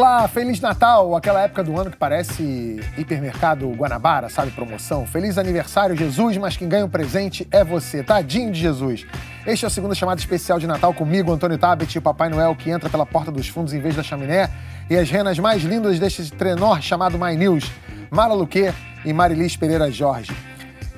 Olá, 0.00 0.28
Feliz 0.28 0.60
Natal! 0.60 1.16
Aquela 1.16 1.42
época 1.42 1.64
do 1.64 1.76
ano 1.76 1.90
que 1.90 1.96
parece 1.96 2.78
hipermercado 2.96 3.68
Guanabara, 3.72 4.28
sabe? 4.28 4.52
Promoção. 4.52 5.04
Feliz 5.04 5.36
aniversário, 5.36 5.96
Jesus, 5.96 6.36
mas 6.36 6.56
quem 6.56 6.68
ganha 6.68 6.84
o 6.84 6.88
presente 6.88 7.48
é 7.50 7.64
você. 7.64 8.04
Tadinho 8.04 8.52
de 8.52 8.60
Jesus. 8.60 9.04
Este 9.44 9.64
é 9.64 9.66
o 9.66 9.70
segundo 9.72 9.96
chamado 9.96 10.20
especial 10.20 10.60
de 10.60 10.68
Natal 10.68 10.94
comigo, 10.94 11.32
Antônio 11.32 11.58
Tabet, 11.58 11.92
e 11.92 11.98
o 11.98 12.02
Papai 12.02 12.28
Noel 12.28 12.54
que 12.54 12.70
entra 12.70 12.88
pela 12.88 13.04
porta 13.04 13.32
dos 13.32 13.48
fundos 13.48 13.72
em 13.72 13.80
vez 13.80 13.96
da 13.96 14.04
chaminé, 14.04 14.48
e 14.88 14.96
as 14.96 15.10
renas 15.10 15.36
mais 15.40 15.64
lindas 15.64 15.98
deste 15.98 16.30
trenó 16.30 16.80
chamado 16.80 17.18
My 17.18 17.36
News, 17.36 17.68
Mara 18.08 18.34
Luque 18.34 18.72
e 19.04 19.12
Marilis 19.12 19.56
Pereira 19.56 19.90
Jorge. 19.90 20.30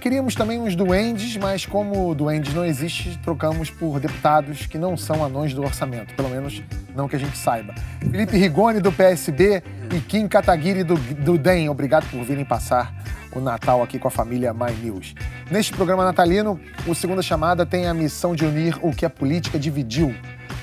Queríamos 0.00 0.34
também 0.34 0.58
uns 0.58 0.74
duendes, 0.74 1.36
mas 1.36 1.66
como 1.66 2.14
duendes 2.14 2.54
não 2.54 2.64
existe, 2.64 3.18
trocamos 3.18 3.68
por 3.68 4.00
deputados 4.00 4.64
que 4.64 4.78
não 4.78 4.96
são 4.96 5.22
anões 5.22 5.52
do 5.52 5.62
orçamento, 5.62 6.14
pelo 6.14 6.30
menos 6.30 6.62
não 6.96 7.06
que 7.06 7.16
a 7.16 7.18
gente 7.18 7.36
saiba. 7.36 7.74
Felipe 8.00 8.38
Rigoni, 8.38 8.80
do 8.80 8.90
PSB, 8.90 9.62
e 9.94 10.00
Kim 10.00 10.26
Kataguiri, 10.26 10.84
do, 10.84 10.94
do 10.94 11.36
DEM. 11.36 11.68
Obrigado 11.68 12.08
por 12.10 12.24
virem 12.24 12.46
passar 12.46 12.94
o 13.30 13.40
Natal 13.40 13.82
aqui 13.82 13.98
com 13.98 14.08
a 14.08 14.10
família 14.10 14.54
My 14.54 14.72
News. 14.72 15.14
Neste 15.50 15.72
programa 15.72 16.02
natalino, 16.02 16.58
o 16.86 16.94
Segunda 16.94 17.20
Chamada 17.20 17.66
tem 17.66 17.86
a 17.86 17.92
missão 17.92 18.34
de 18.34 18.46
unir 18.46 18.78
o 18.80 18.92
que 18.92 19.04
a 19.04 19.10
política 19.10 19.58
dividiu 19.58 20.14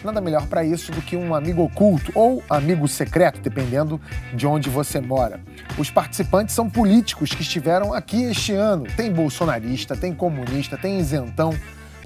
nada 0.03 0.21
melhor 0.21 0.47
para 0.47 0.63
isso 0.63 0.91
do 0.91 1.01
que 1.01 1.15
um 1.15 1.33
amigo 1.33 1.63
oculto 1.63 2.11
ou 2.15 2.43
amigo 2.49 2.87
secreto, 2.87 3.39
dependendo 3.39 3.99
de 4.33 4.45
onde 4.45 4.69
você 4.69 4.99
mora. 4.99 5.39
Os 5.77 5.89
participantes 5.89 6.55
são 6.55 6.69
políticos 6.69 7.31
que 7.31 7.41
estiveram 7.41 7.93
aqui 7.93 8.23
este 8.23 8.53
ano. 8.53 8.85
Tem 8.95 9.11
bolsonarista, 9.11 9.95
tem 9.95 10.13
comunista, 10.13 10.77
tem 10.77 10.99
isentão, 10.99 11.53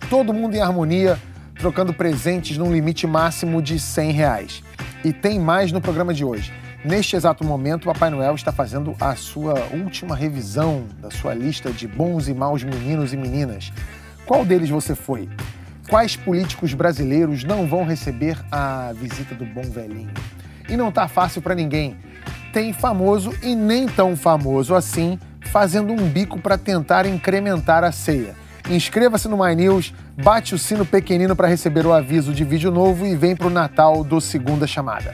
todo 0.09 0.34
mundo 0.34 0.55
em 0.55 0.62
harmonia, 0.62 1.20
trocando 1.55 1.94
presentes 1.94 2.58
num 2.58 2.72
limite 2.72 3.05
máximo 3.05 3.62
de 3.62 3.80
100 3.80 4.12
reais. 4.12 4.63
E 5.04 5.12
tem 5.13 5.40
mais 5.40 5.71
no 5.71 5.82
programa 5.82 6.13
de 6.13 6.23
hoje. 6.23 6.54
Neste 6.84 7.16
exato 7.16 7.44
momento, 7.44 7.84
o 7.84 7.94
Papai 7.94 8.10
Noel 8.10 8.34
está 8.34 8.52
fazendo 8.52 8.96
a 8.99 9.16
sua 9.16 9.54
última 9.71 10.16
revisão 10.16 10.85
da 10.99 11.12
sua 11.12 11.34
lista 11.34 11.71
de 11.71 11.87
bons 11.87 12.27
e 12.27 12.34
maus 12.34 12.63
meninos 12.63 13.13
e 13.13 13.18
meninas. 13.18 13.71
Qual 14.26 14.43
deles 14.43 14.70
você 14.70 14.96
foi? 14.96 15.30
Quais 15.91 16.15
políticos 16.15 16.73
brasileiros 16.73 17.43
não 17.43 17.67
vão 17.67 17.84
receber 17.84 18.37
a 18.49 18.93
visita 18.95 19.35
do 19.35 19.43
bom 19.43 19.61
velhinho? 19.61 20.09
E 20.70 20.77
não 20.77 20.89
tá 20.89 21.05
fácil 21.05 21.41
para 21.41 21.53
ninguém. 21.53 21.97
Tem 22.53 22.71
famoso 22.71 23.34
e 23.43 23.53
nem 23.53 23.89
tão 23.89 24.15
famoso 24.15 24.73
assim 24.73 25.19
fazendo 25.41 25.91
um 25.91 26.07
bico 26.07 26.39
para 26.39 26.57
tentar 26.57 27.05
incrementar 27.05 27.84
a 27.84 27.91
ceia. 27.91 28.35
Inscreva-se 28.69 29.27
no 29.27 29.37
My 29.37 29.53
News, 29.53 29.93
bate 30.15 30.55
o 30.55 30.57
sino 30.57 30.85
pequenino 30.85 31.35
para 31.35 31.49
receber 31.49 31.85
o 31.85 31.91
aviso 31.91 32.34
de 32.34 32.45
vídeo 32.45 32.71
novo 32.71 33.05
e 33.05 33.13
vem 33.13 33.35
pro 33.35 33.49
Natal 33.49 34.01
do 34.01 34.21
Segunda 34.21 34.65
Chamada. 34.65 35.13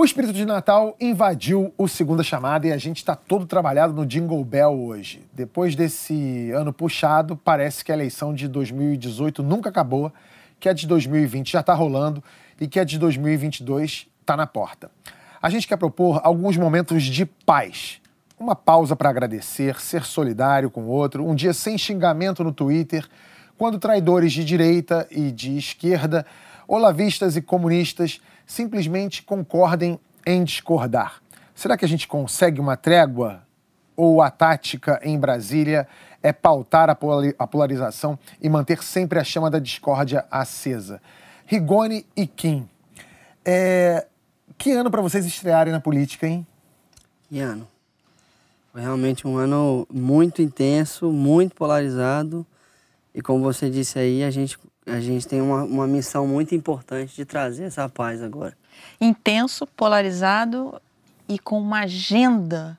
O 0.00 0.04
espírito 0.06 0.32
de 0.32 0.46
Natal 0.46 0.96
invadiu 0.98 1.74
o 1.76 1.86
Segunda 1.86 2.22
Chamada 2.22 2.66
e 2.66 2.72
a 2.72 2.78
gente 2.78 2.96
está 2.96 3.14
todo 3.14 3.44
trabalhado 3.44 3.92
no 3.92 4.06
Jingle 4.06 4.42
Bell 4.42 4.70
hoje. 4.70 5.22
Depois 5.30 5.76
desse 5.76 6.50
ano 6.52 6.72
puxado, 6.72 7.36
parece 7.36 7.84
que 7.84 7.92
a 7.92 7.94
eleição 7.94 8.32
de 8.32 8.48
2018 8.48 9.42
nunca 9.42 9.68
acabou, 9.68 10.10
que 10.58 10.70
a 10.70 10.72
de 10.72 10.86
2020 10.86 11.52
já 11.52 11.60
está 11.60 11.74
rolando 11.74 12.24
e 12.58 12.66
que 12.66 12.80
a 12.80 12.84
de 12.84 12.98
2022 12.98 14.08
está 14.22 14.38
na 14.38 14.46
porta. 14.46 14.90
A 15.42 15.50
gente 15.50 15.68
quer 15.68 15.76
propor 15.76 16.18
alguns 16.24 16.56
momentos 16.56 17.02
de 17.02 17.26
paz. 17.26 18.00
Uma 18.38 18.56
pausa 18.56 18.96
para 18.96 19.10
agradecer, 19.10 19.78
ser 19.78 20.04
solidário 20.04 20.70
com 20.70 20.84
o 20.84 20.88
outro, 20.88 21.28
um 21.28 21.34
dia 21.34 21.52
sem 21.52 21.76
xingamento 21.76 22.42
no 22.42 22.52
Twitter, 22.52 23.06
quando 23.58 23.78
traidores 23.78 24.32
de 24.32 24.46
direita 24.46 25.06
e 25.10 25.30
de 25.30 25.58
esquerda, 25.58 26.24
olavistas 26.66 27.36
e 27.36 27.42
comunistas 27.42 28.18
simplesmente 28.50 29.22
concordem 29.22 29.98
em 30.26 30.42
discordar. 30.42 31.22
Será 31.54 31.76
que 31.76 31.84
a 31.84 31.88
gente 31.88 32.08
consegue 32.08 32.60
uma 32.60 32.76
trégua? 32.76 33.46
Ou 33.96 34.20
a 34.20 34.28
tática 34.28 34.98
em 35.04 35.16
Brasília 35.16 35.86
é 36.20 36.32
pautar 36.32 36.90
a 36.90 37.46
polarização 37.46 38.18
e 38.42 38.48
manter 38.48 38.82
sempre 38.82 39.20
a 39.20 39.24
chama 39.24 39.50
da 39.50 39.60
discórdia 39.60 40.24
acesa? 40.30 41.00
Rigoni 41.46 42.04
e 42.16 42.26
Kim, 42.26 42.68
é... 43.44 44.06
que 44.58 44.72
ano 44.72 44.90
para 44.90 45.02
vocês 45.02 45.24
estrearem 45.24 45.72
na 45.72 45.80
política, 45.80 46.26
hein? 46.26 46.44
Que 47.28 47.38
ano? 47.38 47.68
Foi 48.72 48.80
realmente 48.80 49.28
um 49.28 49.36
ano 49.36 49.86
muito 49.92 50.42
intenso, 50.42 51.12
muito 51.12 51.54
polarizado. 51.54 52.44
E 53.14 53.22
como 53.22 53.44
você 53.44 53.70
disse 53.70 53.98
aí, 53.98 54.24
a 54.24 54.30
gente 54.30 54.58
a 54.90 55.00
gente 55.00 55.26
tem 55.26 55.40
uma, 55.40 55.62
uma 55.62 55.86
missão 55.86 56.26
muito 56.26 56.54
importante 56.54 57.14
de 57.14 57.24
trazer 57.24 57.64
essa 57.64 57.88
paz 57.88 58.22
agora. 58.22 58.56
Intenso, 59.00 59.66
polarizado 59.66 60.80
e 61.28 61.38
com 61.38 61.60
uma 61.60 61.80
agenda 61.80 62.78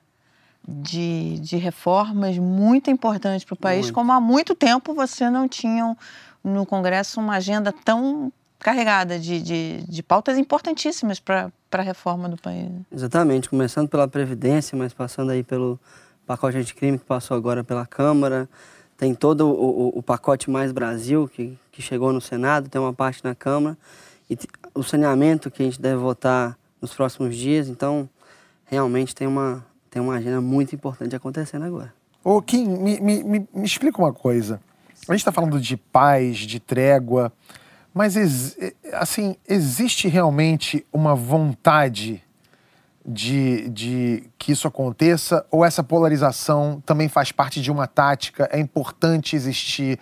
de, 0.66 1.38
de 1.40 1.56
reformas 1.56 2.38
muito 2.38 2.90
importante 2.90 3.44
para 3.44 3.54
o 3.54 3.56
país, 3.56 3.86
muito. 3.86 3.94
como 3.94 4.12
há 4.12 4.20
muito 4.20 4.54
tempo 4.54 4.94
você 4.94 5.28
não 5.28 5.48
tinha 5.48 5.96
no 6.42 6.66
Congresso 6.66 7.20
uma 7.20 7.36
agenda 7.36 7.72
tão 7.84 8.32
carregada 8.58 9.18
de, 9.18 9.42
de, 9.42 9.82
de 9.88 10.02
pautas 10.02 10.38
importantíssimas 10.38 11.18
para 11.18 11.50
a 11.72 11.82
reforma 11.82 12.28
do 12.28 12.36
país. 12.36 12.68
Exatamente, 12.92 13.48
começando 13.48 13.88
pela 13.88 14.06
Previdência, 14.06 14.78
mas 14.78 14.92
passando 14.92 15.30
aí 15.30 15.42
pelo 15.42 15.80
pacote 16.26 16.56
anticrime 16.56 16.98
que 16.98 17.04
passou 17.04 17.36
agora 17.36 17.64
pela 17.64 17.84
Câmara, 17.84 18.48
tem 19.02 19.16
todo 19.16 19.48
o, 19.48 19.88
o, 19.88 19.98
o, 19.98 20.02
pacote 20.02 20.48
Mais 20.48 20.70
Brasil, 20.70 21.28
que, 21.28 21.58
que 21.72 21.82
chegou 21.82 22.12
no 22.12 22.20
Senado, 22.20 22.68
tem 22.68 22.80
uma 22.80 22.92
parte 22.92 23.24
na 23.24 23.34
Câmara, 23.34 23.76
e 24.30 24.38
o 24.72 24.84
saneamento 24.84 25.50
que 25.50 25.60
a 25.60 25.64
gente 25.64 25.82
deve 25.82 25.96
votar 25.96 26.56
nos 26.80 26.94
próximos 26.94 27.34
dias. 27.34 27.66
Então, 27.66 28.08
realmente 28.64 29.12
tem 29.12 29.26
uma, 29.26 29.66
tem 29.90 30.00
uma 30.00 30.14
agenda 30.14 30.40
muito 30.40 30.76
importante 30.76 31.16
acontecendo 31.16 31.64
agora. 31.64 31.92
Ô, 32.22 32.40
Kim, 32.40 32.64
me, 32.64 33.00
me, 33.00 33.24
me, 33.24 33.48
me 33.52 33.64
explica 33.64 34.00
uma 34.00 34.12
coisa. 34.12 34.60
A 35.08 35.12
gente 35.12 35.22
está 35.22 35.32
falando 35.32 35.60
de 35.60 35.76
paz, 35.76 36.38
de 36.38 36.60
trégua, 36.60 37.32
mas 37.92 38.14
assim, 38.92 39.34
existe 39.48 40.06
realmente 40.06 40.86
uma 40.92 41.16
vontade 41.16 42.22
de, 43.06 43.68
de 43.68 44.24
que 44.38 44.52
isso 44.52 44.68
aconteça? 44.68 45.44
Ou 45.50 45.64
essa 45.64 45.82
polarização 45.82 46.82
também 46.86 47.08
faz 47.08 47.32
parte 47.32 47.60
de 47.60 47.70
uma 47.70 47.86
tática? 47.86 48.48
É 48.52 48.58
importante 48.58 49.36
existir 49.36 49.98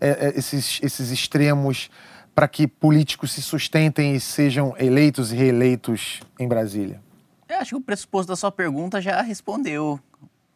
é, 0.00 0.28
é, 0.28 0.38
esses, 0.38 0.80
esses 0.82 1.10
extremos 1.10 1.90
para 2.34 2.48
que 2.48 2.66
políticos 2.66 3.32
se 3.32 3.42
sustentem 3.42 4.14
e 4.14 4.20
sejam 4.20 4.74
eleitos 4.78 5.32
e 5.32 5.36
reeleitos 5.36 6.20
em 6.38 6.48
Brasília? 6.48 7.00
Eu 7.48 7.58
acho 7.58 7.70
que 7.70 7.76
o 7.76 7.80
pressuposto 7.80 8.28
da 8.32 8.36
sua 8.36 8.50
pergunta 8.50 9.00
já 9.00 9.20
respondeu 9.20 10.00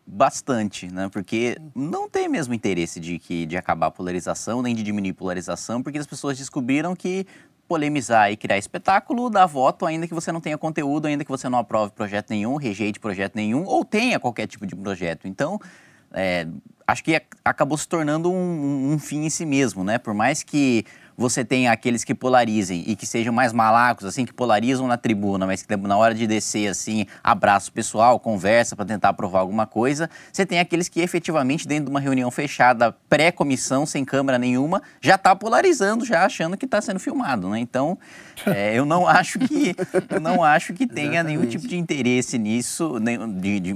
bastante, 0.07 0.87
né? 0.91 1.09
Porque 1.11 1.57
não 1.75 2.09
tem 2.09 2.29
mesmo 2.29 2.55
interesse 2.55 2.99
de, 3.01 3.19
que, 3.19 3.45
de 3.45 3.57
acabar 3.57 3.89
a 3.89 3.91
polarização, 3.91 4.63
nem 4.63 4.75
de 4.75 4.83
diminuir 4.83 5.11
a 5.11 5.15
polarização, 5.15 5.83
porque 5.83 5.99
as 5.99 6.07
pessoas 6.07 6.39
descobriram 6.39 6.95
que 6.95 7.27
polemizar 7.67 8.31
e 8.31 8.37
criar 8.37 8.59
espetáculo 8.59 9.29
dá 9.29 9.47
voto, 9.47 9.87
ainda 9.87 10.07
que 10.07 10.15
você 10.15 10.31
não 10.33 10.41
tenha 10.41 10.57
conteúdo, 10.57 11.07
ainda 11.07 11.25
que 11.25 11.31
você 11.31 11.49
não 11.49 11.59
aprove 11.59 11.93
projeto 11.93 12.31
nenhum, 12.31 12.57
rejeite 12.57 13.01
projeto 13.01 13.35
nenhum, 13.35 13.65
ou 13.65 13.85
tenha 13.85 14.19
qualquer 14.19 14.47
tipo 14.47 14.67
de 14.67 14.75
projeto. 14.75 15.27
Então, 15.27 15.61
é, 16.13 16.47
acho 16.87 17.03
que 17.03 17.21
acabou 17.45 17.77
se 17.77 17.89
tornando 17.89 18.31
um, 18.31 18.93
um 18.93 18.99
fim 18.99 19.25
em 19.25 19.31
si 19.31 19.45
mesmo, 19.45 19.83
né? 19.83 19.99
Por 19.99 20.15
mais 20.15 20.43
que 20.43 20.85
você 21.17 21.45
tem 21.45 21.69
aqueles 21.69 22.05
que 22.05 22.15
polarizem 22.15 22.85
e 22.87 22.95
que 22.95 23.07
sejam 23.07 23.33
mais 23.33 23.53
malacos, 23.53 24.05
assim, 24.05 24.27
que 24.27 24.33
polarizam 24.33 24.87
na 24.87 24.97
tribuna, 24.97 25.47
mas 25.47 25.63
que 25.63 25.77
na 25.77 25.97
hora 25.97 26.15
de 26.15 26.27
descer, 26.27 26.69
assim, 26.69 27.07
abraço 27.25 27.73
pessoal, 27.73 28.21
conversa 28.21 28.77
para 28.77 28.85
tentar 28.85 29.11
aprovar 29.11 29.41
alguma 29.41 29.67
coisa. 29.67 30.11
Você 30.33 30.45
tem 30.45 30.59
aqueles 30.59 30.89
que 30.89 31.01
efetivamente, 31.01 31.67
dentro 31.67 31.87
de 31.87 31.91
uma 31.91 32.01
reunião 32.01 32.31
fechada, 32.31 32.93
pré-comissão, 33.09 33.87
sem 33.87 34.05
câmera 34.05 34.39
nenhuma, 34.39 34.83
já 35.01 35.15
está 35.15 35.35
polarizando, 35.35 36.05
já 36.05 36.25
achando 36.25 36.57
que 36.57 36.67
está 36.67 36.81
sendo 36.81 37.01
filmado, 37.01 37.49
né? 37.49 37.59
Então, 37.59 37.99
é, 38.47 38.75
eu 38.75 38.85
não 38.85 39.07
acho 39.07 39.39
que 39.39 39.75
eu 40.11 40.21
não 40.21 40.45
acho 40.45 40.75
que 40.75 40.87
tenha 40.87 41.23
nenhum 41.23 41.47
tipo 41.47 41.67
de 41.67 41.77
interesse 41.77 42.39
nisso, 42.39 42.99
de, 43.01 43.61
de, 43.61 43.73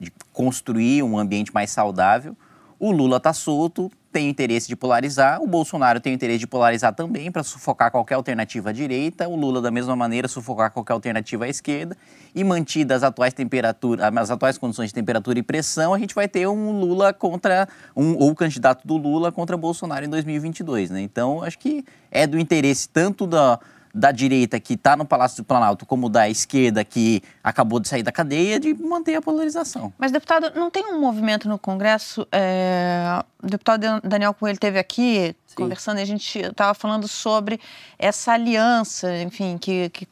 de 0.00 0.12
construir 0.32 1.02
um 1.02 1.18
ambiente 1.18 1.52
mais 1.52 1.70
saudável. 1.70 2.36
O 2.78 2.90
Lula 2.90 3.18
está 3.18 3.32
solto, 3.32 3.90
tem 4.12 4.28
interesse 4.28 4.68
de 4.68 4.76
polarizar, 4.76 5.42
o 5.42 5.46
Bolsonaro 5.46 5.98
tem 5.98 6.12
interesse 6.12 6.40
de 6.40 6.46
polarizar 6.46 6.94
também 6.94 7.32
para 7.32 7.42
sufocar 7.42 7.90
qualquer 7.90 8.14
alternativa 8.14 8.70
à 8.70 8.72
direita, 8.72 9.26
o 9.26 9.34
Lula 9.34 9.62
da 9.62 9.70
mesma 9.70 9.96
maneira 9.96 10.28
sufocar 10.28 10.70
qualquer 10.70 10.92
alternativa 10.92 11.46
à 11.46 11.48
esquerda 11.48 11.96
e 12.34 12.44
mantidas 12.44 12.98
as 12.98 13.08
atuais 13.08 13.32
temperaturas, 13.32 14.04
as 14.04 14.30
atuais 14.30 14.58
condições 14.58 14.88
de 14.88 14.94
temperatura 14.94 15.38
e 15.38 15.42
pressão, 15.42 15.94
a 15.94 15.98
gente 15.98 16.14
vai 16.14 16.28
ter 16.28 16.46
um 16.46 16.78
Lula 16.78 17.12
contra 17.12 17.66
um 17.96 18.14
ou 18.18 18.34
candidato 18.34 18.86
do 18.86 18.96
Lula 18.98 19.32
contra 19.32 19.56
Bolsonaro 19.56 20.04
em 20.04 20.08
2022, 20.08 20.90
né? 20.90 21.00
Então, 21.00 21.42
acho 21.42 21.58
que 21.58 21.82
é 22.10 22.26
do 22.26 22.38
interesse 22.38 22.88
tanto 22.88 23.26
da 23.26 23.58
da 23.94 24.10
direita 24.10 24.58
que 24.58 24.74
está 24.74 24.96
no 24.96 25.04
Palácio 25.04 25.42
do 25.42 25.46
Planalto 25.46 25.84
como 25.84 26.08
da 26.08 26.28
esquerda 26.28 26.84
que 26.84 27.22
acabou 27.44 27.78
de 27.78 27.88
sair 27.88 28.02
da 28.02 28.12
cadeia 28.12 28.58
de 28.58 28.72
manter 28.74 29.14
a 29.14 29.22
polarização. 29.22 29.92
Mas, 29.98 30.10
deputado, 30.10 30.50
não 30.54 30.70
tem 30.70 30.86
um 30.86 31.00
movimento 31.00 31.48
no 31.48 31.58
Congresso? 31.58 32.26
É... 32.32 33.22
O 33.42 33.46
deputado 33.46 34.00
Daniel 34.02 34.32
Coelho 34.32 34.54
esteve 34.54 34.78
aqui 34.78 35.34
Sim. 35.46 35.56
conversando 35.56 35.98
e 35.98 36.02
a 36.02 36.06
gente 36.06 36.38
estava 36.38 36.74
falando 36.74 37.08
sobre 37.08 37.60
essa 37.98 38.32
aliança, 38.32 39.20
enfim, 39.20 39.58
que, 39.58 39.90
que 39.90 40.06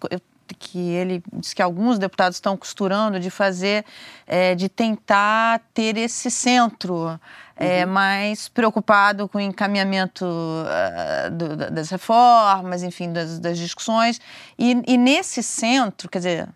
que 0.61 0.79
ele 0.91 1.23
diz 1.33 1.55
que 1.55 1.63
alguns 1.63 1.99
deputados 1.99 2.37
estão 2.37 2.55
costurando 2.55 3.19
de 3.19 3.31
fazer, 3.31 3.83
é, 4.27 4.55
de 4.55 4.69
tentar 4.69 5.63
ter 5.73 5.97
esse 5.97 6.31
centro 6.31 7.19
é, 7.57 7.85
uhum. 7.85 7.93
mais 7.93 8.47
preocupado 8.49 9.27
com 9.27 9.39
o 9.39 9.41
encaminhamento 9.41 10.27
uh, 10.27 11.31
do, 11.31 11.57
das 11.71 11.89
reformas, 11.89 12.83
enfim, 12.83 13.11
das, 13.11 13.39
das 13.39 13.57
discussões. 13.59 14.21
E, 14.59 14.83
e, 14.87 14.99
nesse 14.99 15.43
centro, 15.43 16.11
quer 16.11 16.19
dizer, 16.19 16.49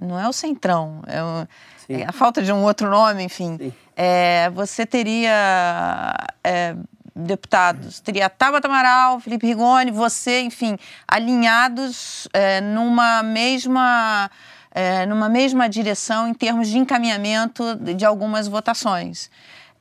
não 0.00 0.18
é 0.18 0.28
o 0.28 0.32
centrão, 0.32 1.02
é, 1.08 1.22
o, 1.22 1.48
é, 1.88 2.04
a 2.04 2.12
falta 2.12 2.40
de 2.40 2.52
um 2.52 2.62
outro 2.62 2.88
nome, 2.88 3.24
enfim. 3.24 3.72
É, 3.96 4.48
você 4.50 4.86
teria 4.86 6.14
é, 6.44 6.76
deputados, 7.14 8.00
teria 8.00 8.28
Tabata 8.30 8.66
Amaral, 8.68 9.20
Felipe 9.20 9.46
Rigoni, 9.46 9.90
você, 9.90 10.40
enfim, 10.40 10.78
alinhados 11.06 12.26
é, 12.32 12.60
numa 12.60 13.22
mesma 13.22 14.30
é, 14.74 15.04
numa 15.04 15.28
mesma 15.28 15.68
direção 15.68 16.26
em 16.26 16.34
termos 16.34 16.68
de 16.68 16.78
encaminhamento 16.78 17.76
de 17.76 18.04
algumas 18.04 18.48
votações. 18.48 19.30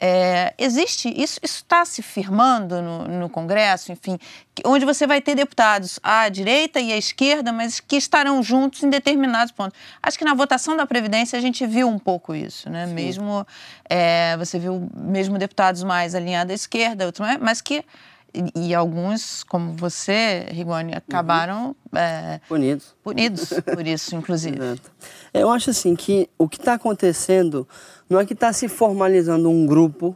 É, 0.04 0.56
existe, 0.58 1.14
isso 1.16 1.40
está 1.44 1.86
se 1.86 2.02
firmando 2.02 2.82
no, 2.82 3.08
no, 3.08 3.30
Congresso, 3.30 3.92
enfim, 3.92 4.18
onde 4.66 4.84
você 4.84 5.06
vai 5.06 5.22
ter 5.22 5.36
deputados 5.36 6.00
à 6.02 6.28
direita 6.28 6.80
e 6.80 6.92
à 6.92 6.98
esquerda, 6.98 7.52
mas 7.52 7.80
que 7.80 7.98
estarão 7.98 8.42
juntos 8.42 8.82
em 8.82 8.90
determinados 8.90 9.52
pontos. 9.52 9.80
Acho 10.02 10.18
que 10.18 10.26
na 10.26 10.34
votação 10.34 10.76
da 10.76 10.88
Previdência 10.88 11.38
a 11.38 11.42
gente 11.42 11.68
viu 11.68 11.88
um 11.88 12.00
pouco 12.00 12.34
isso, 12.34 12.68
né? 12.68 12.88
Sim. 12.88 12.94
Mesmo 12.96 13.46
é, 13.88 14.36
você 14.38 14.58
viu 14.58 14.90
mesmo 14.96 15.38
deputados 15.38 15.84
mais 15.84 16.16
alinhados 16.16 16.52
à 16.52 16.56
esquerda, 16.56 17.06
outros, 17.06 17.28
mas 17.40 17.62
que 17.62 17.86
e, 18.34 18.70
e, 18.70 18.74
alguns, 18.74 19.44
como 19.44 19.74
você, 19.74 20.48
Rigoni, 20.50 20.94
acabaram 20.96 21.76
uhum. 21.92 22.00
é, 22.00 22.40
punidos. 22.48 22.96
punidos 23.04 23.50
por 23.76 23.86
isso, 23.86 24.16
inclusive. 24.16 24.58
Exato. 24.58 24.92
Eu 25.34 25.50
acho 25.50 25.70
assim 25.70 25.96
que 25.96 26.30
o 26.38 26.48
que 26.50 26.58
está 26.58 26.74
acontecendo 26.74 27.68
não 28.10 28.20
é 28.20 28.26
que 28.26 28.34
está 28.34 28.52
se 28.52 28.68
formalizando 28.68 29.50
um 29.50 29.66
grupo 29.66 30.16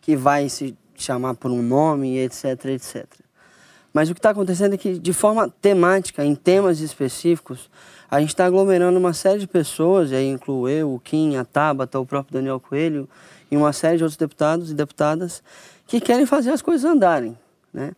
que 0.00 0.16
vai 0.16 0.48
se 0.48 0.76
chamar 0.96 1.34
por 1.34 1.50
um 1.50 1.62
nome, 1.62 2.18
etc, 2.18 2.64
etc. 2.66 3.06
Mas 3.92 4.10
o 4.10 4.14
que 4.14 4.18
está 4.18 4.30
acontecendo 4.30 4.74
é 4.74 4.76
que, 4.76 4.98
de 4.98 5.12
forma 5.12 5.48
temática, 5.60 6.24
em 6.24 6.34
temas 6.34 6.80
específicos, 6.80 7.70
a 8.10 8.20
gente 8.20 8.30
está 8.30 8.46
aglomerando 8.46 8.98
uma 8.98 9.12
série 9.12 9.38
de 9.38 9.46
pessoas, 9.46 10.10
e 10.10 10.14
aí 10.14 10.28
incluo 10.28 10.68
eu, 10.68 10.92
o 10.92 10.98
Kim, 10.98 11.36
a 11.36 11.44
Tabata, 11.44 11.98
o 11.98 12.06
próprio 12.06 12.34
Daniel 12.34 12.58
Coelho, 12.58 13.08
e 13.50 13.56
uma 13.56 13.72
série 13.72 13.96
de 13.96 14.02
outros 14.02 14.16
deputados 14.16 14.70
e 14.70 14.74
deputadas 14.74 15.42
que 15.86 16.00
querem 16.00 16.26
fazer 16.26 16.50
as 16.50 16.60
coisas 16.60 16.90
andarem. 16.90 17.36
Né? 17.72 17.92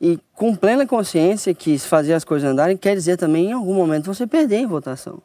E 0.00 0.18
com 0.34 0.54
plena 0.54 0.86
consciência 0.86 1.54
que 1.54 1.78
fazer 1.78 2.14
as 2.14 2.24
coisas 2.24 2.50
andarem 2.50 2.76
quer 2.76 2.94
dizer 2.94 3.16
também 3.16 3.50
em 3.50 3.52
algum 3.52 3.74
momento 3.74 4.06
você 4.06 4.26
perder 4.26 4.58
em 4.58 4.66
votação. 4.66 5.22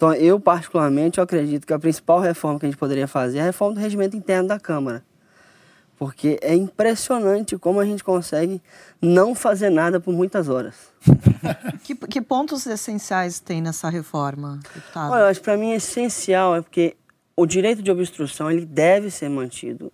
Então 0.00 0.14
eu 0.14 0.40
particularmente 0.40 1.18
eu 1.18 1.24
acredito 1.24 1.66
que 1.66 1.74
a 1.74 1.78
principal 1.78 2.20
reforma 2.20 2.58
que 2.58 2.64
a 2.64 2.70
gente 2.70 2.78
poderia 2.78 3.06
fazer 3.06 3.36
é 3.36 3.42
a 3.42 3.44
reforma 3.44 3.74
do 3.74 3.80
regimento 3.80 4.16
interno 4.16 4.48
da 4.48 4.58
Câmara. 4.58 5.04
Porque 5.98 6.38
é 6.40 6.54
impressionante 6.54 7.58
como 7.58 7.78
a 7.78 7.84
gente 7.84 8.02
consegue 8.02 8.62
não 9.02 9.34
fazer 9.34 9.68
nada 9.68 10.00
por 10.00 10.14
muitas 10.14 10.48
horas. 10.48 10.74
que, 11.84 11.94
que, 11.94 12.22
pontos 12.22 12.66
essenciais 12.66 13.40
tem 13.40 13.60
nessa 13.60 13.90
reforma, 13.90 14.58
deputado? 14.72 15.12
Olha, 15.12 15.20
eu 15.20 15.26
acho 15.26 15.40
que 15.40 15.44
para 15.44 15.58
mim 15.58 15.72
é 15.72 15.76
essencial 15.76 16.56
é 16.56 16.62
porque 16.62 16.96
o 17.36 17.44
direito 17.44 17.82
de 17.82 17.90
obstrução 17.90 18.50
ele 18.50 18.64
deve 18.64 19.10
ser 19.10 19.28
mantido 19.28 19.92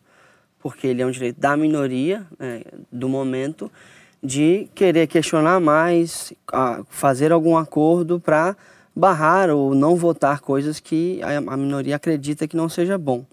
porque 0.60 0.86
ele 0.86 1.02
é 1.02 1.06
um 1.06 1.10
direito 1.10 1.40
da 1.40 1.56
minoria 1.56 2.24
né, 2.38 2.62
do 2.92 3.08
momento 3.08 3.72
de 4.22 4.68
querer 4.72 5.08
questionar 5.08 5.58
mais, 5.58 6.32
fazer 6.90 7.32
algum 7.32 7.56
acordo 7.56 8.20
para 8.20 8.56
barrar 8.96 9.50
ou 9.50 9.74
não 9.74 9.94
votar 9.94 10.40
coisas 10.40 10.80
que 10.80 11.20
a 11.22 11.56
minoria 11.56 11.96
acredita 11.96 12.48
que 12.48 12.56
não 12.56 12.66
seja 12.66 12.96
bom. 12.96 13.26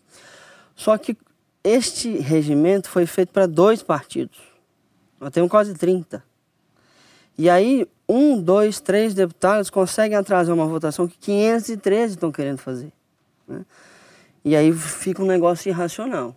Só 0.76 0.98
que 0.98 1.16
este 1.64 2.18
regimento 2.18 2.90
foi 2.90 3.06
feito 3.06 3.30
para 3.30 3.46
dois 3.46 3.82
partidos. 3.82 4.38
Nós 5.20 5.32
temos 5.32 5.50
quase 5.50 5.74
30. 5.74 6.22
E 7.38 7.50
aí, 7.50 7.88
um, 8.08 8.40
dois, 8.42 8.82
três 8.82 9.14
deputados 9.14 9.70
conseguem 9.70 10.18
atrasar 10.18 10.54
uma 10.54 10.68
votação 10.68 11.08
que 11.08 11.18
513 11.18 12.16
estão 12.16 12.32
querendo 12.32 12.58
fazer. 12.58 12.92
Né? 13.48 13.66
E 14.44 14.58
aí 14.58 14.74
fica 14.74 15.24
um 15.24 15.26
negócio 15.26 15.70
irracional. 15.70 16.36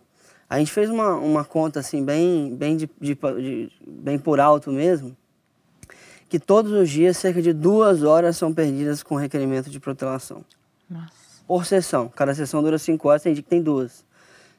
A 0.49 0.61
gente 0.61 0.71
fez 0.71 0.89
uma, 0.89 1.17
uma 1.17 1.45
conta 1.45 1.81
assim, 1.81 2.05
bem, 2.05 2.55
bem, 2.55 2.77
de, 2.77 2.89
de, 3.01 3.15
de, 3.15 3.73
bem 3.85 4.17
por 4.17 4.39
alto 4.39 4.71
mesmo, 4.71 5.17
que 6.29 6.39
todos 6.39 6.73
os 6.73 6.91
dias 6.91 7.17
cerca 7.17 7.41
de 7.41 7.53
duas 7.53 8.03
horas 8.03 8.37
são 8.37 8.53
perdidas 8.53 9.03
com 9.03 9.15
requerimento 9.17 9.71
de 9.71 9.79
protelação. 9.79 10.45
Nossa. 10.89 11.13
Por 11.47 11.65
sessão. 11.65 12.09
Cada 12.09 12.35
sessão 12.35 12.63
dura 12.63 12.79
cinco 12.79 13.09
horas, 13.09 13.23
tem 13.23 13.33
dia 13.33 13.43
que 13.43 13.49
tem 13.49 13.63
duas. 13.63 14.05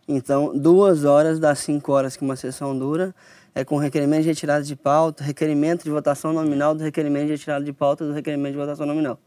Então, 0.08 0.58
duas 0.58 1.04
horas 1.04 1.40
das 1.40 1.60
cinco 1.60 1.92
horas 1.92 2.16
que 2.16 2.24
uma 2.24 2.38
sessão 2.38 2.78
dura 2.78 3.14
é 3.54 3.66
com 3.66 3.78
requerimento 3.78 4.22
de 4.22 4.30
retirada 4.30 4.64
de 4.64 4.76
pauta, 4.76 5.24
requerimento 5.24 5.84
de 5.84 5.90
votação 5.90 6.32
nominal 6.32 6.74
do 6.74 6.84
requerimento 6.84 7.26
de 7.26 7.32
retirada 7.32 7.66
de 7.66 7.74
pauta 7.74 8.06
do 8.06 8.14
requerimento 8.14 8.54
de 8.54 8.58
votação 8.58 8.86
nominal. 8.86 9.20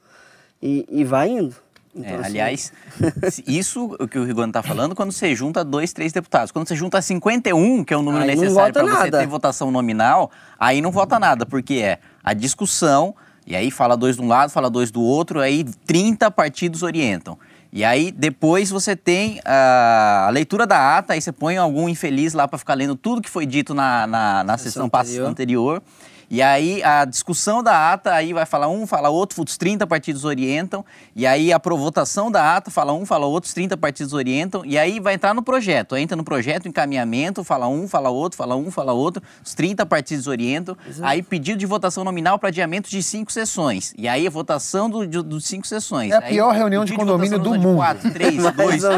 E, 0.63 0.87
e 0.89 1.05
vai 1.05 1.29
indo. 1.29 1.55
Então, 1.95 2.13
é, 2.13 2.15
assim... 2.15 2.27
Aliás, 2.27 2.73
isso 3.47 3.97
o 3.99 4.07
que 4.07 4.19
o 4.19 4.25
Rigoni 4.25 4.51
está 4.51 4.63
falando, 4.63 4.95
quando 4.95 5.13
você 5.13 5.35
junta 5.35 5.65
dois, 5.65 5.93
três 5.93 6.13
deputados. 6.13 6.53
Quando 6.53 6.69
você 6.69 6.77
junta 6.77 7.03
51, 7.03 7.85
que 7.85 7.93
é 7.93 7.97
o 7.97 8.03
número 8.03 8.23
aí 8.23 8.37
necessário 8.37 8.73
para 8.73 8.85
você 8.85 9.11
ter 9.11 9.27
votação 9.27 9.71
nominal, 9.71 10.31
aí 10.59 10.81
não 10.81 10.93
vota 10.93 11.19
nada, 11.19 11.45
porque 11.45 11.75
é 11.75 11.99
a 12.23 12.33
discussão, 12.33 13.15
e 13.47 13.57
aí 13.57 13.71
fala 13.71 13.97
dois 13.97 14.17
de 14.17 14.23
um 14.23 14.29
lado, 14.29 14.51
fala 14.51 14.71
dois 14.71 14.91
do 14.91 15.03
outro, 15.03 15.41
aí 15.41 15.65
30 15.87 16.31
partidos 16.31 16.83
orientam. 16.83 17.39
E 17.73 17.85
aí 17.85 18.11
depois 18.11 18.71
você 18.71 18.97
tem 18.97 19.41
a, 19.45 20.27
a 20.27 20.31
leitura 20.31 20.67
da 20.67 20.99
ata, 20.99 21.13
aí 21.13 21.21
você 21.21 21.31
põe 21.31 21.57
algum 21.57 21.89
infeliz 21.89 22.35
lá 22.35 22.49
para 22.49 22.59
ficar 22.59 22.75
lendo 22.75 22.97
tudo 22.97 23.23
que 23.23 23.31
foi 23.31 23.47
dito 23.47 23.75
na, 23.75 24.07
na, 24.07 24.45
na 24.45 24.59
sessão, 24.59 24.89
sessão 24.89 25.01
anterior. 25.29 25.29
anterior. 25.29 25.83
E 26.31 26.41
aí 26.41 26.81
a 26.85 27.05
discussão 27.05 27.61
da 27.61 27.93
ata, 27.93 28.15
aí 28.15 28.33
vai 28.33 28.47
falar 28.47 28.69
um, 28.69 28.87
fala 28.87 29.09
outro, 29.09 29.43
os 29.43 29.57
30 29.57 29.85
partidos 29.85 30.25
orientam. 30.25 30.85
E 31.17 31.27
aí 31.27 31.53
a 31.53 31.61
votação 31.61 32.31
da 32.31 32.57
ata, 32.57 32.71
fala 32.71 32.93
um, 32.93 33.05
fala 33.05 33.27
outro, 33.27 33.49
os 33.49 33.55
30 33.55 33.77
partidos 33.77 34.13
orientam. 34.13 34.65
E 34.65 34.79
aí 34.79 35.01
vai 35.01 35.15
entrar 35.15 35.35
no 35.35 35.43
projeto. 35.43 35.97
Entra 35.97 36.17
no 36.17 36.23
projeto, 36.23 36.69
encaminhamento, 36.69 37.43
fala 37.43 37.67
um, 37.67 37.89
fala 37.89 38.11
outro, 38.11 38.37
fala 38.37 38.55
um, 38.55 38.71
fala 38.71 38.93
outro. 38.93 39.21
Os 39.45 39.55
30 39.55 39.85
partidos 39.87 40.29
orientam. 40.29 40.77
Exato. 40.87 41.09
Aí 41.09 41.21
pedido 41.21 41.59
de 41.59 41.67
votação 41.67 42.05
nominal 42.05 42.39
para 42.39 42.49
adiamento 42.49 42.89
de 42.89 43.03
cinco 43.03 43.33
sessões. 43.33 43.93
E 43.99 44.07
aí 44.07 44.25
a 44.25 44.31
votação 44.31 44.89
dos 44.89 45.09
do, 45.09 45.25
do 45.25 45.41
cinco 45.41 45.67
sessões. 45.67 46.13
É 46.13 46.17
a 46.17 46.23
pior 46.23 46.53
aí, 46.53 46.59
reunião 46.59 46.85
de 46.85 46.93
condomínio 46.93 47.41
do 47.41 47.55
mundo. 47.55 47.77
4, 47.77 48.13
3, 48.13 48.53
2, 48.53 48.85
1. 48.85 48.89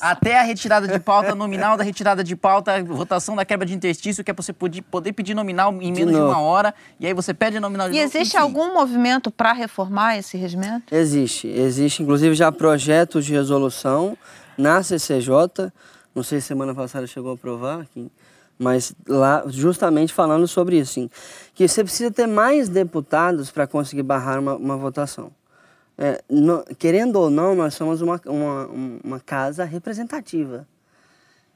Até 0.00 0.38
a 0.38 0.44
retirada 0.44 0.86
de 0.86 1.00
pauta 1.00 1.34
nominal 1.34 1.76
da 1.76 1.82
retirada 1.82 2.22
de 2.22 2.36
pauta, 2.36 2.80
votação 2.84 3.34
da 3.34 3.44
quebra 3.44 3.66
de 3.66 3.74
interstício, 3.74 4.22
que 4.22 4.30
é 4.30 4.34
para 4.34 4.42
você 4.42 4.52
poder 4.52 5.12
pedir 5.12 5.34
nominal 5.34 5.72
em 5.80 5.92
menos 5.92 6.14
de, 6.14 6.20
de 6.20 6.22
uma 6.22 6.38
hora 6.38 6.59
hora, 6.60 6.74
e 6.98 7.06
aí 7.06 7.12
você 7.14 7.34
pede 7.34 7.58
nominal 7.58 7.88
de 7.88 7.96
E 7.96 7.98
novo, 8.02 8.08
existe 8.08 8.36
enfim. 8.36 8.42
algum 8.42 8.72
movimento 8.72 9.30
para 9.30 9.52
reformar 9.52 10.16
esse 10.16 10.36
regimento? 10.36 10.94
Existe. 10.94 11.48
Existe, 11.48 12.02
inclusive, 12.02 12.34
já 12.34 12.52
projetos 12.52 13.24
de 13.24 13.32
resolução 13.32 14.16
na 14.56 14.82
CCJ. 14.82 15.72
Não 16.14 16.22
sei 16.22 16.40
se 16.40 16.48
semana 16.48 16.74
passada 16.74 17.06
chegou 17.06 17.32
a 17.32 17.34
aprovar 17.34 17.80
aqui, 17.80 18.10
mas 18.58 18.92
lá 19.08 19.44
justamente 19.46 20.12
falando 20.12 20.46
sobre 20.46 20.78
isso, 20.78 20.94
sim, 20.94 21.10
que 21.54 21.66
você 21.66 21.82
precisa 21.82 22.10
ter 22.10 22.26
mais 22.26 22.68
deputados 22.68 23.50
para 23.50 23.66
conseguir 23.66 24.02
barrar 24.02 24.38
uma, 24.38 24.54
uma 24.54 24.76
votação. 24.76 25.30
É, 25.96 26.22
no, 26.30 26.64
querendo 26.78 27.16
ou 27.16 27.30
não, 27.30 27.54
nós 27.54 27.74
somos 27.74 28.00
uma, 28.00 28.20
uma, 28.26 28.66
uma 29.04 29.20
casa 29.20 29.64
representativa. 29.64 30.66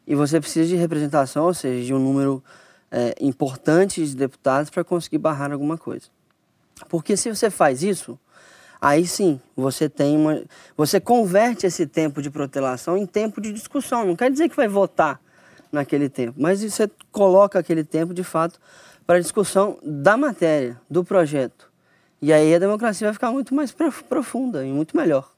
E 0.07 0.15
você 0.15 0.39
precisa 0.39 0.69
de 0.69 0.77
representação, 0.77 1.45
ou 1.47 1.55
seja, 1.55 1.85
de 1.87 1.95
um 1.95 1.99
número 1.99 2.45
é, 2.95 3.13
importantes 3.21 4.15
deputados 4.15 4.71
para 4.71 4.85
conseguir 4.85 5.19
barrar 5.19 5.51
alguma 5.51 5.77
coisa. 5.77 6.07
Porque 6.89 7.17
se 7.17 7.29
você 7.29 7.51
faz 7.51 7.83
isso, 7.83 8.17
aí 8.81 9.05
sim 9.05 9.41
você 9.57 9.89
tem 9.89 10.17
uma. 10.17 10.45
Você 10.77 11.01
converte 11.01 11.67
esse 11.67 11.89
tempo 11.89 12.23
de 12.23 12.31
protelação 12.31 12.97
em 12.97 13.05
tempo 13.05 13.41
de 13.41 13.53
discussão. 13.53 14.07
Não 14.07 14.15
quer 14.15 14.31
dizer 14.31 14.49
que 14.49 14.55
vai 14.55 14.69
votar 14.69 15.21
naquele 15.73 16.09
tempo, 16.09 16.41
mas 16.41 16.63
você 16.63 16.89
coloca 17.11 17.59
aquele 17.59 17.83
tempo 17.83 18.15
de 18.15 18.23
fato 18.23 18.61
para 19.05 19.19
discussão 19.19 19.77
da 19.83 20.17
matéria, 20.17 20.81
do 20.89 21.05
projeto. 21.05 21.69
E 22.23 22.33
aí 22.33 22.55
a 22.55 22.61
democracia 22.61 23.09
vai 23.09 23.13
ficar 23.13 23.33
muito 23.33 23.57
mais 23.57 23.73
profunda 23.73 24.65
e 24.65 24.73
muito 24.73 24.97
melhor. 24.97 25.29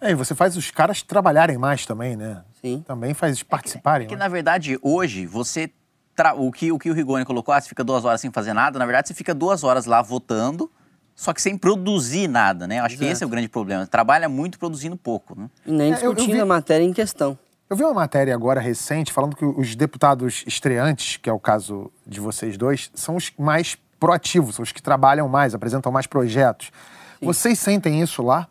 É, 0.00 0.12
e 0.12 0.14
você 0.14 0.36
faz 0.36 0.56
os 0.56 0.70
caras 0.70 1.02
trabalharem 1.02 1.58
mais 1.58 1.84
também, 1.84 2.14
né? 2.14 2.44
Sim. 2.60 2.84
Também 2.86 3.12
faz 3.12 3.32
eles 3.32 3.42
participarem. 3.42 4.06
É 4.06 4.08
que, 4.08 4.16
na 4.16 4.28
verdade, 4.28 4.78
hoje, 4.80 5.26
você 5.26 5.68
o 6.36 6.52
que 6.52 6.72
o, 6.72 6.78
que 6.78 6.90
o 6.90 6.94
Rigoni 6.94 7.24
colocou, 7.24 7.54
ah, 7.54 7.60
você 7.60 7.68
fica 7.68 7.84
duas 7.84 8.04
horas 8.04 8.20
sem 8.20 8.30
fazer 8.30 8.52
nada, 8.52 8.78
na 8.78 8.86
verdade 8.86 9.08
você 9.08 9.14
fica 9.14 9.34
duas 9.34 9.64
horas 9.64 9.86
lá 9.86 10.00
votando, 10.02 10.70
só 11.14 11.32
que 11.32 11.40
sem 11.40 11.56
produzir 11.56 12.28
nada, 12.28 12.66
né? 12.66 12.80
Eu 12.80 12.84
acho 12.84 12.94
Exato. 12.94 13.06
que 13.06 13.12
esse 13.12 13.24
é 13.24 13.26
o 13.26 13.30
grande 13.30 13.48
problema. 13.48 13.86
Trabalha 13.86 14.28
muito 14.28 14.58
produzindo 14.58 14.96
pouco, 14.96 15.38
né? 15.38 15.48
E 15.64 15.72
nem 15.72 15.92
discutindo 15.92 16.20
é, 16.20 16.24
eu, 16.24 16.28
eu 16.28 16.34
vi... 16.34 16.40
a 16.40 16.46
matéria 16.46 16.84
em 16.84 16.92
questão. 16.92 17.38
Eu 17.68 17.76
vi 17.76 17.82
uma 17.82 17.94
matéria 17.94 18.34
agora 18.34 18.60
recente 18.60 19.12
falando 19.12 19.34
que 19.34 19.44
os 19.44 19.74
deputados 19.74 20.44
estreantes, 20.46 21.16
que 21.16 21.30
é 21.30 21.32
o 21.32 21.40
caso 21.40 21.90
de 22.06 22.20
vocês 22.20 22.56
dois, 22.58 22.90
são 22.94 23.16
os 23.16 23.32
mais 23.38 23.76
proativos, 23.98 24.56
são 24.56 24.62
os 24.62 24.70
que 24.70 24.82
trabalham 24.82 25.28
mais, 25.28 25.54
apresentam 25.54 25.90
mais 25.90 26.06
projetos. 26.06 26.70
Sim. 27.18 27.26
Vocês 27.26 27.58
sentem 27.58 28.02
isso 28.02 28.22
lá? 28.22 28.48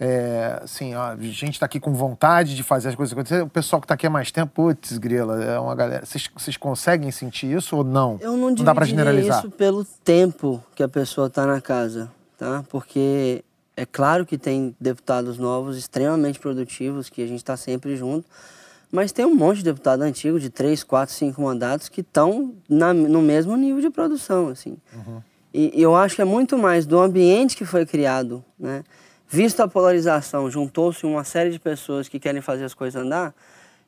É, 0.00 0.60
assim, 0.62 0.94
ó, 0.94 1.12
a 1.12 1.16
gente 1.16 1.54
está 1.54 1.66
aqui 1.66 1.80
com 1.80 1.92
vontade 1.92 2.54
de 2.54 2.62
fazer 2.62 2.90
as 2.90 2.94
coisas 2.94 3.12
acontecerem. 3.12 3.44
O 3.44 3.48
pessoal 3.48 3.80
que 3.80 3.84
está 3.84 3.94
aqui 3.94 4.06
há 4.06 4.10
mais 4.10 4.30
tempo, 4.30 4.52
putz, 4.54 4.96
grila, 4.96 5.42
é 5.42 5.58
uma 5.58 5.74
galera. 5.74 6.06
Vocês, 6.06 6.56
conseguem 6.56 7.10
sentir 7.10 7.56
isso 7.56 7.76
ou 7.76 7.82
não? 7.82 8.16
Eu 8.20 8.36
não, 8.36 8.50
não 8.50 8.64
dá 8.64 8.74
para 8.74 8.86
generalizar 8.86 9.40
isso 9.40 9.50
pelo 9.50 9.84
tempo 10.04 10.62
que 10.76 10.82
a 10.84 10.88
pessoa 10.88 11.26
está 11.26 11.44
na 11.46 11.60
casa, 11.60 12.10
tá? 12.36 12.64
Porque 12.68 13.44
é 13.76 13.84
claro 13.84 14.24
que 14.24 14.38
tem 14.38 14.74
deputados 14.80 15.36
novos 15.36 15.76
extremamente 15.76 16.38
produtivos 16.38 17.08
que 17.08 17.20
a 17.20 17.26
gente 17.26 17.38
está 17.38 17.56
sempre 17.56 17.96
junto, 17.96 18.28
mas 18.92 19.10
tem 19.10 19.26
um 19.26 19.34
monte 19.34 19.58
de 19.58 19.64
deputado 19.64 20.02
antigo 20.02 20.38
de 20.38 20.48
três, 20.48 20.84
quatro, 20.84 21.12
cinco 21.12 21.42
mandatos 21.42 21.88
que 21.88 22.02
estão 22.02 22.54
no 22.68 23.20
mesmo 23.20 23.56
nível 23.56 23.80
de 23.80 23.90
produção, 23.90 24.48
assim. 24.48 24.76
Uhum. 24.94 25.20
E, 25.52 25.80
e 25.80 25.82
eu 25.82 25.96
acho 25.96 26.14
que 26.14 26.22
é 26.22 26.24
muito 26.24 26.56
mais 26.56 26.86
do 26.86 27.00
ambiente 27.00 27.56
que 27.56 27.64
foi 27.64 27.84
criado, 27.84 28.44
né? 28.58 28.84
Visto 29.30 29.60
a 29.60 29.68
polarização, 29.68 30.50
juntou-se 30.50 31.04
uma 31.04 31.22
série 31.22 31.50
de 31.50 31.58
pessoas 31.58 32.08
que 32.08 32.18
querem 32.18 32.40
fazer 32.40 32.64
as 32.64 32.72
coisas 32.72 33.02
andar, 33.02 33.34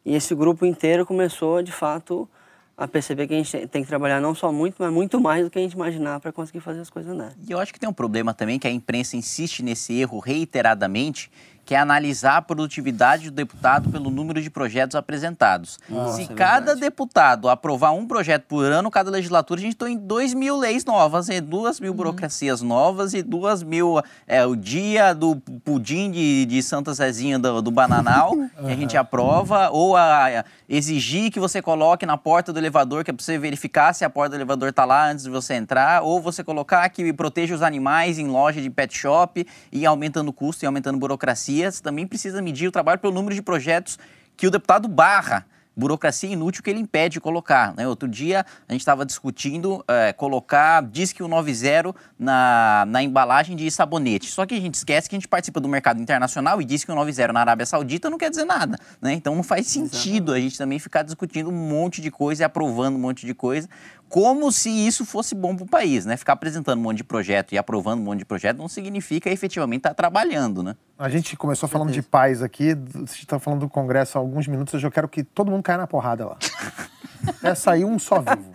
e 0.05 0.15
esse 0.15 0.35
grupo 0.35 0.67
inteiro 0.67 1.07
começou, 1.07 1.63
de 1.63 1.73
fato, 1.73 2.29
a 2.77 2.87
perceber 2.87 3.27
que 3.27 3.33
a 3.33 3.37
gente 3.39 3.67
tem 3.69 3.83
que 3.83 3.89
trabalhar 3.89 4.21
não 4.21 4.35
só 4.35 4.53
muito, 4.53 4.77
mas 4.79 4.93
muito 4.93 5.19
mais 5.19 5.45
do 5.45 5.51
que 5.51 5.59
a 5.59 5.63
gente 5.63 5.73
imaginar 5.73 6.21
para 6.21 6.31
conseguir 6.31 6.61
fazer 6.61 6.81
as 6.81 6.91
coisas 6.91 7.11
andar. 7.11 7.33
E 7.47 7.53
eu 7.53 7.59
acho 7.59 7.73
que 7.73 7.81
tem 7.81 7.89
um 7.89 7.93
problema 7.93 8.35
também 8.35 8.59
que 8.59 8.67
a 8.67 8.71
imprensa 8.71 9.17
insiste 9.17 9.63
nesse 9.63 9.95
erro 9.95 10.19
reiteradamente, 10.19 11.31
que 11.71 11.75
é 11.77 11.79
analisar 11.79 12.39
a 12.39 12.43
produtividade 12.43 13.31
do 13.31 13.37
deputado 13.37 13.91
pelo 13.91 14.11
número 14.11 14.43
de 14.43 14.51
projetos 14.51 14.97
apresentados. 14.97 15.79
Nossa, 15.89 16.17
Se 16.17 16.23
é 16.23 16.35
cada 16.35 16.75
deputado 16.75 17.49
aprovar 17.49 17.93
um 17.93 18.09
projeto 18.09 18.43
por 18.49 18.65
ano, 18.65 18.91
cada 18.91 19.09
legislatura, 19.09 19.61
a 19.61 19.63
gente 19.63 19.75
está 19.75 19.89
em 19.89 19.97
2 19.97 20.35
mil 20.35 20.59
leis 20.59 20.85
novas, 20.85 21.29
e 21.29 21.41
2 21.41 21.79
mil 21.79 21.93
uhum. 21.93 21.97
burocracias 21.97 22.61
novas 22.61 23.15
e 23.15 23.23
2 23.23 23.63
mil. 23.63 24.03
É, 24.27 24.45
o 24.45 24.57
dia 24.57 25.15
do 25.15 25.37
pudim 25.65 26.11
de, 26.11 26.45
de 26.45 26.61
Santa 26.61 26.93
Zezinha 26.93 27.39
do, 27.39 27.63
do 27.63 27.71
Bananal, 27.71 28.35
que 28.67 28.73
a 28.73 28.77
gente 28.77 28.97
aprova, 28.97 29.71
ou 29.71 29.97
a, 29.97 30.41
a, 30.41 30.45
exigir 30.69 31.31
que 31.31 31.39
você 31.39 31.63
coloque 31.63 32.05
na 32.05 32.17
porta 32.17 32.53
do 32.53 32.59
elevador, 32.59 33.05
que 33.05 33.13
é 33.13 33.15
para 33.15 33.25
você 33.25 33.39
verificar 33.39 33.93
se 33.93 34.05
a 34.05 34.11
porta 34.11 34.31
do 34.31 34.39
elevador 34.39 34.71
está 34.71 34.85
lá 34.85 35.09
antes 35.09 35.23
de 35.23 35.31
você 35.31 35.55
entrar, 35.55 36.03
ou 36.03 36.21
você 36.21 36.43
colocar 36.43 36.89
que 36.89 37.13
proteja 37.13 37.55
os 37.55 37.63
animais 37.63 38.19
em 38.19 38.27
loja 38.27 38.61
de 38.61 38.69
pet 38.69 38.93
shop 38.93 39.47
e 39.71 39.87
aumentando 39.87 40.31
o 40.31 40.33
custo 40.33 40.65
e 40.65 40.67
aumentando 40.67 40.99
burocracia 40.99 41.60
você 41.69 41.83
também 41.83 42.07
precisa 42.07 42.41
medir 42.41 42.69
o 42.69 42.73
trabalho 42.73 43.01
pelo 43.01 43.13
número 43.13 43.35
de 43.35 43.43
projetos 43.43 43.99
que 44.37 44.47
o 44.47 44.51
deputado 44.51 44.89
barra 44.89 45.45
burocracia 45.81 46.31
inútil 46.31 46.63
que 46.63 46.71
ele 46.71 46.81
impede 46.81 47.15
de 47.15 47.21
colocar. 47.21 47.75
Né? 47.75 47.89
Outro 47.89 48.09
dia 48.09 48.45
a 48.69 48.73
gente 48.73 48.83
estava 48.83 49.05
discutindo 49.07 49.85
é, 49.89 50.13
colocar 50.13 50.83
disque 50.83 51.23
190 51.23 51.95
na, 52.19 52.85
na 52.87 53.03
embalagem 53.03 53.57
de 53.57 53.71
sabonete. 53.71 54.31
Só 54.31 54.45
que 54.45 54.55
a 54.55 54.61
gente 54.61 54.75
esquece 54.75 55.09
que 55.09 55.17
a 55.17 55.19
gente 55.19 55.29
participa 55.29 55.59
do 55.59 55.69
mercado 55.69 56.01
internacional 56.01 56.61
e 56.61 56.65
disque 56.65 56.87
190 56.87 57.33
na 57.33 57.41
Arábia 57.41 57.67
Saudita 57.67 58.11
não 58.11 58.19
quer 58.19 58.31
dizer 58.31 58.45
nada. 58.45 58.79
Né? 59.01 59.15
Então 59.15 59.35
não 59.35 59.43
faz 59.43 59.67
sentido 59.67 60.33
Exatamente. 60.33 60.33
a 60.33 60.41
gente 60.41 60.59
também 60.59 60.79
ficar 60.79 61.03
discutindo 61.03 61.49
um 61.49 61.69
monte 61.69 62.01
de 62.01 62.11
coisa 62.11 62.43
e 62.43 62.45
aprovando 62.45 62.97
um 62.97 63.01
monte 63.01 63.25
de 63.25 63.35
coisa 63.35 63.69
como 64.11 64.51
se 64.51 64.69
isso 64.69 65.07
fosse 65.07 65.37
bom 65.37 65.55
para 65.55 65.65
o 65.65 65.69
país, 65.69 66.05
né? 66.05 66.17
Ficar 66.17 66.33
apresentando 66.33 66.81
um 66.81 66.83
monte 66.83 66.97
de 66.99 67.05
projeto 67.05 67.53
e 67.53 67.59
aprovando 67.59 68.01
um 68.01 68.05
monte 68.05 68.19
de 68.19 68.25
projeto 68.25 68.59
não 68.59 68.69
significa 68.69 69.31
efetivamente 69.31 69.79
estar 69.79 69.91
tá 69.91 69.95
trabalhando, 69.95 70.65
né? 70.65 70.75
A 70.99 71.09
gente 71.09 71.37
começou 71.37 71.69
falando 71.69 71.93
de 71.93 72.03
paz 72.03 72.43
aqui, 72.43 72.75
você 72.75 73.21
está 73.21 73.39
falando 73.39 73.61
do 73.61 73.69
Congresso 73.69 74.19
há 74.19 74.21
alguns 74.21 74.49
minutos, 74.49 74.75
eu 74.75 74.81
já 74.81 74.91
quero 74.91 75.09
que 75.09 75.23
todo 75.23 75.49
mundo 75.49 75.63
caia 75.63 75.79
na 75.79 75.87
porrada 75.87 76.27
lá. 76.27 76.37
É 77.43 77.55
sair 77.55 77.85
um 77.85 77.99
só 77.99 78.19
vivo. 78.19 78.51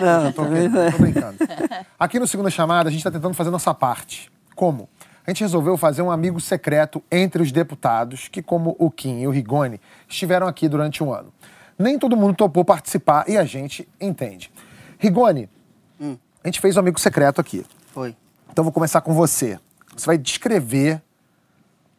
Não, 0.00 0.24
eu 0.24 0.32
tô, 0.32 0.42
tô 0.42 0.98
brincando. 0.98 1.36
Aqui 1.98 2.18
no 2.18 2.26
Segunda 2.26 2.48
Chamada, 2.48 2.88
a 2.88 2.90
gente 2.90 3.00
está 3.00 3.10
tentando 3.10 3.34
fazer 3.34 3.50
nossa 3.50 3.74
parte. 3.74 4.32
Como? 4.54 4.88
A 5.26 5.30
gente 5.30 5.42
resolveu 5.42 5.76
fazer 5.76 6.00
um 6.00 6.10
amigo 6.10 6.40
secreto 6.40 7.02
entre 7.12 7.42
os 7.42 7.52
deputados 7.52 8.26
que, 8.26 8.40
como 8.40 8.74
o 8.78 8.90
Kim 8.90 9.20
e 9.20 9.26
o 9.26 9.30
Rigoni, 9.30 9.78
estiveram 10.08 10.46
aqui 10.46 10.70
durante 10.70 11.04
um 11.04 11.12
ano. 11.12 11.30
Nem 11.78 11.98
todo 11.98 12.16
mundo 12.16 12.34
topou 12.34 12.64
participar 12.64 13.28
e 13.28 13.36
a 13.36 13.44
gente 13.44 13.86
entende. 14.00 14.50
Rigoni, 14.98 15.48
hum. 16.00 16.16
a 16.42 16.48
gente 16.48 16.60
fez 16.60 16.76
um 16.76 16.80
amigo 16.80 16.98
secreto 16.98 17.40
aqui. 17.40 17.64
Foi. 17.92 18.16
Então 18.50 18.64
vou 18.64 18.72
começar 18.72 19.00
com 19.00 19.14
você. 19.14 19.58
Você 19.96 20.06
vai 20.06 20.18
descrever 20.18 21.02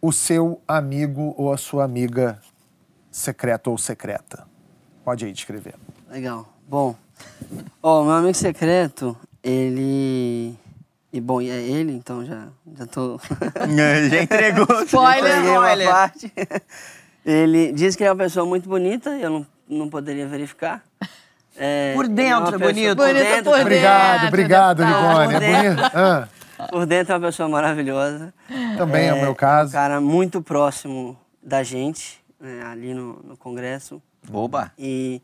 o 0.02 0.12
seu 0.12 0.62
amigo 0.68 1.34
ou 1.38 1.52
a 1.52 1.58
sua 1.58 1.84
amiga 1.84 2.40
secreto 3.12 3.72
ou 3.72 3.78
secreta. 3.78 4.48
Pode 5.04 5.26
aí 5.26 5.32
descrever. 5.32 5.76
Legal. 6.10 6.48
Bom, 6.68 6.96
ó, 7.82 8.04
meu 8.04 8.14
amigo 8.14 8.34
secreto, 8.34 9.18
ele 9.44 10.56
e 11.12 11.20
bom, 11.20 11.42
e 11.42 11.50
é 11.50 11.60
ele, 11.60 11.94
então 11.94 12.24
já 12.24 12.48
já 12.78 12.86
tô 12.86 13.20
já 14.10 14.22
entregou. 14.22 14.68
Spoiler, 14.84 15.44
spoiler. 15.44 15.90
Parte. 15.90 16.32
Ele 17.26 17.72
diz 17.72 17.96
que 17.96 18.04
é 18.04 18.12
uma 18.12 18.18
pessoa 18.18 18.46
muito 18.46 18.70
bonita, 18.70 19.10
eu 19.18 19.30
não, 19.30 19.48
não 19.68 19.90
poderia 19.90 20.28
verificar. 20.28 20.84
É, 21.62 21.94
por 21.94 22.08
dentro, 22.08 22.56
é 22.56 22.58
bonito. 22.58 22.96
Por 22.96 23.14
dentro, 23.14 23.52
por 23.52 23.60
obrigado, 23.60 24.28
obrigado, 24.28 24.84
Ligone. 24.84 25.36
É 25.36 25.40
bonito. 25.40 25.92
Ah. 25.94 26.28
Por 26.70 26.86
dentro 26.86 27.14
é 27.14 27.18
uma 27.18 27.28
pessoa 27.28 27.50
maravilhosa. 27.50 28.34
Também 28.78 29.04
é, 29.04 29.08
é 29.08 29.14
o 29.14 29.22
meu 29.22 29.36
caso. 29.36 29.72
Um 29.72 29.74
cara 29.74 30.00
muito 30.00 30.42
próximo 30.42 31.18
da 31.44 31.62
gente, 31.62 32.24
né, 32.40 32.64
ali 32.66 32.94
no, 32.94 33.22
no 33.24 33.38
Congresso. 33.38 34.02
Boba! 34.30 34.72
E, 34.78 35.22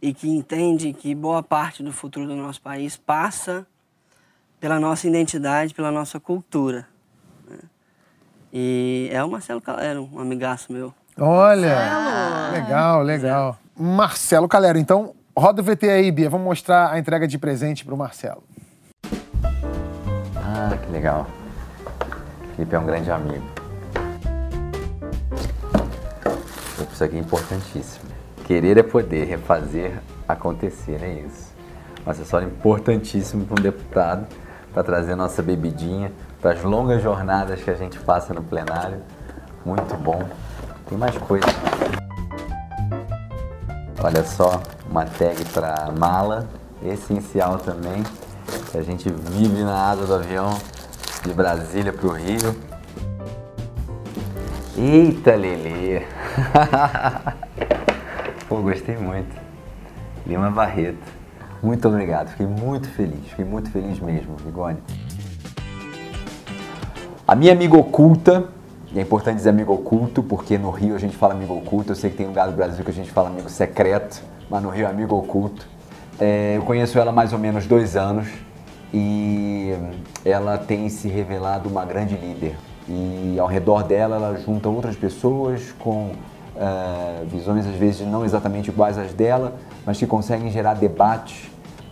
e 0.00 0.14
que 0.14 0.28
entende 0.28 0.92
que 0.92 1.12
boa 1.12 1.42
parte 1.42 1.82
do 1.82 1.92
futuro 1.92 2.26
do 2.26 2.36
nosso 2.36 2.60
país 2.60 2.96
passa 2.96 3.66
pela 4.60 4.78
nossa 4.78 5.08
identidade, 5.08 5.74
pela 5.74 5.90
nossa 5.90 6.20
cultura. 6.20 6.86
Né? 7.48 7.58
E 8.52 9.08
é 9.12 9.22
o 9.24 9.30
Marcelo 9.30 9.60
Calero, 9.60 10.08
um 10.12 10.20
amigaço 10.20 10.72
meu. 10.72 10.94
Olha! 11.18 11.74
Marcelo. 11.74 12.52
Legal, 12.52 13.02
legal. 13.02 13.58
Marcelo 13.76 14.48
Calero, 14.48 14.78
então 14.78 15.14
Roda 15.36 15.62
o 15.62 15.64
VT 15.64 15.90
aí, 15.90 16.12
Bia. 16.12 16.30
Vamos 16.30 16.46
mostrar 16.46 16.92
a 16.92 16.98
entrega 16.98 17.26
de 17.26 17.36
presente 17.38 17.84
pro 17.84 17.96
Marcelo. 17.96 18.44
Ah, 20.36 20.78
que 20.80 20.92
legal. 20.92 21.26
Felipe 22.54 22.76
é 22.76 22.78
um 22.78 22.86
grande 22.86 23.10
amigo. 23.10 23.44
Isso 26.92 27.02
aqui 27.02 27.16
é 27.16 27.18
importantíssimo. 27.18 28.04
Querer 28.44 28.78
é 28.78 28.82
poder, 28.84 29.24
refazer 29.24 30.00
acontecer, 30.28 31.02
é 31.02 31.14
isso. 31.26 31.52
Um 32.06 32.10
acessório 32.10 32.46
importantíssimo 32.46 33.44
para 33.44 33.60
um 33.60 33.62
deputado, 33.62 34.28
para 34.72 34.84
trazer 34.84 35.16
nossa 35.16 35.42
bebidinha, 35.42 36.12
para 36.40 36.52
as 36.52 36.62
longas 36.62 37.02
jornadas 37.02 37.60
que 37.60 37.70
a 37.70 37.74
gente 37.74 37.98
passa 37.98 38.32
no 38.32 38.42
plenário. 38.44 39.02
Muito 39.66 39.96
bom. 39.96 40.22
Tem 40.88 40.96
mais 40.96 41.18
coisa. 41.18 41.46
Olha 44.00 44.22
só, 44.22 44.62
uma 44.94 45.06
tag 45.06 45.44
para 45.46 45.90
mala, 45.90 46.48
essencial 46.80 47.58
também. 47.58 48.04
A 48.72 48.80
gente 48.80 49.10
vive 49.10 49.64
na 49.64 49.90
asa 49.90 50.06
do 50.06 50.14
avião 50.14 50.56
de 51.24 51.34
Brasília 51.34 51.92
para 51.92 52.06
o 52.06 52.12
Rio. 52.12 52.54
Eita, 54.78 55.34
Lelê! 55.34 56.02
Pô, 58.48 58.58
gostei 58.58 58.96
muito. 58.96 59.34
Lima 60.24 60.48
Barreto. 60.48 61.12
Muito 61.60 61.88
obrigado, 61.88 62.28
fiquei 62.28 62.46
muito 62.46 62.88
feliz, 62.90 63.26
fiquei 63.30 63.44
muito 63.44 63.72
feliz 63.72 63.98
mesmo, 63.98 64.36
Vigone. 64.36 64.78
A 67.26 67.34
minha 67.34 67.52
amiga 67.52 67.76
oculta 67.76 68.44
e 68.92 68.98
é 69.00 69.02
importante 69.02 69.38
dizer 69.38 69.50
amigo 69.50 69.72
oculto, 69.72 70.22
porque 70.22 70.56
no 70.56 70.70
Rio 70.70 70.94
a 70.94 71.00
gente 71.00 71.16
fala 71.16 71.34
amigo 71.34 71.52
oculto. 71.52 71.90
Eu 71.90 71.96
sei 71.96 72.10
que 72.10 72.16
tem 72.16 72.28
lugar 72.28 72.46
do 72.46 72.52
Brasil 72.52 72.84
que 72.84 72.92
a 72.92 72.94
gente 72.94 73.10
fala 73.10 73.28
amigo 73.28 73.50
secreto, 73.50 74.22
mas 74.48 74.62
no 74.62 74.70
Rio 74.70 74.88
amigo 74.88 75.16
oculto. 75.16 75.66
É, 76.18 76.56
eu 76.56 76.62
conheço 76.62 76.98
ela 76.98 77.10
há 77.10 77.14
mais 77.14 77.32
ou 77.32 77.38
menos 77.38 77.66
dois 77.66 77.96
anos 77.96 78.28
e 78.92 79.72
ela 80.24 80.56
tem 80.56 80.88
se 80.88 81.08
revelado 81.08 81.68
uma 81.68 81.84
grande 81.84 82.16
líder. 82.16 82.56
E 82.88 83.36
ao 83.38 83.46
redor 83.46 83.82
dela 83.82 84.16
ela 84.16 84.38
junta 84.38 84.68
outras 84.68 84.94
pessoas 84.94 85.72
com 85.78 86.12
uh, 86.54 87.26
visões 87.26 87.66
às 87.66 87.74
vezes 87.74 88.06
não 88.06 88.24
exatamente 88.24 88.70
iguais 88.70 88.96
às 88.98 89.12
dela, 89.12 89.56
mas 89.84 89.98
que 89.98 90.06
conseguem 90.06 90.50
gerar 90.50 90.74
debates 90.74 91.50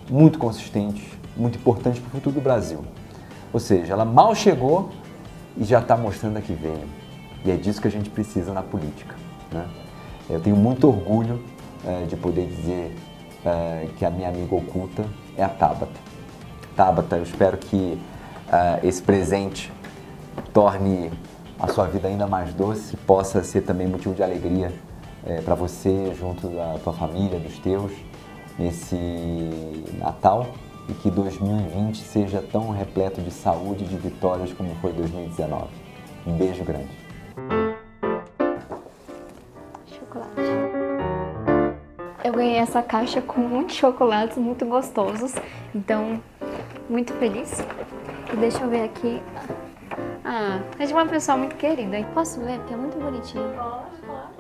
muito 0.09 0.39
consistentes, 0.39 1.05
muito 1.37 1.59
importantes 1.59 2.01
para 2.01 2.09
o 2.09 2.11
futuro 2.13 2.35
do 2.37 2.41
Brasil. 2.41 2.85
Ou 3.53 3.61
seja, 3.61 3.93
ela 3.95 4.05
mal 4.05 4.35
chegou 4.35 4.91
e 5.57 5.65
já 5.65 5.81
está 5.81 5.97
mostrando 5.97 6.37
a 6.37 6.41
que 6.41 6.53
veio. 6.53 6.89
E 7.45 7.51
é 7.51 7.57
disso 7.57 7.81
que 7.81 7.89
a 7.89 7.91
gente 7.91 8.09
precisa 8.09 8.53
na 8.53 8.63
política. 8.63 9.15
Né? 9.51 9.67
Eu 10.31 10.41
tenho 10.41 10.57
muito 10.57 10.87
orgulho 10.87 11.43
é, 11.87 12.05
de 12.05 12.17
poder 12.17 12.47
dizer 12.47 12.97
uh, 13.45 13.89
que 13.95 14.05
é 14.05 14.09
a 14.09 14.11
minha 14.11 14.29
amiga 14.29 14.55
oculta, 14.55 15.05
é 15.37 15.43
a 15.43 15.49
Tabata. 15.49 16.01
Tabata, 16.77 17.17
eu 17.17 17.23
espero 17.23 17.57
que 17.57 17.77
uh, 18.49 18.87
esse 18.87 19.03
presente 19.03 19.73
torne 20.53 21.11
a 21.59 21.69
sua 21.69 21.87
vida 21.87 22.09
ainda 22.09 22.27
mais 22.27 22.53
doce, 22.55 22.97
possa 22.97 23.43
ser 23.45 23.63
também 23.63 23.87
motivo 23.87 24.15
de 24.15 24.23
alegria 24.23 24.73
é, 25.25 25.41
para 25.41 25.55
você, 25.55 26.13
junto 26.19 26.49
da 26.49 26.77
tua 26.83 26.93
família, 26.93 27.39
dos 27.39 27.59
teus, 27.59 27.93
nesse 28.59 28.97
Natal 29.99 30.49
e 30.89 30.95
que 30.95 31.11
2020 31.11 31.99
seja 31.99 32.43
tão 32.43 32.71
repleto 32.71 33.21
de 33.21 33.31
saúde 33.31 33.85
e 33.85 33.87
de 33.87 33.97
vitórias 33.97 34.53
como 34.53 34.75
foi 34.81 34.93
2019. 34.93 35.67
Um 36.27 36.37
beijo 36.37 36.65
grande. 36.65 36.91
Essa 42.63 42.83
caixa 42.83 43.21
com 43.21 43.41
muitos 43.41 43.77
chocolates 43.77 44.39
muito 44.39 44.65
gostosos, 44.65 45.35
então 45.75 46.21
muito 46.89 47.13
feliz. 47.15 47.65
E 48.33 48.37
deixa 48.37 48.63
eu 48.63 48.69
ver 48.69 48.85
aqui. 48.85 49.21
Ah, 50.25 50.61
é 50.79 50.87
de 50.87 50.93
uma 50.93 51.07
pessoa 51.07 51.37
muito 51.37 51.57
querida. 51.57 52.03
Posso 52.15 52.41
ler? 52.41 52.59
Porque 52.59 52.75
é 52.75 52.77
muito 52.77 52.99
bonitinho. 52.99 53.53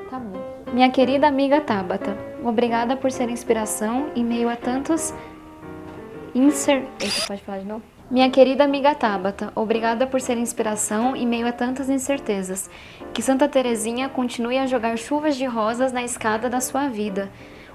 Tá 0.08 0.18
bom. 0.18 0.40
Minha 0.72 0.90
querida 0.90 1.26
amiga 1.26 1.60
Tabata, 1.60 2.16
obrigada 2.42 2.96
por 2.96 3.10
ser 3.10 3.28
inspiração 3.28 4.08
em 4.16 4.24
meio 4.24 4.48
a 4.48 4.56
tantos 4.56 5.12
inser... 6.34 6.84
Eita, 6.98 7.26
pode 7.26 7.42
falar 7.42 7.58
de 7.58 7.66
novo? 7.66 7.82
Minha 8.10 8.30
querida 8.30 8.64
amiga 8.64 8.94
Tabata, 8.94 9.52
obrigada 9.54 10.06
por 10.06 10.20
ser 10.20 10.38
inspiração 10.38 11.14
em 11.16 11.26
meio 11.26 11.46
a 11.46 11.52
tantas 11.52 11.90
incertezas. 11.90 12.70
Que 13.12 13.22
Santa 13.22 13.48
Teresinha 13.48 14.08
continue 14.08 14.58
a 14.58 14.66
jogar 14.66 14.96
chuvas 14.96 15.36
de 15.36 15.44
rosas 15.44 15.92
na 15.92 16.02
escada 16.02 16.48
da 16.48 16.60
sua 16.60 16.88
vida. 16.88 17.30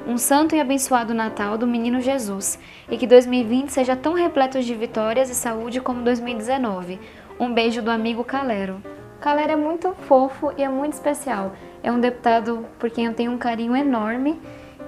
Um 0.06 0.18
santo 0.18 0.56
e 0.56 0.60
abençoado 0.60 1.13
Natal 1.13 1.58
do 1.58 1.66
Menino 1.66 2.00
Jesus. 2.00 2.60
E 2.89 2.98
que 2.98 3.08
2020 3.08 3.70
seja 3.70 3.96
tão 3.96 4.13
repleto 4.13 4.62
de 4.62 4.74
vitórias 4.75 5.30
e 5.30 5.36
saúde 5.36 5.82
como 5.82 6.01
2019. 6.04 7.00
Um 7.39 7.54
beijo 7.54 7.82
do 7.82 7.92
amigo 7.92 8.24
Calero. 8.24 8.82
Calero 9.20 9.54
é 9.54 9.56
muito 9.56 9.94
fofo 10.08 10.51
e 10.58 10.63
é 10.63 10.70
muito 10.70 10.94
especial. 10.94 11.54
É 11.82 11.92
um 11.92 12.00
deputado 12.00 12.66
por 12.77 12.89
quem 12.89 13.06
eu 13.06 13.13
tenho 13.13 13.32
um 13.32 13.38
carinho 13.38 13.75
enorme. 13.75 14.39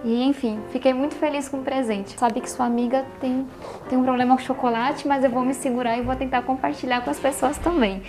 E 0.04 0.24
enfim, 0.24 0.60
fiquei 0.72 0.94
muito 0.94 1.16
feliz 1.16 1.50
com 1.50 1.58
o 1.58 1.64
presente. 1.64 2.18
Sabe 2.18 2.40
que 2.40 2.50
sua 2.50 2.66
amiga 2.66 3.06
tem, 3.20 3.46
tem 3.90 3.98
um 3.98 4.04
problema 4.04 4.38
com 4.38 4.42
chocolate, 4.42 5.08
mas 5.08 5.24
eu 5.24 5.30
vou 5.30 5.44
me 5.44 5.54
segurar 5.54 5.98
e 5.98 6.02
vou 6.02 6.16
tentar 6.16 6.44
compartilhar 6.44 7.02
com 7.02 7.10
as 7.10 7.20
pessoas 7.20 7.58
também. 7.58 8.02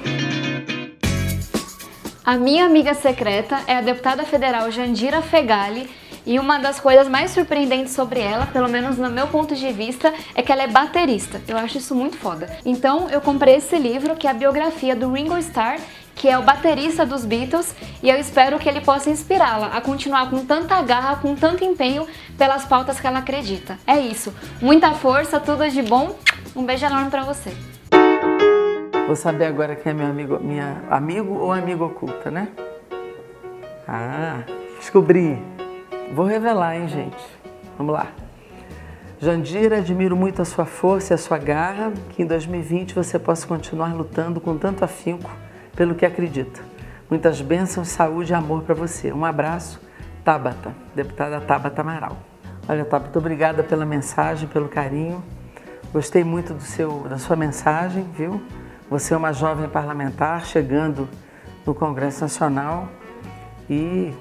A 2.25 2.37
minha 2.37 2.65
amiga 2.65 2.95
secreta 2.95 3.59
é 3.67 3.75
a 3.77 3.81
deputada 3.81 4.23
federal 4.23 4.71
Jandira 4.71 5.21
Fegali, 5.21 5.91
e 6.31 6.39
uma 6.39 6.61
das 6.61 6.79
coisas 6.79 7.09
mais 7.09 7.33
surpreendentes 7.33 7.93
sobre 7.93 8.21
ela, 8.21 8.47
pelo 8.47 8.69
menos 8.69 8.97
no 8.97 9.11
meu 9.11 9.27
ponto 9.27 9.53
de 9.57 9.73
vista, 9.73 10.15
é 10.33 10.41
que 10.41 10.53
ela 10.53 10.63
é 10.63 10.69
baterista. 10.69 11.43
Eu 11.49 11.59
acho 11.59 11.79
isso 11.79 11.93
muito 11.93 12.17
foda. 12.17 12.49
Então 12.65 13.11
eu 13.11 13.21
comprei 13.21 13.57
esse 13.57 13.77
livro, 13.77 14.15
que 14.15 14.29
é 14.29 14.31
a 14.31 14.35
biografia 14.35 14.95
do 14.95 15.11
Ringo 15.13 15.37
Starr, 15.39 15.81
que 16.15 16.29
é 16.29 16.39
o 16.39 16.43
baterista 16.43 17.05
dos 17.05 17.25
Beatles, 17.25 17.75
e 18.01 18.09
eu 18.09 18.17
espero 18.17 18.61
que 18.61 18.69
ele 18.69 18.81
possa 18.81 19.11
inspirá-la 19.11 19.77
a 19.77 19.81
continuar 19.81 20.31
com 20.31 20.45
tanta 20.45 20.81
garra, 20.83 21.17
com 21.17 21.35
tanto 21.35 21.65
empenho 21.65 22.07
pelas 22.39 22.65
pautas 22.65 23.01
que 23.01 23.09
ela 23.09 23.19
acredita. 23.19 23.77
É 23.85 23.99
isso. 23.99 24.33
Muita 24.63 24.93
força, 24.93 25.41
tudo 25.41 25.69
de 25.69 25.83
bom. 25.83 26.15
Um 26.55 26.65
beijo 26.65 26.87
enorme 26.87 27.11
para 27.11 27.25
você. 27.25 27.51
Vou 29.05 29.17
saber 29.17 29.47
agora 29.47 29.75
quem 29.75 29.91
é 29.91 29.95
meu 29.97 30.07
amigo, 30.07 30.39
minha 30.39 30.81
amigo 30.89 31.35
ou 31.35 31.53
amigo 31.53 31.87
oculta, 31.87 32.31
né? 32.31 32.47
Ah, 33.89 34.45
descobri. 34.79 35.37
Vou 36.13 36.27
revelar, 36.27 36.77
hein, 36.77 36.89
gente? 36.89 37.17
Vamos 37.79 37.95
lá. 37.95 38.09
Jandira, 39.21 39.79
admiro 39.79 40.17
muito 40.17 40.43
a 40.43 40.45
sua 40.45 40.65
força 40.65 41.13
e 41.13 41.15
a 41.15 41.19
sua 41.19 41.39
garra, 41.39 41.93
que 42.11 42.23
em 42.23 42.27
2020 42.27 42.95
você 42.95 43.17
possa 43.17 43.47
continuar 43.47 43.95
lutando 43.95 44.41
com 44.41 44.59
tanto 44.59 44.85
afinco 44.85 45.31
pelo 45.77 45.95
que 45.95 46.05
acredita. 46.05 46.61
Muitas 47.09 47.41
bênçãos, 47.41 47.89
saúde 47.89 48.33
e 48.33 48.35
amor 48.35 48.63
para 48.63 48.75
você. 48.75 49.13
Um 49.13 49.25
abraço, 49.25 49.81
Tabata, 50.25 50.75
deputada 50.97 51.41
Tabata 51.41 51.81
Amaral. 51.81 52.17
Olha, 52.69 52.85
Tabata, 52.85 53.19
obrigada 53.19 53.63
pela 53.63 53.85
mensagem, 53.85 54.49
pelo 54.49 54.69
carinho. 54.69 55.23
Gostei 55.93 56.25
muito 56.25 56.55
do 56.55 56.63
seu, 56.63 57.07
da 57.09 57.19
sua 57.19 57.37
mensagem, 57.37 58.05
viu? 58.17 58.43
Você 58.91 59.15
é 59.15 59.17
uma 59.17 59.33
jovem 59.33 59.69
parlamentar 59.69 60.45
chegando 60.45 61.09
no 61.65 61.73
Congresso 61.73 62.23
Nacional 62.23 62.89
e 63.69 64.13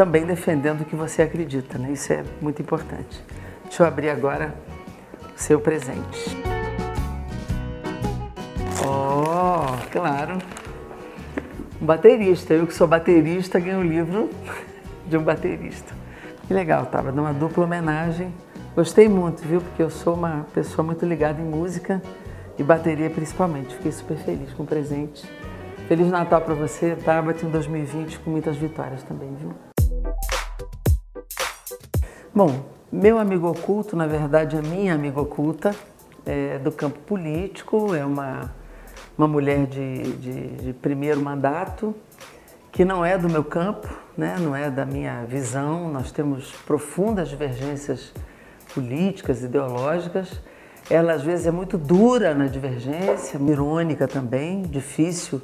também 0.00 0.24
defendendo 0.24 0.80
o 0.80 0.84
que 0.86 0.96
você 0.96 1.20
acredita, 1.20 1.76
né? 1.76 1.92
Isso 1.92 2.10
é 2.10 2.24
muito 2.40 2.62
importante. 2.62 3.22
Deixa 3.64 3.82
eu 3.82 3.86
abrir 3.86 4.08
agora 4.08 4.54
o 5.36 5.38
seu 5.38 5.60
presente. 5.60 6.38
Oh, 8.82 9.76
claro. 9.92 10.38
Um 11.82 11.84
baterista. 11.84 12.54
Eu 12.54 12.66
que 12.66 12.72
sou 12.72 12.88
baterista 12.88 13.60
ganhei 13.60 13.76
um 13.76 13.82
livro 13.82 14.30
de 15.06 15.18
um 15.18 15.22
baterista. 15.22 15.92
Que 16.48 16.54
legal, 16.54 16.86
tava 16.86 17.12
numa 17.12 17.34
dupla 17.34 17.64
homenagem. 17.64 18.32
Gostei 18.74 19.06
muito, 19.06 19.42
viu? 19.42 19.60
Porque 19.60 19.82
eu 19.82 19.90
sou 19.90 20.14
uma 20.14 20.46
pessoa 20.54 20.82
muito 20.82 21.04
ligada 21.04 21.42
em 21.42 21.44
música 21.44 22.00
e 22.58 22.62
bateria 22.62 23.10
principalmente. 23.10 23.74
Fiquei 23.74 23.92
super 23.92 24.16
feliz 24.16 24.50
com 24.54 24.62
o 24.62 24.66
presente. 24.66 25.30
Feliz 25.86 26.08
Natal 26.08 26.40
para 26.40 26.54
você, 26.54 26.96
Tabata, 26.96 27.44
em 27.44 27.50
2020 27.50 28.20
com 28.20 28.30
muitas 28.30 28.56
vitórias 28.56 29.02
também, 29.02 29.36
viu? 29.38 29.52
Bom, 32.34 32.64
meu 32.90 33.18
amigo 33.18 33.48
oculto, 33.48 33.96
na 33.96 34.06
verdade, 34.06 34.56
a 34.56 34.62
minha 34.62 34.94
amiga 34.94 35.20
oculta, 35.20 35.74
é 36.24 36.58
do 36.58 36.72
campo 36.72 36.98
político, 37.00 37.94
é 37.94 38.04
uma, 38.04 38.54
uma 39.18 39.28
mulher 39.28 39.66
de, 39.66 40.02
de, 40.14 40.48
de 40.56 40.72
primeiro 40.72 41.20
mandato, 41.20 41.94
que 42.72 42.84
não 42.84 43.04
é 43.04 43.18
do 43.18 43.28
meu 43.28 43.44
campo, 43.44 43.88
né? 44.16 44.36
não 44.40 44.54
é 44.54 44.70
da 44.70 44.86
minha 44.86 45.24
visão, 45.24 45.92
nós 45.92 46.12
temos 46.12 46.52
profundas 46.66 47.28
divergências 47.28 48.12
políticas, 48.72 49.42
ideológicas. 49.42 50.40
Ela 50.88 51.12
às 51.12 51.22
vezes 51.22 51.46
é 51.46 51.50
muito 51.50 51.76
dura 51.76 52.34
na 52.34 52.46
divergência, 52.46 53.38
irônica 53.38 54.06
também, 54.08 54.62
difícil 54.62 55.42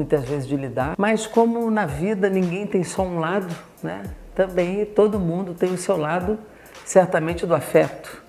muitas 0.00 0.24
vezes 0.24 0.48
de 0.48 0.56
lidar. 0.56 0.94
Mas 0.96 1.26
como 1.26 1.70
na 1.70 1.84
vida 1.84 2.30
ninguém 2.30 2.66
tem 2.66 2.82
só 2.82 3.02
um 3.02 3.18
lado, 3.18 3.54
né? 3.82 4.02
também 4.34 4.86
todo 4.86 5.20
mundo 5.20 5.52
tem 5.52 5.70
o 5.70 5.76
seu 5.76 5.98
lado, 5.98 6.38
certamente, 6.86 7.44
do 7.44 7.54
afeto. 7.54 8.22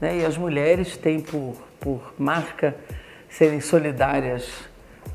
Né? 0.00 0.20
E 0.20 0.24
as 0.24 0.38
mulheres 0.38 0.96
têm 0.96 1.20
por, 1.20 1.54
por 1.78 2.14
marca 2.18 2.74
serem 3.28 3.60
solidárias 3.60 4.48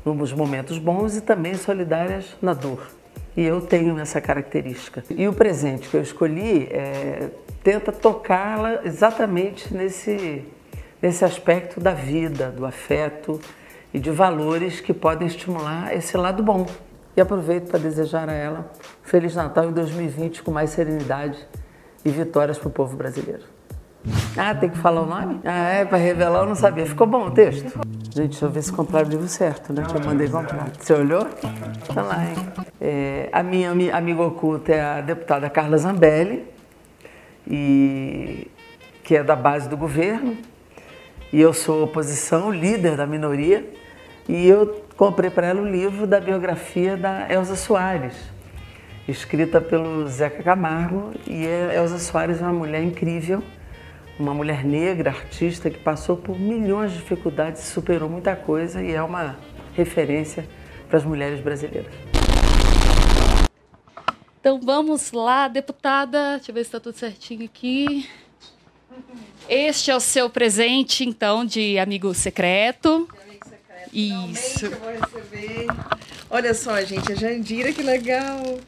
nos 0.04 0.32
momentos 0.32 0.78
bons 0.78 1.16
e 1.16 1.20
também 1.20 1.54
solidárias 1.54 2.36
na 2.40 2.54
dor. 2.54 2.86
E 3.36 3.42
eu 3.42 3.60
tenho 3.60 3.98
essa 3.98 4.20
característica. 4.20 5.02
E 5.10 5.26
o 5.26 5.32
presente 5.32 5.88
que 5.88 5.96
eu 5.96 6.02
escolhi 6.02 6.68
é, 6.70 7.30
tenta 7.64 7.90
tocá-la 7.90 8.82
exatamente 8.84 9.74
nesse, 9.74 10.44
nesse 11.02 11.24
aspecto 11.24 11.80
da 11.80 11.92
vida, 11.92 12.52
do 12.52 12.64
afeto 12.64 13.40
e 13.94 14.00
de 14.00 14.10
valores 14.10 14.80
que 14.80 14.92
podem 14.92 15.28
estimular 15.28 15.94
esse 15.94 16.16
lado 16.16 16.42
bom. 16.42 16.66
E 17.16 17.20
aproveito 17.20 17.70
para 17.70 17.78
desejar 17.78 18.28
a 18.28 18.32
ela 18.32 18.72
Feliz 19.04 19.36
Natal 19.36 19.66
em 19.66 19.72
2020 19.72 20.42
com 20.42 20.50
mais 20.50 20.70
serenidade 20.70 21.38
e 22.04 22.10
vitórias 22.10 22.58
para 22.58 22.66
o 22.66 22.70
povo 22.72 22.96
brasileiro. 22.96 23.44
Ah, 24.36 24.52
tem 24.52 24.68
que 24.68 24.76
falar 24.76 25.02
o 25.02 25.06
nome? 25.06 25.40
Ah, 25.44 25.68
é, 25.68 25.84
para 25.84 25.96
revelar 25.96 26.40
eu 26.40 26.46
não 26.46 26.56
sabia. 26.56 26.84
Ficou 26.84 27.06
bom 27.06 27.28
o 27.28 27.30
texto? 27.30 27.80
Gente, 28.12 28.30
deixa 28.30 28.44
eu 28.44 28.50
ver 28.50 28.62
se 28.62 28.72
compraram 28.72 29.06
o 29.06 29.10
livro 29.10 29.28
certo, 29.28 29.72
né? 29.72 29.84
Que 29.88 29.96
eu 29.96 30.04
mandei 30.04 30.28
comprar. 30.28 30.70
Você 30.78 30.92
olhou? 30.92 31.24
Tá 31.94 32.02
lá, 32.02 32.26
hein? 32.26 32.34
É, 32.80 33.28
a 33.32 33.42
minha 33.44 33.70
amiga 33.70 34.22
oculta 34.22 34.72
é 34.72 34.80
a 34.80 35.00
deputada 35.00 35.48
Carla 35.48 35.78
Zambelli, 35.78 36.44
e, 37.46 38.50
que 39.04 39.16
é 39.16 39.22
da 39.22 39.36
base 39.36 39.68
do 39.68 39.76
governo. 39.76 40.36
E 41.32 41.40
eu 41.40 41.52
sou 41.54 41.84
oposição, 41.84 42.50
líder 42.50 42.96
da 42.96 43.06
minoria. 43.06 43.64
E 44.28 44.46
eu 44.46 44.84
comprei 44.96 45.28
para 45.28 45.48
ela 45.48 45.60
o 45.60 45.68
livro 45.68 46.06
da 46.06 46.18
biografia 46.18 46.96
da 46.96 47.30
Elza 47.30 47.56
Soares, 47.56 48.14
escrita 49.06 49.60
pelo 49.60 50.06
Zeca 50.08 50.42
Camargo. 50.42 51.12
E 51.26 51.46
a 51.46 51.74
Elza 51.74 51.98
Soares 51.98 52.40
é 52.40 52.44
uma 52.44 52.52
mulher 52.52 52.82
incrível, 52.82 53.42
uma 54.18 54.32
mulher 54.32 54.64
negra, 54.64 55.10
artista, 55.10 55.68
que 55.68 55.78
passou 55.78 56.16
por 56.16 56.38
milhões 56.38 56.92
de 56.92 56.98
dificuldades, 56.98 57.62
superou 57.62 58.08
muita 58.08 58.34
coisa 58.34 58.82
e 58.82 58.92
é 58.92 59.02
uma 59.02 59.36
referência 59.74 60.46
para 60.88 60.98
as 60.98 61.04
mulheres 61.04 61.40
brasileiras. 61.40 61.92
Então 64.40 64.60
vamos 64.60 65.10
lá, 65.12 65.48
deputada. 65.48 66.36
Deixa 66.36 66.50
eu 66.50 66.54
ver 66.54 66.64
se 66.64 66.68
está 66.68 66.80
tudo 66.80 66.96
certinho 66.96 67.44
aqui. 67.44 68.08
Este 69.48 69.90
é 69.90 69.96
o 69.96 70.00
seu 70.00 70.30
presente, 70.30 71.04
então, 71.04 71.44
de 71.44 71.78
amigo 71.78 72.14
secreto. 72.14 73.08
Isso. 73.94 74.66
eu 74.66 74.70
vou 74.72 74.90
receber. 74.90 75.66
Olha 76.28 76.52
só, 76.52 76.80
gente, 76.82 77.12
a 77.12 77.14
Jandira, 77.14 77.72
que 77.72 77.82
legal. 77.82 78.58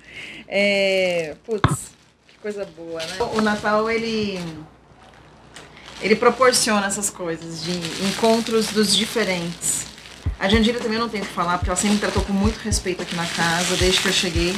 É, 0.46 1.34
putz, 1.44 1.90
que 2.28 2.38
coisa 2.38 2.64
boa, 2.76 3.00
né? 3.00 3.16
O 3.34 3.40
Natal, 3.40 3.90
ele, 3.90 4.38
Ele 6.00 6.14
proporciona 6.14 6.86
essas 6.86 7.10
coisas 7.10 7.64
de 7.64 7.72
encontros 8.06 8.68
dos 8.68 8.94
diferentes. 8.94 9.86
A 10.38 10.48
Jandira 10.48 10.78
também 10.78 10.98
não 10.98 11.08
tem 11.08 11.22
o 11.22 11.24
que 11.24 11.32
falar, 11.32 11.58
porque 11.58 11.70
ela 11.70 11.76
sempre 11.76 11.94
me 11.94 12.00
tratou 12.00 12.22
com 12.22 12.32
muito 12.32 12.58
respeito 12.58 13.02
aqui 13.02 13.16
na 13.16 13.26
casa, 13.26 13.76
desde 13.76 14.00
que 14.00 14.08
eu 14.08 14.12
cheguei. 14.12 14.54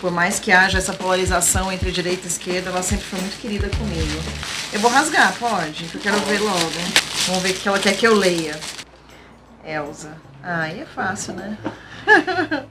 Por 0.00 0.10
mais 0.10 0.38
que 0.38 0.52
haja 0.52 0.78
essa 0.78 0.92
polarização 0.92 1.70
entre 1.70 1.90
direita 1.90 2.26
e 2.26 2.30
esquerda, 2.30 2.70
ela 2.70 2.82
sempre 2.82 3.04
foi 3.04 3.20
muito 3.20 3.38
querida 3.40 3.68
comigo. 3.76 4.22
Eu 4.72 4.80
vou 4.80 4.90
rasgar, 4.90 5.34
pode? 5.38 5.84
Que 5.84 5.96
eu 5.96 6.00
quero 6.00 6.18
ver 6.20 6.38
logo. 6.40 6.72
Vamos 7.26 7.42
ver 7.42 7.50
o 7.50 7.54
que 7.54 7.68
ela 7.68 7.78
quer 7.78 7.96
que 7.96 8.06
eu 8.06 8.14
leia. 8.14 8.58
Elsa. 9.70 10.16
Ah, 10.42 10.62
aí 10.62 10.80
é 10.80 10.86
fácil, 10.86 11.34
né? 11.34 11.56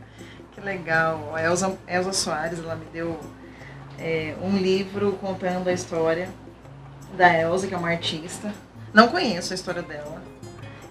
que 0.52 0.62
legal. 0.62 1.34
A 1.36 1.42
Elsa, 1.42 1.78
Elsa 1.88 2.14
Soares, 2.14 2.60
ela 2.60 2.76
me 2.76 2.86
deu 2.86 3.20
é, 3.98 4.36
um 4.42 4.58
livro 4.58 5.14
contando 5.14 5.68
a 5.68 5.74
história 5.74 6.30
da 7.18 7.34
Elsa, 7.38 7.68
que 7.68 7.74
é 7.74 7.78
uma 7.78 7.90
artista. 7.90 8.54
Não 8.94 9.08
conheço 9.08 9.54
a 9.54 9.56
história 9.56 9.82
dela. 9.82 10.22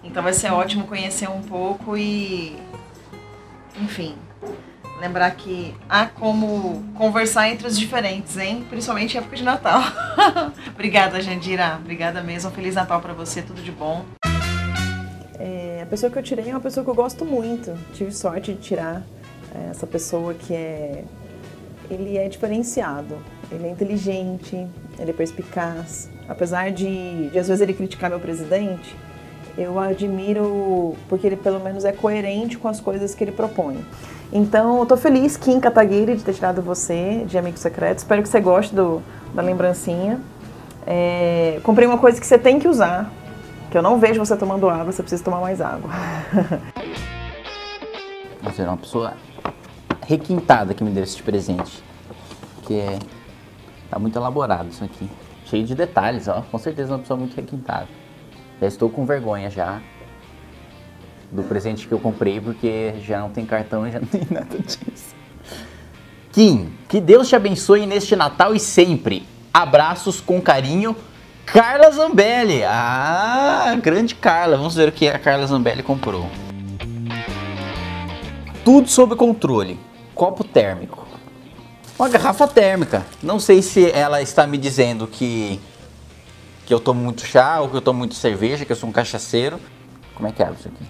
Então 0.02 0.22
vai 0.22 0.32
ser 0.32 0.50
ótimo 0.52 0.86
conhecer 0.86 1.28
um 1.28 1.42
pouco 1.42 1.96
e. 1.96 2.56
Enfim. 3.80 4.16
Lembrar 5.00 5.30
que 5.32 5.76
há 5.88 6.06
como 6.06 6.82
conversar 6.94 7.48
entre 7.48 7.68
os 7.68 7.78
diferentes, 7.78 8.36
hein? 8.36 8.66
Principalmente 8.68 9.14
em 9.14 9.18
época 9.18 9.36
de 9.36 9.44
Natal. 9.44 9.80
Obrigada, 10.74 11.20
Jandira. 11.20 11.76
Obrigada 11.76 12.20
mesmo. 12.20 12.50
Feliz 12.50 12.74
Natal 12.74 13.00
para 13.00 13.12
você. 13.12 13.40
Tudo 13.40 13.62
de 13.62 13.70
bom. 13.70 14.04
É, 15.38 15.80
a 15.82 15.86
pessoa 15.86 16.10
que 16.10 16.18
eu 16.18 16.22
tirei 16.22 16.48
é 16.48 16.50
uma 16.50 16.60
pessoa 16.60 16.82
que 16.82 16.90
eu 16.90 16.94
gosto 16.94 17.24
muito. 17.24 17.72
Tive 17.92 18.12
sorte 18.12 18.52
de 18.52 18.60
tirar 18.60 19.02
é, 19.54 19.70
essa 19.70 19.86
pessoa 19.86 20.34
que 20.34 20.54
é. 20.54 21.04
Ele 21.90 22.18
é 22.18 22.28
diferenciado, 22.28 23.16
ele 23.50 23.66
é 23.66 23.70
inteligente, 23.70 24.66
ele 24.98 25.10
é 25.10 25.14
perspicaz. 25.14 26.10
Apesar 26.28 26.70
de, 26.70 27.30
de 27.30 27.38
às 27.38 27.48
vezes 27.48 27.62
ele 27.62 27.72
criticar 27.72 28.10
meu 28.10 28.20
presidente, 28.20 28.94
eu 29.56 29.78
admiro 29.78 30.94
porque 31.08 31.26
ele 31.26 31.36
pelo 31.36 31.58
menos 31.58 31.86
é 31.86 31.92
coerente 31.92 32.58
com 32.58 32.68
as 32.68 32.78
coisas 32.78 33.14
que 33.14 33.24
ele 33.24 33.32
propõe. 33.32 33.82
Então, 34.30 34.78
eu 34.78 34.86
tô 34.86 34.96
feliz, 34.96 35.38
Kim 35.38 35.58
Kataguiri, 35.58 36.14
de 36.14 36.22
ter 36.22 36.34
tirado 36.34 36.60
você 36.60 37.24
de 37.26 37.38
Amigo 37.38 37.56
Secreto. 37.56 37.98
Espero 37.98 38.22
que 38.22 38.28
você 38.28 38.40
goste 38.40 38.74
do, 38.74 39.02
da 39.34 39.40
lembrancinha. 39.40 40.20
É, 40.86 41.60
comprei 41.62 41.88
uma 41.88 41.96
coisa 41.96 42.20
que 42.20 42.26
você 42.26 42.38
tem 42.38 42.58
que 42.58 42.68
usar, 42.68 43.10
que 43.70 43.76
eu 43.76 43.82
não 43.82 43.98
vejo 43.98 44.24
você 44.24 44.36
tomando 44.36 44.68
água, 44.68 44.92
você 44.92 45.02
precisa 45.02 45.22
tomar 45.22 45.40
mais 45.40 45.60
água. 45.60 45.90
Você 48.40 48.62
é 48.62 48.66
uma 48.66 48.76
pessoa 48.76 49.14
requintada 50.06 50.72
que 50.72 50.82
me 50.82 50.90
deu 50.90 51.02
esse 51.02 51.20
presente. 51.22 51.82
Que 52.62 52.78
é. 52.78 52.98
Tá 53.90 53.98
muito 53.98 54.16
elaborado 54.16 54.68
isso 54.68 54.84
aqui. 54.84 55.10
Cheio 55.44 55.64
de 55.64 55.74
detalhes, 55.74 56.28
ó. 56.28 56.42
Com 56.50 56.56
certeza 56.56 56.92
uma 56.92 57.00
pessoa 57.00 57.18
muito 57.18 57.34
requintada. 57.34 57.88
Já 58.60 58.66
estou 58.66 58.88
com 58.88 59.04
vergonha 59.04 59.50
já 59.50 59.80
do 61.30 61.42
presente 61.42 61.86
que 61.86 61.92
eu 61.92 61.98
comprei, 61.98 62.40
porque 62.40 62.94
já 63.02 63.20
não 63.20 63.30
tem 63.30 63.44
cartão 63.44 63.86
e 63.86 63.90
já 63.90 64.00
não 64.00 64.06
tem 64.06 64.26
nada 64.30 64.58
disso. 64.58 65.14
Kim, 66.32 66.72
que 66.88 67.00
Deus 67.00 67.28
te 67.28 67.36
abençoe 67.36 67.86
neste 67.86 68.14
Natal 68.14 68.54
e 68.54 68.60
sempre. 68.60 69.26
Abraços 69.52 70.20
com 70.20 70.40
carinho. 70.40 70.96
Carla 71.52 71.90
Zambelli. 71.90 72.62
Ah, 72.64 73.74
grande 73.82 74.14
Carla. 74.14 74.56
Vamos 74.56 74.74
ver 74.74 74.88
o 74.88 74.92
que 74.92 75.08
a 75.08 75.18
Carla 75.18 75.46
Zambelli 75.46 75.82
comprou. 75.82 76.28
Tudo 78.64 78.88
sob 78.88 79.16
controle. 79.16 79.78
Copo 80.14 80.44
térmico. 80.44 81.06
Uma 81.98 82.08
garrafa 82.08 82.46
térmica. 82.46 83.04
Não 83.22 83.40
sei 83.40 83.62
se 83.62 83.90
ela 83.90 84.20
está 84.20 84.46
me 84.46 84.58
dizendo 84.58 85.06
que 85.06 85.58
que 86.66 86.74
eu 86.74 86.78
tomo 86.78 87.02
muito 87.02 87.24
chá 87.24 87.60
ou 87.60 87.70
que 87.70 87.76
eu 87.76 87.80
tomo 87.80 88.00
muito 88.00 88.14
cerveja, 88.14 88.66
que 88.66 88.70
eu 88.70 88.76
sou 88.76 88.90
um 88.90 88.92
cachaceiro. 88.92 89.58
Como 90.14 90.28
é 90.28 90.32
que 90.32 90.42
abre 90.42 90.58
isso 90.58 90.68
aqui? 90.68 90.84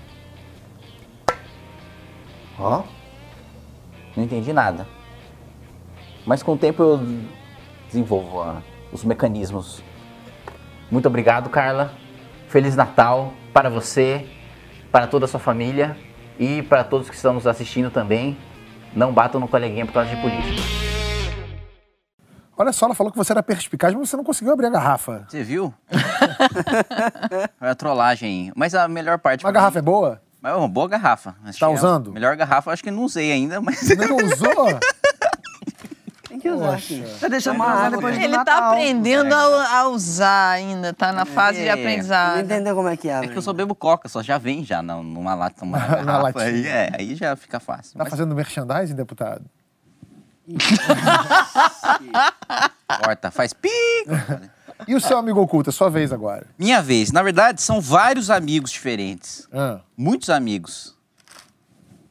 Ó. 2.58 2.82
Não 4.16 4.24
entendi 4.24 4.52
nada. 4.52 4.88
Mas 6.26 6.42
com 6.42 6.54
o 6.54 6.58
tempo 6.58 6.82
eu 6.82 7.00
desenvolvo 7.86 8.42
ah, 8.42 8.60
os 8.92 9.04
mecanismos. 9.04 9.80
Muito 10.90 11.06
obrigado, 11.06 11.48
Carla. 11.50 11.92
Feliz 12.48 12.74
Natal 12.74 13.32
para 13.52 13.68
você, 13.68 14.26
para 14.90 15.06
toda 15.06 15.24
a 15.26 15.28
sua 15.28 15.40
família 15.40 15.96
e 16.38 16.62
para 16.62 16.82
todos 16.84 17.08
que 17.10 17.16
estão 17.16 17.34
nos 17.34 17.46
assistindo 17.46 17.90
também. 17.90 18.36
Não 18.94 19.12
batam 19.12 19.40
no 19.40 19.46
coleguinha 19.48 19.84
por 19.84 19.92
causa 19.92 20.08
de 20.14 20.20
política. 20.20 20.62
Olha 22.56 22.72
só, 22.72 22.86
ela 22.86 22.94
falou 22.94 23.12
que 23.12 23.18
você 23.18 23.32
era 23.32 23.42
perspicaz, 23.42 23.94
mas 23.94 24.08
você 24.08 24.16
não 24.16 24.24
conseguiu 24.24 24.52
abrir 24.52 24.66
a 24.66 24.70
garrafa. 24.70 25.24
Você 25.28 25.44
viu? 25.44 25.72
Foi 27.58 27.68
a 27.68 27.74
trollagem. 27.74 28.52
Mas 28.56 28.74
a 28.74 28.88
melhor 28.88 29.18
parte. 29.18 29.46
A 29.46 29.50
garrafa 29.52 29.78
é 29.78 29.82
boa? 29.82 30.20
É 30.42 30.52
uma 30.54 30.68
boa 30.68 30.88
garrafa. 30.88 31.34
Acho 31.44 31.58
Tá 31.58 31.66
que 31.66 31.72
é 31.72 31.76
a 31.76 31.78
usando? 31.78 32.12
Melhor 32.12 32.34
garrafa, 32.36 32.72
acho 32.72 32.82
que 32.82 32.90
não 32.90 33.02
usei 33.04 33.30
ainda, 33.30 33.60
mas. 33.60 33.80
Não 33.96 34.16
usou? 34.16 34.78
Tem 36.38 36.40
que 36.40 36.50
usar 36.50 36.72
Poxa. 36.72 36.94
aqui. 36.94 37.18
Tá 37.20 37.28
deixando 37.28 37.52
Tomar 37.54 37.64
pra 37.66 37.74
usar 37.74 37.86
água, 37.86 37.96
depois 37.98 38.18
do 38.18 38.24
Ele 38.24 38.44
tá 38.44 38.68
aprendendo 38.70 39.32
a, 39.34 39.78
a 39.78 39.88
usar 39.88 40.50
ainda, 40.50 40.92
tá 40.92 41.12
na 41.12 41.24
fase 41.24 41.58
de 41.58 41.64
É. 41.68 41.74
Não 41.74 41.80
aprendizado. 41.82 42.40
entendeu 42.40 42.74
como 42.76 42.88
é 42.88 42.96
que 42.96 43.10
abre. 43.10 43.28
É 43.28 43.32
que 43.32 43.38
eu 43.38 43.42
só 43.42 43.52
bebo 43.52 43.74
coca, 43.74 44.08
só 44.08 44.22
já 44.22 44.38
vem 44.38 44.64
já 44.64 44.82
numa 44.82 45.34
lata, 45.34 45.64
uma 45.64 45.78
Na 45.78 45.86
garrafa. 45.86 46.22
latinha. 46.22 46.44
aí, 46.44 46.66
é, 46.66 46.90
aí 46.98 47.14
já 47.14 47.34
fica 47.36 47.58
fácil. 47.58 47.96
Tá 47.98 48.04
Mas 48.04 48.10
fazendo 48.10 48.34
merchandising, 48.34 48.94
deputado? 48.94 49.44
corta, 53.02 53.30
faz 53.30 53.52
pi. 53.52 53.68
E 54.86 54.94
o 54.94 55.00
seu 55.00 55.18
amigo 55.18 55.40
oculto? 55.40 55.70
É 55.70 55.72
sua 55.72 55.90
vez 55.90 56.12
agora. 56.12 56.46
Minha 56.58 56.80
vez. 56.80 57.10
Na 57.12 57.22
verdade, 57.22 57.60
são 57.60 57.80
vários 57.80 58.30
amigos 58.30 58.70
diferentes. 58.70 59.46
Ah, 59.52 59.80
Muitos 59.96 60.30
amigos. 60.30 60.96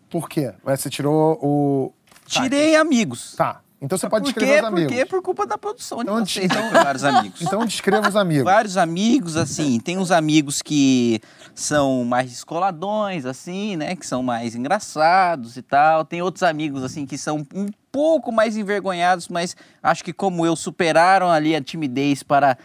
por 0.10 0.28
quê? 0.30 0.54
Você 0.64 0.90
tirou 0.90 1.40
o. 1.42 1.94
Tirei 2.26 2.76
amigos. 2.76 3.36
Tá. 3.36 3.62
Então 3.80 3.96
você 3.96 4.10
pode 4.10 4.24
Por 4.24 4.30
descrever 4.30 4.54
quê? 4.54 4.60
os 4.62 4.66
amigos. 4.68 4.92
Porque 4.92 5.06
por 5.06 5.22
culpa 5.22 5.46
da 5.46 5.56
produção 5.58 6.00
de 6.00 6.04
Então, 6.06 6.26
vocês, 6.26 6.46
então- 6.46 6.72
vários 6.72 7.04
amigos. 7.04 7.42
Então 7.42 7.64
descreva 7.66 8.10
os 8.10 8.16
amigos. 8.18 8.44
Vários 8.44 8.76
amigos, 8.76 9.38
assim, 9.38 9.80
tem 9.80 10.00
uns 10.00 10.10
amigos 10.10 10.64
que 10.64 11.22
são 11.54 12.04
mais 12.04 12.30
descoladões, 12.32 13.24
assim, 13.26 13.76
né? 13.76 13.96
Que 13.96 14.06
são 14.06 14.24
mais 14.24 14.56
engraçados 14.56 15.58
e 15.58 15.62
tal. 15.62 16.04
Tem 16.04 16.24
outros 16.24 16.42
amigos, 16.42 16.84
assim, 16.84 17.06
que 17.06 17.20
são 17.20 17.46
um 17.54 17.68
pouco 17.92 18.32
mais 18.32 18.58
envergonhados, 18.58 19.28
mas 19.28 19.56
acho 19.84 20.04
que 20.04 20.12
como 20.12 20.44
eu, 20.44 20.56
superaram 20.56 21.30
ali 21.30 21.56
a 21.56 21.62
timidez 21.62 22.24
para 22.24 22.58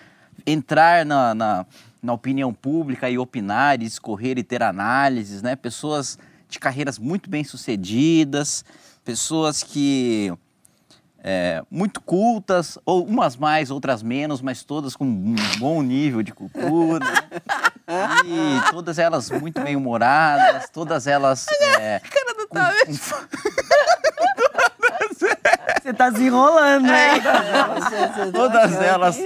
entrar 0.47 1.05
na, 1.05 1.35
na, 1.35 1.67
na 2.03 2.13
opinião 2.15 2.55
pública 2.55 3.11
e 3.11 3.19
opinar, 3.19 3.75
e 3.75 3.85
discorrer 3.85 4.39
e 4.39 4.43
ter 4.43 4.63
análises, 4.63 5.43
né? 5.43 5.57
Pessoas 5.57 6.19
de 6.49 6.59
carreiras 6.59 6.99
muito 6.99 7.29
bem 7.29 7.45
sucedidas, 7.45 8.65
pessoas 9.05 9.63
que 9.63 10.33
é, 11.25 11.63
muito 11.71 12.01
cultas, 12.01 12.77
ou 12.85 13.05
umas 13.05 13.37
mais, 13.37 13.71
outras 13.71 14.03
menos, 14.03 14.43
mas 14.43 14.65
todas 14.65 14.97
com 14.97 15.05
um 15.05 15.35
bom 15.59 15.81
nível 15.83 16.23
de 16.23 16.33
cultura. 16.33 17.07
E 18.27 18.71
todas 18.71 18.99
elas 18.99 19.31
muito 19.31 19.61
bem 19.61 19.77
humoradas, 19.77 20.69
todas 20.71 21.07
elas. 21.07 21.47
É, 21.79 22.01
com- 22.49 22.49
com- 22.49 23.27
Você 25.83 25.93
tá 25.93 26.11
desenrolando, 26.11 26.91
É. 26.91 27.15
hein? 27.17 27.23
todas 28.33 28.73
elas 28.81 29.19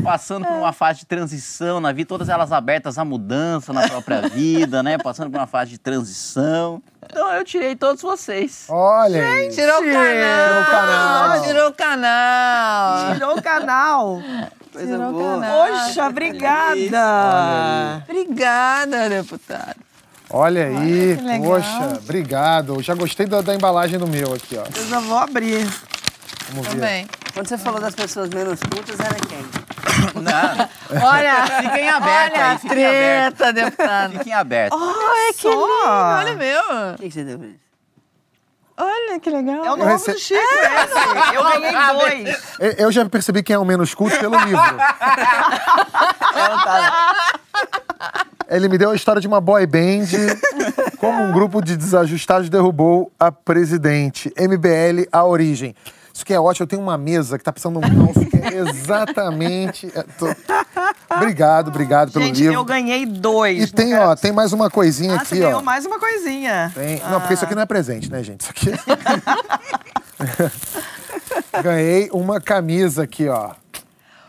passando 0.00 0.46
por 0.46 0.54
uma 0.54 0.72
fase 0.72 1.00
de 1.00 1.06
transição 1.06 1.80
na 1.80 1.92
vida, 1.92 2.08
todas 2.08 2.28
elas 2.28 2.52
abertas 2.52 2.98
à 2.98 3.04
mudança 3.04 3.72
na 3.72 3.88
própria 3.88 4.22
vida, 4.28 4.82
né? 4.82 4.96
Passando 4.98 5.30
por 5.30 5.38
uma 5.38 5.46
fase 5.46 5.72
de 5.72 5.78
transição. 5.78 6.82
Então 7.04 7.32
eu 7.32 7.44
tirei 7.44 7.76
todos 7.76 8.00
vocês. 8.00 8.66
Olha 8.68 9.24
aí. 9.24 9.48
Tirou 9.50 9.80
o 9.80 9.92
canal. 9.92 9.92
Tirou 9.92 10.60
o 10.60 10.64
canal. 10.66 11.42
Tirou 11.42 11.68
o 11.68 11.72
canal. 11.72 13.14
Tirou 13.14 13.36
o 13.36 13.42
canal. 13.42 14.22
Coisa 14.72 14.92
Tirou 14.92 15.12
boa. 15.12 15.40
canal. 15.40 15.68
Poxa, 15.68 16.06
obrigada. 16.06 18.04
Obrigada, 18.08 19.08
deputado. 19.08 19.76
Olha 20.30 20.66
aí. 20.66 21.14
legal. 21.14 21.42
Poxa, 21.42 21.98
obrigado. 22.02 22.74
Eu 22.76 22.82
já 22.82 22.94
gostei 22.94 23.26
da, 23.26 23.42
da 23.42 23.54
embalagem 23.54 23.98
do 23.98 24.06
meu 24.06 24.32
aqui, 24.32 24.56
ó. 24.56 24.64
Eu 24.74 24.86
já 24.88 24.98
vou 25.00 25.18
abrir. 25.18 25.66
Vamos 26.48 26.66
ver. 26.68 26.74
Também. 26.74 27.06
Quando 27.34 27.48
você 27.48 27.58
falou 27.58 27.80
das 27.80 27.94
pessoas 27.94 28.30
menos 28.30 28.60
cultas, 28.60 28.98
era 28.98 29.14
quem? 29.14 29.61
Não, 30.14 31.02
Olha, 31.08 31.46
fiquem 31.62 31.88
abertos 31.88 32.38
olha 32.38 32.46
aí, 32.52 32.58
fiquem 32.58 32.86
abertos. 32.86 33.38
treta, 33.38 33.52
deputado. 33.52 34.12
Fiquem 34.18 34.32
abertos. 34.34 34.80
Olha 34.80 35.32
que 35.34 35.48
lindo, 35.48 35.60
olha 35.86 36.34
o 36.34 36.36
meu. 36.38 36.60
O 36.94 36.96
que 36.98 37.08
que 37.08 37.10
você 37.12 37.24
deu 37.24 37.38
pra 37.38 37.46
ele? 37.48 37.60
Olha 38.76 39.20
que 39.20 39.30
legal. 39.30 39.56
É 39.56 39.60
o 39.62 39.64
Eu 39.72 39.76
novo 39.76 39.90
rece- 39.90 40.12
do 40.12 40.18
Chico, 40.18 40.40
esse. 40.40 41.34
Eu 41.36 41.44
ganhei 41.44 41.72
dois. 42.24 42.42
Eu- 42.58 42.72
Eu 42.86 42.92
já 42.92 43.04
percebi 43.08 43.42
quem 43.42 43.54
é 43.54 43.58
o 43.58 43.64
menos 43.64 43.94
culto 43.94 44.18
pelo 44.18 44.36
livro. 44.40 44.62
Ele 48.48 48.68
me 48.68 48.76
deu 48.76 48.90
a 48.90 48.94
história 48.94 49.20
de 49.20 49.26
uma 49.26 49.40
boy 49.40 49.64
band, 49.66 50.06
como 50.98 51.22
um 51.22 51.32
grupo 51.32 51.62
de 51.62 51.76
desajustados 51.76 52.50
derrubou 52.50 53.10
a 53.18 53.30
presidente. 53.32 54.32
MBL, 54.36 55.06
a 55.10 55.24
origem. 55.24 55.74
Isso 56.14 56.24
que 56.26 56.34
é 56.34 56.38
ótimo. 56.40 56.64
Eu 56.64 56.68
tenho 56.68 56.82
uma 56.82 56.98
mesa 56.98 57.38
que 57.38 57.44
tá 57.44 57.52
precisando 57.52 57.80
de 57.80 57.86
um 57.90 58.04
calço 58.06 58.24
que 58.26 58.36
é 58.36 58.54
exatamente. 58.58 59.90
é, 59.94 60.02
tô- 60.18 60.26
Obrigado, 61.14 61.68
obrigado 61.68 62.10
pelo 62.12 62.24
Gente, 62.26 62.38
livro. 62.40 62.54
eu 62.54 62.64
ganhei 62.64 63.04
dois. 63.06 63.64
E 63.64 63.72
tem, 63.72 63.94
ó, 63.98 64.14
tem 64.16 64.32
mais 64.32 64.52
uma 64.52 64.70
coisinha 64.70 65.14
Ah, 65.14 65.16
aqui, 65.16 65.26
você 65.28 65.38
ganhou 65.40 65.60
ó. 65.60 65.62
mais 65.62 65.84
uma 65.86 65.98
coisinha. 65.98 66.70
Tem- 66.74 67.00
Não, 67.10 67.20
porque 67.20 67.34
isso 67.34 67.44
aqui 67.44 67.54
não 67.54 67.62
é 67.62 67.66
presente, 67.66 68.10
né, 68.10 68.22
gente? 68.22 68.40
Isso 68.42 68.50
aqui. 68.50 68.70
Ganhei 71.62 72.08
uma 72.12 72.40
camisa 72.40 73.02
aqui, 73.04 73.28
ó. 73.28 73.50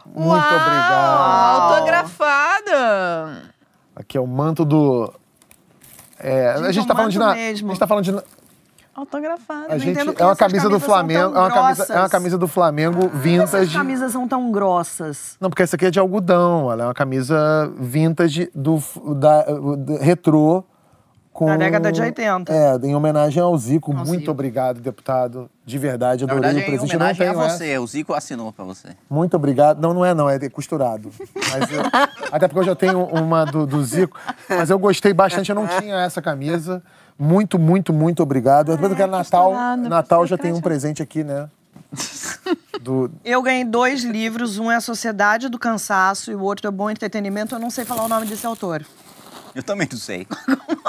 Muito 0.05 0.27
Uau, 0.27 0.37
obrigado. 0.37 1.71
Autografada. 1.71 3.43
Aqui 3.95 4.17
é 4.17 4.21
o 4.21 4.27
manto 4.27 4.65
do. 4.65 5.13
É, 6.19 6.53
Gente, 6.57 6.65
a 6.67 6.71
gente 6.71 6.85
é 6.85 6.87
tá 6.87 6.95
falando 6.95 7.11
de. 7.11 7.19
na- 7.19 7.33
mesmo. 7.33 7.67
A 7.67 7.71
gente 7.73 7.79
tá 7.79 7.87
falando 7.87 8.03
de. 8.05 8.11
Autografada. 8.95 9.73
A 9.73 9.77
gente, 9.77 9.97
é 9.99 10.03
uma 10.03 10.13
essas 10.13 10.37
camisa 10.37 10.69
do 10.69 10.79
Flamengo. 10.79 11.35
É 11.35 11.39
uma 11.39 11.49
camisa, 11.51 11.93
é 11.93 11.99
uma 11.99 12.09
camisa 12.09 12.37
do 12.37 12.47
Flamengo 12.47 13.05
Essas 13.05 13.21
vintage. 13.21 13.73
camisas 13.77 14.11
são 14.11 14.27
tão 14.27 14.51
grossas. 14.51 15.35
Não, 15.41 15.49
porque 15.49 15.63
essa 15.63 15.75
aqui 15.75 15.85
é 15.87 15.91
de 15.91 15.99
algodão. 15.99 16.71
Ela 16.71 16.83
é 16.83 16.87
uma 16.87 16.93
camisa 16.93 17.71
vintage 17.77 18.51
do, 18.53 18.81
da, 19.15 19.41
do 19.43 19.97
retrô. 19.97 20.63
Com, 21.31 21.47
Da 21.47 21.57
década 21.57 21.91
de 21.91 21.99
80. 21.99 22.53
É, 22.53 22.75
em 22.83 22.93
homenagem 22.93 23.41
ao 23.41 23.57
Zico. 23.57 23.91
Ao 23.91 24.05
Muito 24.05 24.19
Zico. 24.19 24.29
obrigado, 24.29 24.79
deputado. 24.79 25.49
De 25.65 25.79
verdade, 25.79 26.23
adorei 26.23 26.41
verdade, 26.41 26.55
o 26.55 26.59
é 26.59 26.61
em 26.61 26.65
presente. 26.77 26.93
Eu 26.93 26.99
não 26.99 27.05
homenagem 27.07 27.27
a 27.27 27.33
você. 27.33 27.77
O 27.79 27.87
Zico 27.87 28.13
assinou 28.13 28.53
pra 28.53 28.63
você. 28.63 28.89
Muito 29.09 29.35
obrigado. 29.35 29.81
Não, 29.81 29.95
não 29.95 30.05
é 30.05 30.13
não, 30.13 30.29
é 30.29 30.37
de- 30.37 30.47
costurado. 30.51 31.09
Mas 31.51 31.71
eu- 31.71 31.81
até 32.31 32.47
porque 32.47 32.59
eu 32.59 32.63
já 32.65 32.75
tenho 32.75 33.03
uma 33.05 33.45
do, 33.45 33.65
do 33.65 33.83
Zico. 33.83 34.15
Mas 34.47 34.69
eu 34.69 34.77
gostei 34.77 35.11
bastante, 35.11 35.49
eu 35.49 35.55
não 35.55 35.65
tinha 35.65 35.95
essa 36.01 36.21
camisa. 36.21 36.83
Muito, 37.17 37.57
muito, 37.59 37.93
muito 37.93 38.23
obrigado. 38.23 38.71
Eu 38.71 38.77
quero 38.95 39.11
Natal. 39.11 39.45
costurado, 39.51 39.89
Natal 39.89 40.25
já 40.27 40.37
tem 40.37 40.51
um 40.53 40.61
presente 40.61 41.01
aqui, 41.01 41.23
né? 41.23 41.49
Do, 42.81 43.11
Eu 43.23 43.41
ganhei 43.41 43.63
dois 43.63 44.03
livros, 44.03 44.57
um 44.57 44.69
é 44.71 44.75
A 44.75 44.81
Sociedade 44.81 45.47
do 45.47 45.57
Cansaço 45.59 46.31
e 46.31 46.35
o 46.35 46.41
outro 46.41 46.67
é 46.67 46.71
Bom 46.71 46.89
Entretenimento. 46.89 47.55
Eu 47.55 47.59
não 47.59 47.69
sei 47.69 47.85
falar 47.85 48.03
o 48.03 48.07
nome 48.09 48.25
desse 48.25 48.45
autor. 48.45 48.85
Eu 49.55 49.63
também 49.63 49.87
não 49.89 49.97
sei. 49.97 50.27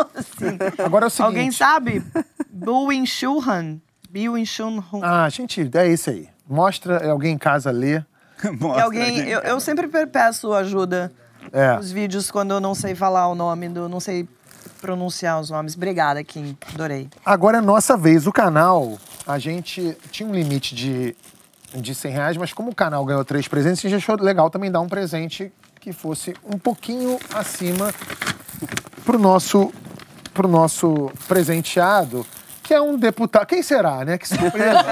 Agora 0.84 1.04
é 1.04 1.08
o 1.08 1.10
seguinte. 1.10 1.26
Alguém 1.26 1.52
sabe? 1.52 2.02
Buin 2.50 3.06
Shuhan. 3.06 3.78
Bill 4.10 4.44
Shun 4.46 4.80
Ah, 5.02 5.28
gente, 5.28 5.68
é 5.74 5.88
isso 5.88 6.08
aí. 6.08 6.28
Mostra 6.48 6.98
é 6.98 7.10
alguém 7.10 7.34
em 7.34 7.38
casa 7.38 7.70
ler. 7.70 8.06
E 8.44 8.80
alguém, 8.80 9.18
eu, 9.28 9.40
eu 9.40 9.58
sempre 9.60 9.88
pe- 9.88 10.06
peço 10.06 10.52
ajuda 10.52 11.10
É. 11.52 11.76
nos 11.76 11.90
vídeos 11.90 12.30
quando 12.30 12.52
eu 12.52 12.60
não 12.60 12.74
sei 12.74 12.94
falar 12.94 13.26
o 13.28 13.34
nome, 13.34 13.68
do, 13.68 13.88
não 13.88 13.98
sei 14.00 14.28
pronunciar 14.84 15.40
os 15.40 15.48
nomes. 15.48 15.74
Obrigada, 15.74 16.22
Kim. 16.22 16.54
Adorei. 16.74 17.08
Agora 17.24 17.56
é 17.56 17.60
nossa 17.62 17.96
vez. 17.96 18.26
O 18.26 18.32
canal, 18.32 18.98
a 19.26 19.38
gente 19.38 19.96
tinha 20.10 20.28
um 20.28 20.34
limite 20.34 20.74
de, 20.74 21.16
de 21.74 21.94
100 21.94 22.12
reais, 22.12 22.36
mas 22.36 22.52
como 22.52 22.70
o 22.70 22.74
canal 22.74 23.02
ganhou 23.02 23.24
três 23.24 23.48
presentes, 23.48 23.82
a 23.82 23.88
gente 23.88 24.02
achou 24.02 24.22
legal 24.22 24.50
também 24.50 24.70
dar 24.70 24.80
um 24.80 24.88
presente 24.88 25.50
que 25.80 25.90
fosse 25.90 26.34
um 26.44 26.58
pouquinho 26.58 27.18
acima 27.34 27.94
pro 29.06 29.18
nosso, 29.18 29.72
pro 30.34 30.46
nosso 30.46 31.10
presenteado, 31.26 32.26
que 32.62 32.74
é 32.74 32.80
um 32.80 32.98
deputado. 32.98 33.46
Quem 33.46 33.62
será, 33.62 34.04
né? 34.04 34.18
Que 34.18 34.28
surpresa! 34.28 34.84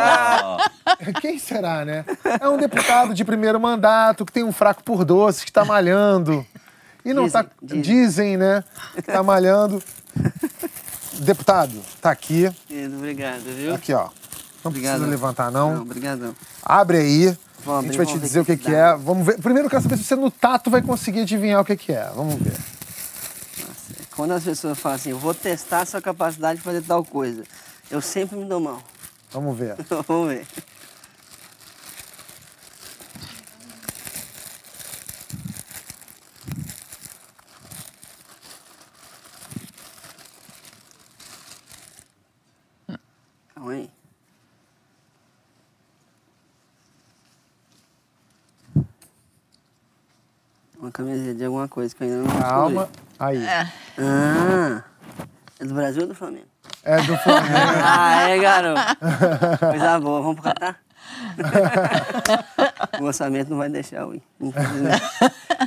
Quem 1.20 1.38
será, 1.38 1.84
né? 1.84 2.06
É 2.40 2.48
um 2.48 2.56
deputado 2.56 3.12
de 3.12 3.26
primeiro 3.26 3.60
mandato 3.60 4.24
que 4.24 4.32
tem 4.32 4.42
um 4.42 4.52
fraco 4.52 4.82
por 4.82 5.04
doces, 5.04 5.44
que 5.44 5.52
tá 5.52 5.66
malhando. 5.66 6.46
E 7.04 7.12
não 7.12 7.24
Dizem, 7.24 7.42
tá. 7.42 7.50
dizem. 7.62 7.82
Dizem, 7.82 8.36
né? 8.36 8.64
Que 8.94 9.02
tá 9.02 9.22
malhando. 9.22 9.82
Deputado, 11.20 11.72
tá 12.00 12.10
aqui. 12.10 12.50
Querido, 12.66 12.96
obrigado, 12.96 13.42
viu? 13.42 13.74
Aqui, 13.74 13.92
ó. 13.92 14.04
Não 14.64 14.70
Obrigado. 14.70 14.92
precisa 14.94 15.10
levantar, 15.10 15.50
não. 15.50 15.74
Não, 15.74 15.82
obrigadão. 15.82 16.34
Abre 16.62 16.98
aí. 16.98 17.36
Vou 17.64 17.78
a 17.78 17.82
gente 17.82 17.96
vai 17.96 18.06
te 18.06 18.12
vamos 18.12 18.22
dizer 18.22 18.40
o 18.40 18.44
que, 18.44 18.56
que 18.56 18.74
é. 18.74 18.94
Vamos 18.96 19.26
ver. 19.26 19.40
Primeiro 19.40 19.66
eu 19.66 19.70
quero 19.70 19.82
saber 19.82 19.96
se 19.96 20.04
você 20.04 20.16
no 20.16 20.30
tato 20.30 20.70
vai 20.70 20.82
conseguir 20.82 21.20
adivinhar 21.20 21.60
o 21.60 21.64
que, 21.64 21.76
que 21.76 21.92
é. 21.92 22.10
Vamos 22.14 22.36
ver. 22.36 22.56
Quando 24.16 24.32
as 24.32 24.44
pessoas 24.44 24.78
falam 24.78 24.96
assim, 24.96 25.10
eu 25.10 25.18
vou 25.18 25.34
testar 25.34 25.80
a 25.80 25.86
sua 25.86 26.00
capacidade 26.00 26.58
de 26.58 26.64
fazer 26.64 26.82
tal 26.82 27.04
coisa, 27.04 27.42
eu 27.90 28.00
sempre 28.00 28.36
me 28.36 28.44
dou 28.44 28.60
mal. 28.60 28.80
Vamos 29.32 29.56
ver. 29.56 29.76
Vamos 30.06 30.28
ver. 30.28 30.46
Calma 43.54 43.72
aí. 43.72 43.90
Uma 50.78 50.81
camiseta 50.92 51.34
de 51.34 51.44
alguma 51.44 51.68
coisa 51.68 51.94
que 51.94 52.04
eu 52.04 52.08
ainda 52.08 52.22
não 52.32 52.40
Calma. 52.40 52.88
descobri. 52.88 53.02
Aí. 53.18 53.46
Ah, 53.98 54.82
é 55.60 55.64
do 55.64 55.74
Brasil 55.74 56.02
ou 56.02 56.08
do 56.08 56.14
Flamengo? 56.14 56.46
É 56.84 56.96
do 57.02 57.16
Flamengo. 57.18 57.54
ah, 57.84 58.28
é, 58.28 58.38
garoto. 58.38 58.80
Coisa 59.58 60.00
boa. 60.00 60.20
Vamos 60.22 60.34
pro 60.40 60.44
Catar? 60.44 60.78
o 63.00 63.04
orçamento 63.04 63.50
não 63.50 63.58
vai 63.58 63.68
deixar 63.68 63.98
eu 64.02 64.14
ir. 64.14 64.22
infelizmente. 64.40 65.02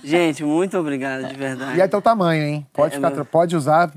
Gente, 0.03 0.43
muito 0.43 0.77
obrigado, 0.77 1.27
de 1.27 1.35
verdade. 1.35 1.77
E 1.77 1.81
é 1.81 1.88
teu 1.88 2.01
tamanho, 2.01 2.43
hein? 2.43 2.67
Pode, 2.73 2.93
É, 2.93 2.97
ficar, 2.97 3.11
meu. 3.11 3.25
pode 3.25 3.55
usar. 3.55 3.91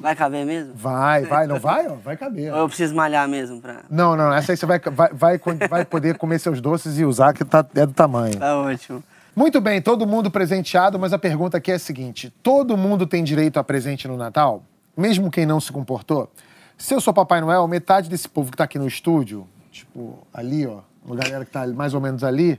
Vai 0.00 0.14
caber 0.14 0.44
mesmo? 0.46 0.72
Vai, 0.74 1.24
vai. 1.24 1.46
Não 1.46 1.58
vai? 1.60 1.86
Ó, 1.88 1.94
vai 1.94 2.16
caber. 2.16 2.52
Ou 2.52 2.60
eu 2.60 2.68
preciso 2.68 2.94
malhar 2.94 3.28
mesmo 3.28 3.60
pra... 3.60 3.80
Não, 3.90 4.16
não. 4.16 4.32
Essa 4.32 4.52
aí 4.52 4.56
você 4.56 4.66
vai, 4.66 4.78
vai, 4.80 5.10
vai, 5.12 5.40
vai 5.68 5.84
poder 5.84 6.16
comer 6.18 6.38
seus 6.38 6.60
doces 6.60 6.98
e 6.98 7.04
usar, 7.04 7.32
que 7.32 7.44
tá, 7.44 7.64
é 7.74 7.86
do 7.86 7.92
tamanho. 7.92 8.38
Tá 8.38 8.56
ótimo. 8.56 9.02
Muito 9.38 9.60
bem, 9.60 9.82
todo 9.82 10.06
mundo 10.06 10.30
presenteado, 10.30 10.98
mas 10.98 11.12
a 11.12 11.18
pergunta 11.18 11.58
aqui 11.58 11.70
é 11.70 11.74
a 11.74 11.78
seguinte: 11.78 12.32
todo 12.42 12.74
mundo 12.74 13.06
tem 13.06 13.22
direito 13.22 13.58
a 13.58 13.64
presente 13.64 14.08
no 14.08 14.16
Natal? 14.16 14.62
Mesmo 14.96 15.30
quem 15.30 15.44
não 15.44 15.60
se 15.60 15.70
comportou? 15.70 16.32
Se 16.78 16.94
eu 16.94 17.02
sou 17.02 17.12
Papai 17.12 17.42
Noel, 17.42 17.68
metade 17.68 18.08
desse 18.08 18.26
povo 18.30 18.50
que 18.50 18.56
tá 18.56 18.64
aqui 18.64 18.78
no 18.78 18.86
estúdio, 18.88 19.46
tipo, 19.70 20.26
ali, 20.32 20.66
ó, 20.66 20.78
uma 21.04 21.14
galera 21.16 21.44
que 21.44 21.50
tá 21.50 21.66
mais 21.66 21.92
ou 21.92 22.00
menos 22.00 22.24
ali, 22.24 22.58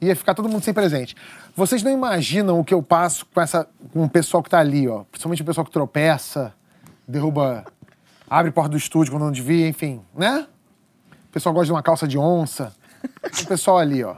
ia 0.00 0.16
ficar 0.16 0.32
todo 0.32 0.48
mundo 0.48 0.64
sem 0.64 0.72
presente. 0.72 1.14
Vocês 1.54 1.82
não 1.82 1.92
imaginam 1.92 2.58
o 2.58 2.64
que 2.64 2.72
eu 2.72 2.82
passo 2.82 3.26
com, 3.26 3.42
essa, 3.42 3.68
com 3.92 4.04
o 4.04 4.08
pessoal 4.08 4.42
que 4.42 4.48
tá 4.48 4.60
ali, 4.60 4.88
ó. 4.88 5.04
Principalmente 5.10 5.42
o 5.42 5.44
pessoal 5.44 5.66
que 5.66 5.70
tropeça, 5.70 6.54
derruba, 7.06 7.66
abre 8.30 8.50
porta 8.50 8.70
do 8.70 8.78
estúdio 8.78 9.12
quando 9.12 9.24
não 9.24 9.32
devia, 9.32 9.68
enfim, 9.68 10.00
né? 10.16 10.46
O 11.28 11.32
pessoal 11.32 11.54
gosta 11.54 11.66
de 11.66 11.72
uma 11.72 11.82
calça 11.82 12.08
de 12.08 12.16
onça. 12.16 12.72
O 13.42 13.46
pessoal 13.46 13.76
ali, 13.76 14.02
ó. 14.02 14.16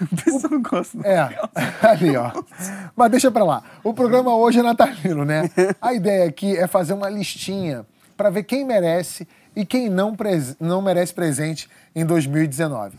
O 0.12 0.16
pessoal 0.16 0.60
gosta. 0.60 0.98
É, 1.06 1.18
ali, 1.86 2.16
ó. 2.16 2.30
Mas 2.94 3.10
deixa 3.10 3.30
pra 3.30 3.44
lá. 3.44 3.62
O 3.82 3.94
programa 3.94 4.34
hoje 4.34 4.60
é 4.60 4.62
natalino, 4.62 5.24
né? 5.24 5.50
A 5.80 5.94
ideia 5.94 6.28
aqui 6.28 6.56
é 6.56 6.66
fazer 6.66 6.92
uma 6.92 7.08
listinha 7.08 7.86
pra 8.16 8.30
ver 8.30 8.44
quem 8.44 8.64
merece 8.64 9.26
e 9.54 9.64
quem 9.64 9.88
não, 9.88 10.16
não 10.60 10.82
merece 10.82 11.14
presente 11.14 11.68
em 11.94 12.04
2019. 12.04 12.98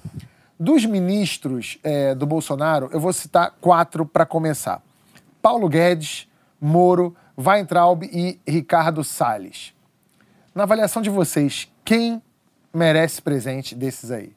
Dos 0.60 0.86
ministros 0.86 1.78
é, 1.84 2.16
do 2.16 2.26
Bolsonaro, 2.26 2.90
eu 2.92 3.00
vou 3.00 3.12
citar 3.12 3.54
quatro 3.60 4.06
pra 4.06 4.26
começar: 4.26 4.82
Paulo 5.42 5.68
Guedes, 5.68 6.28
Moro, 6.62 7.16
Weintraub 7.38 8.04
e 8.04 8.40
Ricardo 8.48 9.04
Salles. 9.04 9.74
Na 10.54 10.64
avaliação 10.64 11.02
de 11.02 11.10
vocês, 11.10 11.70
quem 11.84 12.22
merece 12.74 13.22
presente 13.22 13.76
desses 13.76 14.12
aí? 14.12 14.35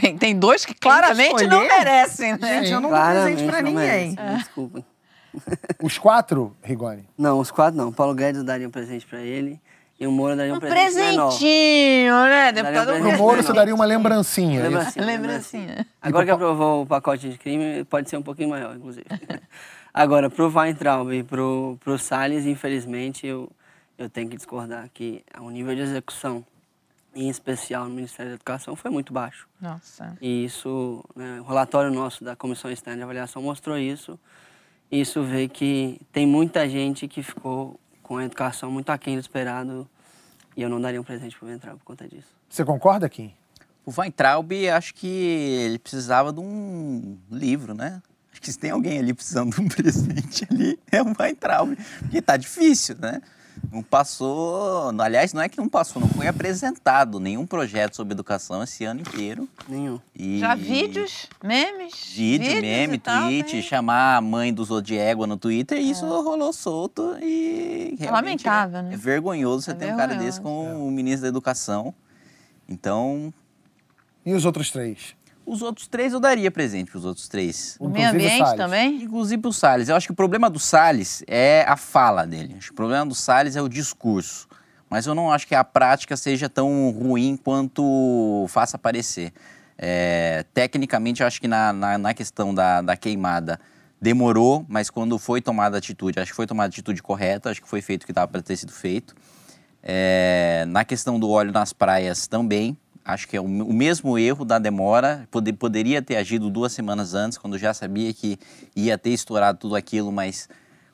Tem, 0.00 0.16
tem 0.16 0.38
dois 0.38 0.64
que 0.64 0.74
claramente 0.74 1.46
não 1.46 1.66
merecem, 1.66 2.36
né? 2.38 2.60
Gente, 2.60 2.72
eu 2.72 2.80
não 2.80 2.90
dou 2.90 2.98
presente 2.98 3.44
pra 3.44 3.62
não 3.62 3.70
ninguém. 3.70 4.14
merece, 4.14 4.36
Desculpa. 4.38 4.84
Os 5.82 5.98
quatro, 5.98 6.56
Rigoni? 6.62 7.06
Não, 7.16 7.38
os 7.38 7.50
quatro 7.50 7.76
não. 7.76 7.92
Paulo 7.92 8.14
Guedes 8.14 8.42
daria 8.42 8.66
um 8.66 8.70
presente 8.70 9.06
pra 9.06 9.20
ele 9.20 9.60
e 10.00 10.06
o 10.06 10.10
Moro 10.12 10.34
daria 10.34 10.52
um, 10.52 10.56
Um 10.56 10.60
presente 10.60 10.94
menor. 10.94 11.26
presentinho, 11.28 12.14
né, 12.24 12.52
deputado? 12.52 12.92
Um 12.94 13.00
Pro 13.00 13.12
Moro 13.18 13.36
menor. 13.36 13.42
você 13.42 13.52
daria 13.52 13.74
uma 13.74 13.84
lembrancinha. 13.84 14.60
isso? 14.60 14.68
Lembrancinha. 14.70 15.04
Lembrancinha. 15.06 15.86
Agora 16.00 16.24
que 16.24 16.30
aprovou 16.30 16.82
o 16.82 16.86
pacote 16.86 17.28
de 17.28 17.36
crime, 17.38 17.84
pode 17.84 18.08
ser 18.08 18.16
um 18.16 18.22
pouquinho 18.22 18.48
maior, 18.48 18.74
inclusive. 18.76 19.04
Agora, 19.92 20.28
pro 20.30 20.50
Weintraub 20.50 21.10
e 21.12 21.22
pro, 21.22 21.76
pro 21.82 21.98
Salles, 21.98 22.44
infelizmente, 22.46 23.26
eu, 23.26 23.50
eu 23.98 24.08
tenho 24.08 24.28
que 24.28 24.36
discordar 24.36 24.88
que 24.92 25.22
o 25.38 25.50
nível 25.50 25.74
de 25.74 25.82
execução, 25.82 26.42
em 27.16 27.30
especial 27.30 27.88
no 27.88 27.94
Ministério 27.94 28.32
da 28.32 28.34
Educação, 28.36 28.76
foi 28.76 28.90
muito 28.90 29.12
baixo. 29.12 29.48
Nossa. 29.60 30.16
E 30.20 30.44
isso, 30.44 31.02
né, 31.16 31.40
o 31.40 31.44
relatório 31.44 31.90
nosso 31.90 32.22
da 32.22 32.36
Comissão 32.36 32.70
Externa 32.70 32.98
de 32.98 33.02
Avaliação 33.02 33.40
mostrou 33.42 33.78
isso. 33.78 34.18
E 34.90 35.00
Isso 35.00 35.22
vê 35.24 35.48
que 35.48 36.00
tem 36.12 36.26
muita 36.26 36.68
gente 36.68 37.08
que 37.08 37.22
ficou 37.22 37.80
com 38.02 38.18
a 38.18 38.24
educação 38.24 38.70
muito 38.70 38.90
aquém 38.90 39.16
do 39.16 39.20
esperado 39.20 39.88
e 40.56 40.62
eu 40.62 40.68
não 40.68 40.80
daria 40.80 41.00
um 41.00 41.04
presente 41.04 41.36
pro 41.36 41.48
Weintraub 41.48 41.78
por 41.78 41.84
conta 41.84 42.06
disso. 42.06 42.28
Você 42.48 42.64
concorda, 42.64 43.08
Kim? 43.08 43.34
O 43.84 43.92
Weintraub, 43.96 44.52
acho 44.68 44.94
que 44.94 45.06
ele 45.06 45.78
precisava 45.78 46.32
de 46.32 46.40
um 46.40 47.18
livro, 47.30 47.74
né? 47.74 48.00
Acho 48.30 48.40
que 48.40 48.52
se 48.52 48.58
tem 48.58 48.70
alguém 48.70 48.98
ali 48.98 49.12
precisando 49.12 49.54
de 49.54 49.60
um 49.60 49.66
presente 49.68 50.46
ali, 50.50 50.78
é 50.92 51.02
o 51.02 51.12
Weintraub. 51.18 51.76
Porque 52.00 52.22
tá 52.22 52.36
difícil, 52.36 52.96
né? 52.98 53.20
Não 53.70 53.82
passou. 53.82 54.92
Aliás, 55.00 55.32
não 55.32 55.42
é 55.42 55.48
que 55.48 55.58
não 55.58 55.68
passou, 55.68 56.00
não 56.00 56.08
foi 56.08 56.26
apresentado 56.26 57.20
nenhum 57.20 57.46
projeto 57.46 57.96
sobre 57.96 58.12
educação 58.12 58.62
esse 58.62 58.84
ano 58.84 59.00
inteiro. 59.00 59.48
Nenhum. 59.68 60.00
E... 60.14 60.38
Já 60.38 60.54
vídeos, 60.54 61.28
memes? 61.42 61.94
Vídeo, 62.14 62.46
vídeos 62.46 62.60
meme, 62.60 62.98
tal, 62.98 63.24
tweet, 63.24 63.62
chamar 63.62 64.16
a 64.16 64.20
mãe 64.20 64.52
do 64.52 64.64
égua 64.94 65.26
no 65.26 65.36
Twitter, 65.36 65.78
e 65.78 65.90
isso 65.90 66.06
rolou 66.06 66.52
solto 66.52 67.16
e 67.20 67.96
realmente 67.98 68.46
lamentável, 68.46 68.78
é, 68.78 68.82
né? 68.82 68.94
é 68.94 68.96
vergonhoso 68.96 69.62
você 69.62 69.70
É 69.72 69.74
ter 69.74 69.92
um 69.92 69.96
cara 69.96 70.14
desse 70.14 70.40
com 70.40 70.86
o 70.86 70.90
ministro 70.90 71.22
da 71.22 71.28
Educação. 71.28 71.94
Então, 72.68 73.32
E 74.24 74.32
os 74.32 74.44
outros 74.44 74.70
três? 74.70 75.14
Os 75.46 75.62
outros 75.62 75.86
três 75.86 76.12
eu 76.12 76.18
daria 76.18 76.50
presente 76.50 76.90
para 76.90 76.98
os 76.98 77.04
outros 77.04 77.28
três. 77.28 77.76
O 77.78 77.88
meio 77.88 78.06
o 78.06 78.10
ambiente 78.10 78.38
Salles. 78.38 78.56
também? 78.56 79.02
Inclusive 79.04 79.40
pro 79.40 79.52
Salles. 79.52 79.88
Eu 79.88 79.96
acho 79.96 80.08
que 80.08 80.12
o 80.12 80.16
problema 80.16 80.50
do 80.50 80.58
Salles 80.58 81.22
é 81.26 81.64
a 81.68 81.76
fala 81.76 82.26
dele. 82.26 82.56
Acho 82.58 82.68
que 82.68 82.72
o 82.72 82.76
problema 82.76 83.06
do 83.06 83.14
Salles 83.14 83.54
é 83.54 83.62
o 83.62 83.68
discurso. 83.68 84.48
Mas 84.90 85.06
eu 85.06 85.14
não 85.14 85.32
acho 85.32 85.46
que 85.46 85.54
a 85.54 85.64
prática 85.64 86.16
seja 86.16 86.48
tão 86.48 86.90
ruim 86.90 87.36
quanto 87.36 88.46
faça 88.48 88.76
parecer. 88.76 89.32
É, 89.78 90.44
tecnicamente, 90.52 91.20
eu 91.20 91.26
acho 91.26 91.40
que 91.40 91.48
na, 91.48 91.72
na, 91.72 91.98
na 91.98 92.14
questão 92.14 92.54
da, 92.54 92.82
da 92.82 92.96
queimada 92.96 93.60
demorou, 94.00 94.64
mas 94.68 94.90
quando 94.90 95.18
foi 95.18 95.40
tomada 95.40 95.76
a 95.76 95.78
atitude, 95.78 96.18
acho 96.18 96.32
que 96.32 96.36
foi 96.36 96.46
tomada 96.46 96.68
a 96.68 96.70
atitude 96.70 97.02
correta, 97.02 97.50
acho 97.50 97.62
que 97.62 97.68
foi 97.68 97.80
feito 97.80 98.02
o 98.02 98.06
que 98.06 98.12
estava 98.12 98.28
para 98.28 98.42
ter 98.42 98.56
sido 98.56 98.72
feito. 98.72 99.14
É, 99.82 100.64
na 100.68 100.84
questão 100.84 101.18
do 101.18 101.30
óleo 101.30 101.52
nas 101.52 101.72
praias 101.72 102.26
também, 102.26 102.76
acho 103.06 103.28
que 103.28 103.36
é 103.36 103.40
o, 103.40 103.44
o 103.44 103.72
mesmo 103.72 104.18
erro 104.18 104.44
da 104.44 104.58
demora. 104.58 105.26
Pode- 105.30 105.52
poderia 105.52 106.02
ter 106.02 106.16
agido 106.16 106.50
duas 106.50 106.72
semanas 106.72 107.14
antes, 107.14 107.38
quando 107.38 107.56
já 107.56 107.72
sabia 107.72 108.12
que 108.12 108.38
ia 108.74 108.98
ter 108.98 109.10
estourado 109.10 109.58
tudo 109.58 109.76
aquilo, 109.76 110.10
mas 110.10 110.48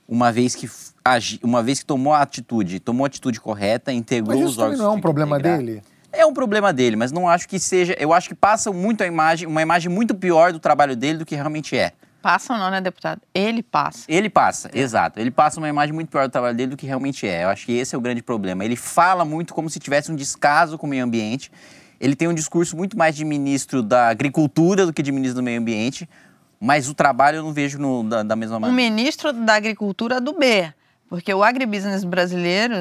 uma 0.08 0.30
vez 0.30 0.54
que 0.54 0.68
agi, 1.04 1.40
uma 1.42 1.62
vez 1.62 1.80
que 1.80 1.86
tomou 1.86 2.12
a 2.12 2.20
atitude, 2.20 2.78
tomou 2.80 3.04
a 3.04 3.06
atitude 3.06 3.40
correta, 3.40 3.92
integrou 3.92 4.36
Mas 4.36 4.44
os 4.44 4.50
isso 4.52 4.58
também 4.60 4.72
órgãos. 4.74 4.86
não 4.86 4.94
é 4.94 4.96
um 4.98 5.00
problema 5.00 5.38
integrar. 5.38 5.58
dele? 5.58 5.82
É 6.12 6.26
um 6.26 6.34
problema 6.34 6.72
dele, 6.74 6.94
mas 6.94 7.10
não 7.10 7.26
acho 7.26 7.48
que 7.48 7.58
seja. 7.58 7.96
Eu 7.98 8.12
acho 8.12 8.28
que 8.28 8.34
passa 8.34 8.70
muito 8.70 9.02
a 9.02 9.06
imagem, 9.06 9.48
uma 9.48 9.62
imagem 9.62 9.90
muito 9.90 10.14
pior 10.14 10.52
do 10.52 10.58
trabalho 10.58 10.94
dele 10.94 11.16
do 11.18 11.24
que 11.24 11.34
realmente 11.34 11.74
é. 11.76 11.92
Passam 12.20 12.56
não, 12.58 12.70
né, 12.70 12.80
deputado? 12.80 13.20
Ele 13.34 13.62
passa. 13.62 14.04
Ele 14.06 14.28
passa, 14.30 14.70
exato. 14.74 15.18
Ele 15.18 15.30
passa 15.30 15.58
uma 15.58 15.68
imagem 15.68 15.92
muito 15.92 16.08
pior 16.10 16.28
do 16.28 16.30
trabalho 16.30 16.54
dele 16.56 16.70
do 16.72 16.76
que 16.76 16.86
realmente 16.86 17.26
é. 17.26 17.42
Eu 17.44 17.48
acho 17.48 17.64
que 17.66 17.72
esse 17.72 17.94
é 17.94 17.98
o 17.98 18.00
grande 18.00 18.22
problema. 18.22 18.64
Ele 18.64 18.76
fala 18.76 19.24
muito 19.24 19.52
como 19.54 19.68
se 19.70 19.80
tivesse 19.80 20.12
um 20.12 20.14
descaso 20.14 20.76
com 20.78 20.86
o 20.86 20.90
meio 20.90 21.02
ambiente. 21.02 21.50
Ele 22.02 22.16
tem 22.16 22.26
um 22.26 22.34
discurso 22.34 22.76
muito 22.76 22.98
mais 22.98 23.14
de 23.14 23.24
ministro 23.24 23.80
da 23.82 24.08
agricultura 24.08 24.84
do 24.84 24.92
que 24.92 25.02
de 25.02 25.12
ministro 25.12 25.36
do 25.40 25.42
meio 25.44 25.60
ambiente. 25.60 26.08
Mas 26.60 26.88
o 26.88 26.94
trabalho 26.94 27.36
eu 27.38 27.42
não 27.44 27.52
vejo 27.52 27.78
no- 27.78 28.02
da, 28.02 28.22
da 28.24 28.34
mesma 28.36 28.56
Um 28.56 28.60
maneira. 28.60 28.90
ministro 28.90 29.32
da 29.32 29.54
Agricultura 29.54 30.20
do 30.20 30.32
B. 30.32 30.72
Porque 31.08 31.32
o 31.34 31.42
agribusiness 31.44 32.04
brasileiro, 32.04 32.74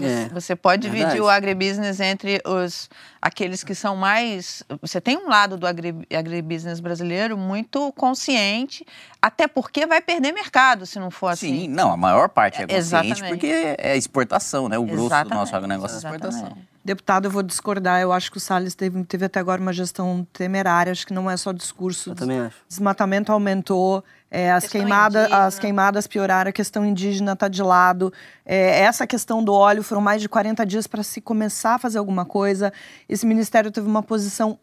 É, 0.00 0.28
você 0.32 0.56
pode 0.56 0.82
dividir 0.88 1.20
o 1.22 1.28
agribusiness 1.28 2.00
entre 2.00 2.42
os 2.44 2.90
aqueles 3.22 3.62
que 3.62 3.76
são 3.76 3.94
mais. 3.94 4.64
Você 4.82 5.00
tem 5.00 5.16
um 5.16 5.28
lado 5.28 5.56
do 5.56 5.66
agri, 5.68 5.94
agribusiness 6.12 6.80
brasileiro 6.80 7.38
muito 7.38 7.92
consciente, 7.92 8.84
até 9.26 9.48
porque 9.48 9.86
vai 9.86 10.00
perder 10.00 10.32
mercado 10.32 10.86
se 10.86 10.98
não 10.98 11.10
for 11.10 11.28
assim. 11.28 11.62
Sim, 11.62 11.68
não, 11.68 11.90
a 11.92 11.96
maior 11.96 12.28
parte 12.28 12.58
é 12.60 12.64
É, 12.64 12.66
consciente 12.66 12.78
exatamente. 13.12 13.28
porque 13.28 13.74
é 13.78 13.96
exportação, 13.96 14.68
né? 14.68 14.78
O 14.78 14.84
grosso 14.84 14.94
do 14.96 15.08
nosso 15.08 15.14
Exatamente, 15.24 15.54
agronegócio 15.56 15.94
é 15.94 15.98
exportação. 15.98 16.40
exatamente. 16.40 16.68
Deputado, 16.84 17.24
eu 17.24 17.30
vou 17.32 17.42
discordar. 17.42 18.00
Eu 18.00 18.12
acho 18.12 18.30
que 18.30 18.36
o 18.36 18.40
Salles 18.40 18.76
teve, 18.76 19.02
teve 19.02 19.24
até 19.24 19.40
agora 19.40 19.60
uma 19.60 19.72
gestão 19.72 20.24
temerária. 20.32 20.92
Acho 20.92 21.04
que 21.04 21.12
não 21.12 21.28
é 21.28 21.36
só 21.36 21.50
discurso. 21.50 22.10
Eu 22.10 22.14
também 22.14 22.38
acho. 22.38 22.54
Desmatamento 22.68 23.32
aumentou, 23.32 24.04
é, 24.30 24.52
as, 24.52 24.68
queimada, 24.68 25.22
indígena. 25.22 25.44
as 25.46 25.58
queimadas 25.58 26.06
pioraram, 26.06 26.48
a 26.50 26.52
questão 26.52 26.86
indígena 26.86 27.32
está 27.32 27.48
de 27.48 27.60
lado. 27.60 28.12
É, 28.44 28.82
essa 28.82 29.04
questão 29.04 29.42
do 29.42 29.52
óleo 29.52 29.82
foram 29.82 30.00
mais 30.00 30.22
de 30.22 30.28
40 30.28 30.64
dias 30.64 30.86
para 30.86 31.02
se 31.02 31.20
começar 31.20 31.74
a 31.74 31.78
fazer 31.80 31.98
alguma 31.98 32.24
coisa. 32.24 32.72
Esse 33.08 33.26
ministério 33.26 33.72
teve 33.72 33.88
uma 33.88 34.02
posição 34.04 34.56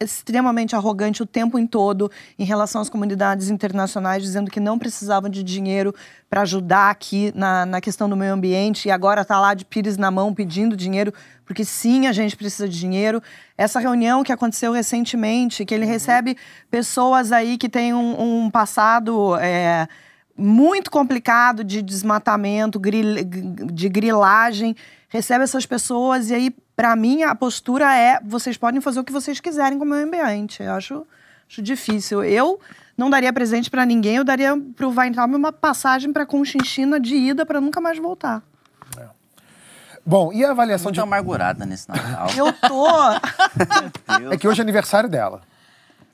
extremamente 0.00 0.74
arrogante 0.74 1.22
o 1.22 1.26
tempo 1.26 1.58
em 1.58 1.66
todo 1.66 2.10
em 2.38 2.44
relação 2.44 2.80
às 2.80 2.88
comunidades 2.88 3.50
internacionais, 3.50 4.22
dizendo 4.22 4.50
que 4.50 4.60
não 4.60 4.78
precisavam 4.78 5.30
de 5.30 5.42
dinheiro 5.42 5.94
para 6.28 6.42
ajudar 6.42 6.90
aqui 6.90 7.32
na, 7.34 7.64
na 7.64 7.80
questão 7.80 8.08
do 8.08 8.16
meio 8.16 8.32
ambiente 8.32 8.88
e 8.88 8.90
agora 8.90 9.22
está 9.22 9.40
lá 9.40 9.54
de 9.54 9.64
pires 9.64 9.96
na 9.96 10.10
mão 10.10 10.34
pedindo 10.34 10.76
dinheiro, 10.76 11.12
porque 11.44 11.64
sim, 11.64 12.06
a 12.06 12.12
gente 12.12 12.36
precisa 12.36 12.68
de 12.68 12.78
dinheiro. 12.78 13.22
Essa 13.56 13.80
reunião 13.80 14.22
que 14.22 14.32
aconteceu 14.32 14.72
recentemente, 14.72 15.64
que 15.64 15.74
ele 15.74 15.86
recebe 15.86 16.36
pessoas 16.70 17.32
aí 17.32 17.56
que 17.56 17.68
têm 17.68 17.94
um, 17.94 18.44
um 18.44 18.50
passado 18.50 19.36
é, 19.36 19.86
muito 20.36 20.90
complicado 20.90 21.62
de 21.62 21.80
desmatamento, 21.80 22.80
de 23.72 23.88
grilagem, 23.88 24.74
recebe 25.08 25.44
essas 25.44 25.64
pessoas 25.64 26.30
e 26.30 26.34
aí, 26.34 26.56
para 26.76 26.94
mim, 26.96 27.22
a 27.22 27.34
postura 27.34 27.96
é: 27.96 28.20
vocês 28.24 28.56
podem 28.56 28.80
fazer 28.80 29.00
o 29.00 29.04
que 29.04 29.12
vocês 29.12 29.40
quiserem 29.40 29.78
com 29.78 29.84
o 29.84 29.88
meio 29.88 30.06
ambiente. 30.06 30.62
Eu 30.62 30.72
acho, 30.72 31.06
acho 31.48 31.62
difícil. 31.62 32.24
Eu 32.24 32.60
não 32.96 33.08
daria 33.10 33.32
presente 33.32 33.70
para 33.70 33.84
ninguém, 33.84 34.16
eu 34.16 34.24
daria 34.24 34.56
pro 34.76 34.90
Weintraub 34.90 35.34
uma 35.34 35.52
passagem 35.52 36.12
para 36.12 36.26
Conchinchina 36.26 36.98
de 36.98 37.14
ida 37.14 37.44
para 37.46 37.60
nunca 37.60 37.80
mais 37.80 37.98
voltar. 37.98 38.42
Bom, 40.06 40.30
e 40.34 40.44
a 40.44 40.50
avaliação 40.50 40.86
Muito 40.86 40.96
de. 40.96 41.00
amargurada 41.00 41.64
nesse 41.64 41.88
Natal. 41.88 42.28
Eu 42.36 42.52
tô. 42.52 42.86
É 44.30 44.36
que 44.36 44.46
hoje 44.46 44.60
é 44.60 44.62
aniversário 44.62 45.08
dela. 45.08 45.40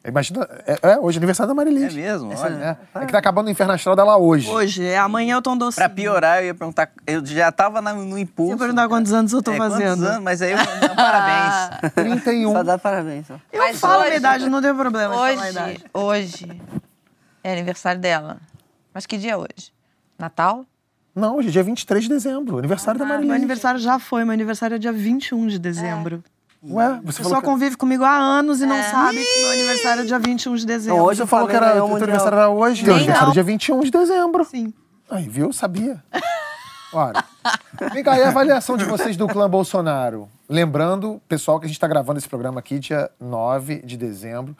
Imagina, 0.02 0.48
é, 0.66 0.78
é, 0.92 0.98
hoje 0.98 1.18
é 1.18 1.20
aniversário 1.20 1.48
da 1.48 1.54
Marilis. 1.54 1.92
É 1.92 1.96
mesmo? 1.96 2.32
Olha. 2.34 2.78
É, 2.94 2.98
é 3.00 3.06
que 3.06 3.12
tá 3.12 3.18
acabando 3.18 3.48
o 3.48 3.50
Inferno 3.50 3.74
Astral 3.74 3.94
dela 3.94 4.16
hoje. 4.16 4.48
Hoje, 4.48 4.82
é, 4.86 4.96
amanhã 4.98 5.34
eu 5.36 5.42
tô 5.42 5.54
doce. 5.54 5.76
Pra 5.76 5.90
piorar, 5.90 6.38
eu 6.40 6.46
ia 6.46 6.54
perguntar. 6.54 6.90
Eu 7.06 7.24
já 7.26 7.52
tava 7.52 7.82
na- 7.82 7.92
no 7.92 8.18
impulso. 8.18 8.52
Você 8.52 8.54
ia 8.54 8.58
perguntar 8.58 8.88
quantos 8.88 9.12
anos 9.12 9.30
eu 9.32 9.42
tô 9.42 9.52
É, 9.52 9.56
quantos 9.58 9.74
fazendo. 9.78 10.06
anos? 10.06 10.22
Mas 10.22 10.40
aí 10.40 10.52
eu 10.52 10.56
não, 10.56 10.96
parabéns. 10.96 11.92
31. 11.94 12.52
Só 12.52 12.62
dá 12.62 12.78
parabéns. 12.78 13.28
Eu 13.28 13.38
Mas 13.58 13.78
falo 13.78 13.92
a 13.92 13.96
hoje- 13.98 14.06
minha 14.06 14.16
idade, 14.18 14.48
não 14.48 14.62
tem 14.62 14.74
problema 14.74 15.14
a 15.14 15.20
Hoje, 15.20 15.50
idade. 15.50 15.84
hoje 15.92 16.62
é 17.44 17.52
aniversário 17.52 18.00
dela. 18.00 18.38
Mas 18.94 19.04
que 19.04 19.18
dia 19.18 19.32
é 19.32 19.36
hoje? 19.36 19.70
Natal? 20.18 20.64
Não, 21.14 21.36
hoje 21.36 21.48
é 21.48 21.50
dia 21.50 21.62
23 21.62 22.04
de 22.04 22.08
dezembro, 22.08 22.56
aniversário 22.58 22.98
da 22.98 23.04
Marilis. 23.04 23.26
Meu 23.26 23.36
aniversário 23.36 23.78
já 23.80 23.98
foi, 23.98 24.24
meu 24.24 24.32
aniversário 24.32 24.76
é 24.76 24.78
dia 24.78 24.92
21 24.92 25.46
de 25.46 25.58
dezembro. 25.58 26.24
Ué, 26.62 26.88
você 26.88 26.88
A 26.88 26.90
falou 26.90 27.02
pessoa 27.14 27.40
que... 27.40 27.46
convive 27.46 27.76
comigo 27.76 28.04
há 28.04 28.14
anos 28.16 28.60
e 28.60 28.66
não 28.66 28.76
É. 28.76 28.82
sabe 28.90 29.16
que 29.24 29.40
meu 29.42 29.50
aniversário 29.52 30.02
é 30.02 30.06
dia 30.06 30.18
21 30.18 30.54
de 30.56 30.66
dezembro. 30.66 30.94
Então, 30.96 31.06
hoje 31.06 31.18
Você 31.18 31.22
o 31.24 31.26
falou 31.26 31.48
que 31.48 31.56
era, 31.56 31.72
teu 31.72 31.86
aniversário 31.96 32.36
era 32.36 32.48
hoje. 32.50 32.84
Teu 32.84 32.94
aniversário 32.94 33.24
não. 33.26 33.30
é 33.30 33.34
dia 33.34 33.42
21 33.42 33.80
de 33.80 33.90
dezembro. 33.90 34.44
Sim. 34.44 34.72
Aí, 35.10 35.26
viu? 35.28 35.52
Sabia. 35.52 36.02
Ora, 36.92 37.24
vem 37.92 38.02
cá, 38.02 38.18
e 38.18 38.22
a 38.22 38.28
avaliação 38.28 38.76
de 38.76 38.84
vocês 38.84 39.16
do 39.16 39.26
clã 39.28 39.48
Bolsonaro? 39.48 40.28
Lembrando, 40.48 41.20
pessoal, 41.28 41.58
que 41.60 41.64
a 41.64 41.68
gente 41.68 41.76
está 41.76 41.86
gravando 41.86 42.18
esse 42.18 42.28
programa 42.28 42.58
aqui 42.58 42.78
dia 42.80 43.08
9 43.20 43.82
de 43.82 43.96
dezembro 43.96 44.56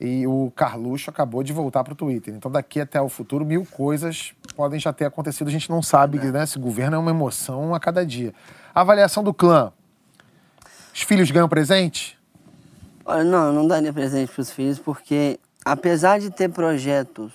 e 0.00 0.24
o 0.26 0.52
Carluxo 0.56 1.10
acabou 1.10 1.42
de 1.42 1.52
voltar 1.52 1.82
para 1.84 1.92
o 1.92 1.96
Twitter. 1.96 2.32
Então, 2.34 2.50
daqui 2.50 2.80
até 2.80 3.00
o 3.00 3.08
futuro, 3.08 3.44
mil 3.44 3.66
coisas 3.66 4.32
podem 4.56 4.78
já 4.80 4.92
ter 4.92 5.04
acontecido. 5.04 5.48
A 5.48 5.50
gente 5.50 5.68
não 5.68 5.82
sabe, 5.82 6.18
né? 6.18 6.44
Esse 6.44 6.58
governo 6.58 6.96
é 6.96 6.98
uma 6.98 7.10
emoção 7.10 7.74
a 7.74 7.80
cada 7.80 8.06
dia. 8.06 8.32
A 8.74 8.80
avaliação 8.80 9.22
do 9.22 9.34
clã. 9.34 9.72
Os 10.94 11.02
filhos 11.02 11.30
ganham 11.30 11.48
presente? 11.48 12.18
Olha, 13.04 13.24
não, 13.24 13.52
não 13.52 13.66
daria 13.66 13.92
presente 13.92 14.30
para 14.30 14.42
os 14.42 14.50
filhos, 14.50 14.78
porque 14.78 15.40
apesar 15.64 16.20
de 16.20 16.30
ter 16.30 16.50
projetos 16.50 17.32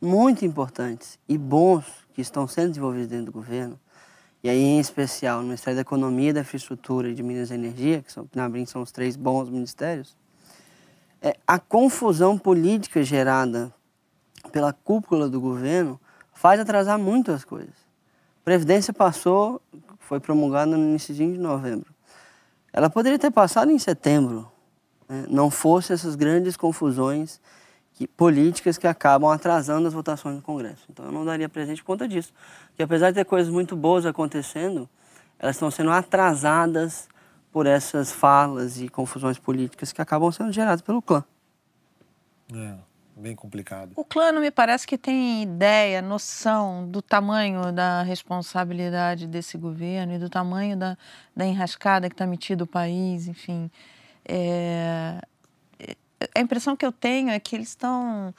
muito 0.00 0.44
importantes 0.44 1.18
e 1.28 1.36
bons 1.36 1.84
que 2.14 2.20
estão 2.20 2.46
sendo 2.46 2.68
desenvolvidos 2.68 3.08
dentro 3.08 3.26
do 3.26 3.32
governo, 3.32 3.78
e 4.42 4.48
aí 4.48 4.62
em 4.62 4.78
especial 4.78 5.38
no 5.38 5.48
Ministério 5.48 5.76
da 5.76 5.82
Economia, 5.82 6.32
da 6.32 6.40
Infraestrutura 6.40 7.08
e 7.08 7.14
de 7.14 7.22
Minas 7.22 7.50
e 7.50 7.54
Energia, 7.54 8.02
que, 8.02 8.12
são, 8.12 8.28
na 8.34 8.48
Brin 8.48 8.64
são 8.64 8.82
os 8.82 8.92
três 8.92 9.16
bons 9.16 9.50
ministérios, 9.50 10.16
é, 11.20 11.36
a 11.46 11.58
confusão 11.58 12.38
política 12.38 13.02
gerada 13.02 13.74
pela 14.52 14.72
cúpula 14.72 15.28
do 15.28 15.40
governo 15.40 16.00
faz 16.32 16.60
atrasar 16.60 16.98
muito 16.98 17.32
as 17.32 17.44
coisas. 17.44 17.74
Previdência 18.44 18.92
passou, 18.92 19.60
foi 19.98 20.20
promulgada 20.20 20.76
no 20.76 20.84
início 20.84 21.12
de 21.12 21.26
novembro. 21.26 21.95
Ela 22.76 22.90
poderia 22.90 23.18
ter 23.18 23.30
passado 23.30 23.70
em 23.70 23.78
setembro, 23.78 24.46
né, 25.08 25.24
não 25.30 25.50
fosse 25.50 25.94
essas 25.94 26.14
grandes 26.14 26.58
confusões 26.58 27.40
que- 27.94 28.06
políticas 28.06 28.76
que 28.76 28.86
acabam 28.86 29.30
atrasando 29.30 29.88
as 29.88 29.94
votações 29.94 30.36
no 30.36 30.42
Congresso. 30.42 30.84
Então 30.90 31.06
eu 31.06 31.10
não 31.10 31.24
daria 31.24 31.48
presente 31.48 31.80
por 31.82 31.86
conta 31.86 32.06
disso. 32.06 32.34
Porque 32.68 32.82
apesar 32.82 33.10
de 33.10 33.14
ter 33.14 33.24
coisas 33.24 33.50
muito 33.50 33.74
boas 33.74 34.04
acontecendo, 34.04 34.86
elas 35.38 35.56
estão 35.56 35.70
sendo 35.70 35.90
atrasadas 35.90 37.08
por 37.50 37.64
essas 37.64 38.12
falas 38.12 38.78
e 38.78 38.90
confusões 38.90 39.38
políticas 39.38 39.90
que 39.90 40.02
acabam 40.02 40.30
sendo 40.30 40.52
geradas 40.52 40.82
pelo 40.82 41.00
clã. 41.00 41.24
É, 42.54 42.74
bem 43.16 43.34
complicado. 43.34 43.92
O 43.96 44.04
clã 44.04 44.30
não 44.30 44.40
me 44.42 44.50
parece 44.50 44.86
que 44.86 44.98
tem 44.98 45.42
ideia, 45.42 46.02
noção 46.02 46.86
do 46.86 47.00
tamanho 47.00 47.72
da 47.72 48.02
responsabilidade 48.02 49.26
desse 49.26 49.56
governo 49.56 50.14
e 50.14 50.18
do 50.18 50.28
tamanho 50.28 50.76
da, 50.76 50.98
da 51.34 51.46
enrascada 51.46 52.08
que 52.08 52.14
está 52.14 52.26
metido 52.26 52.62
o 52.62 52.66
país, 52.66 53.26
enfim. 53.26 53.70
É, 54.24 55.20
é- 55.78 55.96
a 56.34 56.40
impressão 56.40 56.76
que 56.76 56.84
eu 56.84 56.92
tenho 56.92 57.30
é 57.30 57.40
que 57.40 57.56
eles 57.56 57.68
estão. 57.68 58.34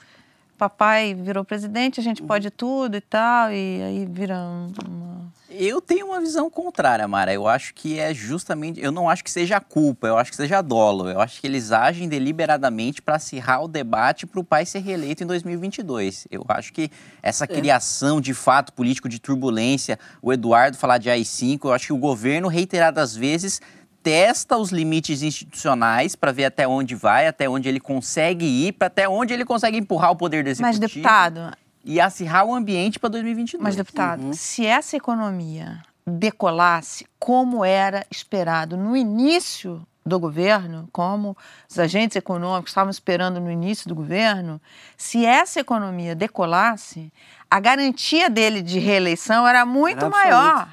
Papai 0.58 1.14
virou 1.14 1.44
presidente, 1.44 2.00
a 2.00 2.02
gente 2.02 2.20
pode 2.22 2.50
tudo 2.50 2.96
e 2.96 3.00
tal, 3.00 3.50
e 3.52 3.80
aí 3.82 4.08
vira 4.10 4.36
um- 4.36 4.72
uma. 4.86 5.28
Eu 5.50 5.80
tenho 5.80 6.06
uma 6.08 6.20
visão 6.20 6.50
contrária, 6.50 7.08
Mara. 7.08 7.32
Eu 7.32 7.48
acho 7.48 7.72
que 7.72 7.98
é 7.98 8.12
justamente. 8.12 8.80
Eu 8.80 8.92
não 8.92 9.08
acho 9.08 9.24
que 9.24 9.30
seja 9.30 9.58
culpa, 9.60 10.06
eu 10.06 10.18
acho 10.18 10.30
que 10.30 10.36
seja 10.36 10.60
dolo. 10.60 11.08
Eu 11.08 11.20
acho 11.20 11.40
que 11.40 11.46
eles 11.46 11.72
agem 11.72 12.06
deliberadamente 12.08 13.00
para 13.00 13.16
acirrar 13.16 13.62
o 13.64 13.68
debate 13.68 14.26
para 14.26 14.38
o 14.38 14.44
pai 14.44 14.66
ser 14.66 14.80
reeleito 14.80 15.24
em 15.24 15.26
2022. 15.26 16.26
Eu 16.30 16.44
acho 16.48 16.72
que 16.72 16.90
essa 17.22 17.44
é. 17.44 17.46
criação 17.46 18.20
de 18.20 18.34
fato 18.34 18.72
político 18.74 19.08
de 19.08 19.18
turbulência, 19.18 19.98
o 20.20 20.32
Eduardo 20.32 20.76
falar 20.76 20.98
de 20.98 21.08
AI-5, 21.08 21.64
eu 21.64 21.72
acho 21.72 21.86
que 21.86 21.92
o 21.94 21.98
governo, 21.98 22.48
reiteradas 22.48 23.16
vezes, 23.16 23.60
testa 24.08 24.56
os 24.56 24.70
limites 24.70 25.22
institucionais 25.22 26.16
para 26.16 26.32
ver 26.32 26.46
até 26.46 26.66
onde 26.66 26.94
vai, 26.94 27.26
até 27.26 27.46
onde 27.46 27.68
ele 27.68 27.78
consegue 27.78 28.46
ir, 28.46 28.72
para 28.72 28.86
até 28.86 29.06
onde 29.06 29.34
ele 29.34 29.44
consegue 29.44 29.76
empurrar 29.76 30.12
o 30.12 30.16
poder 30.16 30.46
executivo. 30.46 30.66
Mas, 30.66 30.78
deputado, 30.78 31.52
e 31.84 32.00
acirrar 32.00 32.46
o 32.46 32.54
ambiente 32.54 32.98
para 32.98 33.10
2022. 33.10 33.62
Mas, 33.62 33.76
deputado, 33.76 34.22
uhum. 34.24 34.32
se 34.32 34.64
essa 34.64 34.96
economia 34.96 35.82
decolasse 36.06 37.06
como 37.18 37.62
era 37.62 38.06
esperado 38.10 38.78
no 38.78 38.96
início 38.96 39.86
do 40.06 40.18
governo, 40.18 40.88
como 40.90 41.36
os 41.68 41.78
agentes 41.78 42.16
econômicos 42.16 42.70
estavam 42.70 42.90
esperando 42.90 43.38
no 43.38 43.50
início 43.50 43.86
do 43.86 43.94
governo, 43.94 44.58
se 44.96 45.26
essa 45.26 45.60
economia 45.60 46.14
decolasse, 46.14 47.12
a 47.50 47.60
garantia 47.60 48.30
dele 48.30 48.62
de 48.62 48.78
reeleição 48.78 49.46
era 49.46 49.66
muito 49.66 50.06
era 50.06 50.08
maior. 50.08 50.68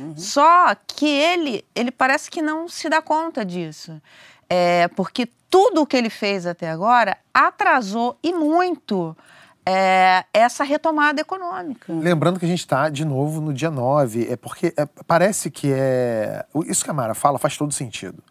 Uhum. 0.00 0.16
Só 0.16 0.74
que 0.86 1.06
ele, 1.06 1.64
ele 1.74 1.90
parece 1.90 2.30
que 2.30 2.40
não 2.40 2.68
se 2.68 2.88
dá 2.88 3.02
conta 3.02 3.44
disso. 3.44 4.00
É, 4.48 4.88
porque 4.88 5.28
tudo 5.48 5.82
o 5.82 5.86
que 5.86 5.96
ele 5.96 6.10
fez 6.10 6.46
até 6.46 6.70
agora 6.70 7.16
atrasou 7.32 8.18
e 8.22 8.32
muito 8.32 9.16
é, 9.64 10.24
essa 10.32 10.64
retomada 10.64 11.20
econômica. 11.20 11.92
Lembrando 11.92 12.38
que 12.38 12.44
a 12.44 12.48
gente 12.48 12.60
está, 12.60 12.88
de 12.88 13.04
novo, 13.04 13.40
no 13.40 13.52
dia 13.52 13.70
9, 13.70 14.28
é 14.30 14.36
porque 14.36 14.72
é, 14.76 14.86
parece 15.06 15.50
que 15.50 15.72
é. 15.72 16.44
Isso 16.66 16.84
que 16.84 16.90
a 16.90 16.94
Mara 16.94 17.14
fala 17.14 17.38
faz 17.38 17.56
todo 17.56 17.72
sentido. 17.72 18.22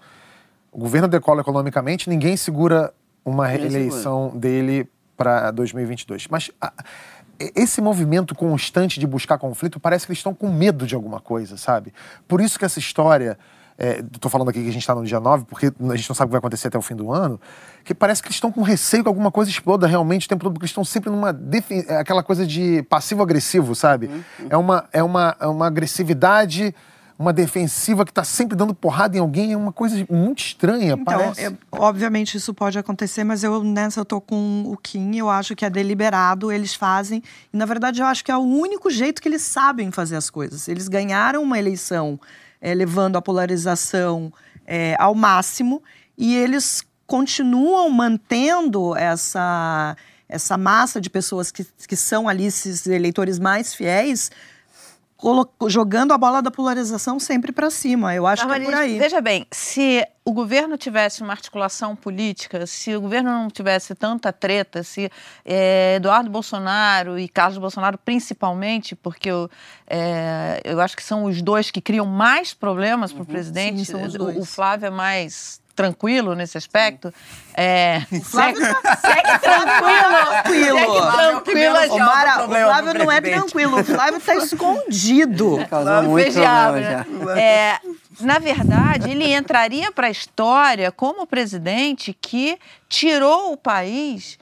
O 0.71 0.79
governo 0.79 1.07
decola 1.07 1.41
economicamente, 1.41 2.09
ninguém 2.09 2.35
segura 2.37 2.93
uma 3.23 3.47
reeleição 3.47 4.29
dele 4.35 4.89
para 5.17 5.51
2022. 5.51 6.27
Mas 6.27 6.51
a, 6.61 6.71
esse 7.55 7.81
movimento 7.81 8.35
constante 8.35 8.99
de 8.99 9.07
buscar 9.07 9.37
conflito 9.37 9.79
parece 9.79 10.05
que 10.05 10.11
eles 10.11 10.19
estão 10.19 10.33
com 10.33 10.51
medo 10.51 10.85
de 10.85 10.95
alguma 10.95 11.19
coisa, 11.19 11.57
sabe? 11.57 11.93
Por 12.27 12.41
isso 12.41 12.59
que 12.59 12.65
essa 12.65 12.79
história 12.79 13.37
Estou 13.79 14.27
é, 14.27 14.29
falando 14.29 14.49
aqui 14.49 14.61
que 14.61 14.67
a 14.67 14.73
gente 14.73 14.81
está 14.81 14.93
no 14.93 15.05
dia 15.05 15.21
9, 15.21 15.45
porque 15.45 15.67
a 15.67 15.95
gente 15.95 16.09
não 16.09 16.15
sabe 16.15 16.27
o 16.27 16.29
que 16.29 16.31
vai 16.33 16.39
acontecer 16.39 16.67
até 16.67 16.77
o 16.77 16.81
fim 16.81 16.95
do 16.95 17.13
ano, 17.13 17.39
que 17.85 17.95
parece 17.95 18.21
que 18.21 18.27
eles 18.27 18.35
estão 18.35 18.51
com 18.51 18.61
receio 18.61 19.03
que 19.03 19.07
alguma 19.07 19.31
coisa 19.31 19.49
exploda 19.49 19.87
realmente 19.87 20.25
o 20.25 20.29
tempo 20.29 20.43
todo, 20.43 20.51
porque 20.51 20.65
eles 20.65 20.71
estão 20.71 20.83
sempre 20.83 21.09
numa. 21.09 21.29
É 21.87 21.95
aquela 21.95 22.21
coisa 22.21 22.45
de 22.45 22.83
passivo-agressivo, 22.83 23.73
sabe? 23.73 24.07
Uhum. 24.07 24.23
É, 24.49 24.57
uma, 24.57 24.89
é, 24.91 25.01
uma, 25.01 25.37
é 25.39 25.47
uma 25.47 25.67
agressividade 25.67 26.75
uma 27.19 27.33
defensiva 27.33 28.05
que 28.05 28.11
está 28.11 28.23
sempre 28.23 28.55
dando 28.55 28.73
porrada 28.73 29.17
em 29.17 29.19
alguém 29.19 29.51
é 29.51 29.57
uma 29.57 29.73
coisa 29.73 30.07
muito 30.09 30.39
estranha, 30.39 30.93
então, 30.93 31.03
parece. 31.03 31.43
Eu, 31.43 31.57
obviamente 31.73 32.37
isso 32.37 32.53
pode 32.53 32.79
acontecer, 32.79 33.25
mas 33.25 33.43
eu 33.43 33.61
nessa 33.61 33.99
eu 33.99 34.05
tô 34.05 34.21
com 34.21 34.63
o 34.65 34.77
Kim, 34.77 35.17
eu 35.17 35.29
acho 35.29 35.53
que 35.53 35.65
é 35.65 35.69
deliberado, 35.69 36.49
eles 36.49 36.73
fazem, 36.73 37.21
e 37.53 37.57
na 37.57 37.65
verdade 37.65 38.01
eu 38.01 38.05
acho 38.05 38.23
que 38.23 38.31
é 38.31 38.37
o 38.37 38.39
único 38.39 38.89
jeito 38.89 39.21
que 39.21 39.27
eles 39.27 39.41
sabem 39.41 39.91
fazer 39.91 40.15
as 40.15 40.29
coisas. 40.29 40.69
Eles 40.69 40.87
ganharam 40.87 41.43
uma 41.43 41.59
eleição 41.59 42.17
é, 42.61 42.73
levando 42.73 43.17
a 43.17 43.21
polarização 43.21 44.31
é, 44.65 44.95
ao 44.97 45.13
máximo 45.13 45.83
e 46.17 46.37
eles 46.37 46.85
continuam 47.05 47.89
mantendo 47.89 48.95
essa, 48.95 49.97
essa 50.29 50.57
massa 50.57 51.01
de 51.01 51.09
pessoas 51.09 51.51
que, 51.51 51.67
que 51.85 51.97
são 51.97 52.29
ali 52.29 52.45
esses 52.45 52.87
eleitores 52.87 53.37
mais 53.37 53.73
fiéis 53.73 54.31
jogando 55.67 56.13
a 56.13 56.17
bola 56.17 56.41
da 56.41 56.49
polarização 56.49 57.19
sempre 57.19 57.51
para 57.51 57.69
cima. 57.69 58.15
Eu 58.15 58.25
acho 58.25 58.47
que 58.47 58.53
é 58.53 58.59
por 58.59 58.73
aí. 58.73 58.97
Veja 58.97 59.19
bem, 59.19 59.45
se 59.51 60.05
o 60.23 60.31
governo 60.31 60.77
tivesse 60.77 61.21
uma 61.21 61.33
articulação 61.33 61.95
política, 61.95 62.65
se 62.65 62.95
o 62.95 63.01
governo 63.01 63.29
não 63.29 63.49
tivesse 63.49 63.93
tanta 63.95 64.31
treta, 64.31 64.81
se 64.83 65.11
é, 65.43 65.95
Eduardo 65.95 66.29
Bolsonaro 66.29 67.19
e 67.19 67.27
Carlos 67.27 67.57
Bolsonaro 67.57 67.97
principalmente, 67.97 68.95
porque 68.95 69.29
eu, 69.29 69.49
é, 69.87 70.61
eu 70.63 70.79
acho 70.79 70.95
que 70.95 71.03
são 71.03 71.25
os 71.25 71.41
dois 71.41 71.69
que 71.69 71.81
criam 71.81 72.05
mais 72.05 72.53
problemas 72.53 73.11
para 73.11 73.19
o 73.19 73.25
uhum. 73.25 73.25
presidente. 73.25 73.85
Sim, 73.85 73.95
o, 74.19 74.39
o 74.39 74.45
Flávio 74.45 74.87
é 74.87 74.91
mais 74.91 75.59
tranquilo 75.79 76.35
nesse 76.35 76.57
aspecto. 76.57 77.13
É, 77.53 78.01
tá, 78.01 78.97
segue 78.97 79.39
tranquilo. 79.39 80.15
tranquilo. 80.43 81.11
tranquilo. 81.13 81.95
O, 81.95 81.99
Mara, 81.99 82.43
o 82.43 82.49
Flávio 82.49 82.93
não 82.95 83.11
é 83.11 83.21
tranquilo, 83.21 83.79
o 83.79 83.83
Flávio 83.85 84.17
está 84.17 84.35
escondido. 84.35 85.65
Causou 85.69 86.03
muito 86.03 86.33
problema 86.33 86.81
já. 86.81 87.05
É, 87.39 87.79
na 88.19 88.39
verdade, 88.39 89.11
ele 89.11 89.33
entraria 89.33 89.89
para 89.89 90.07
a 90.07 90.11
história 90.11 90.91
como 90.91 91.25
presidente 91.25 92.13
que 92.19 92.59
tirou 92.89 93.53
o 93.53 93.57
país 93.57 94.37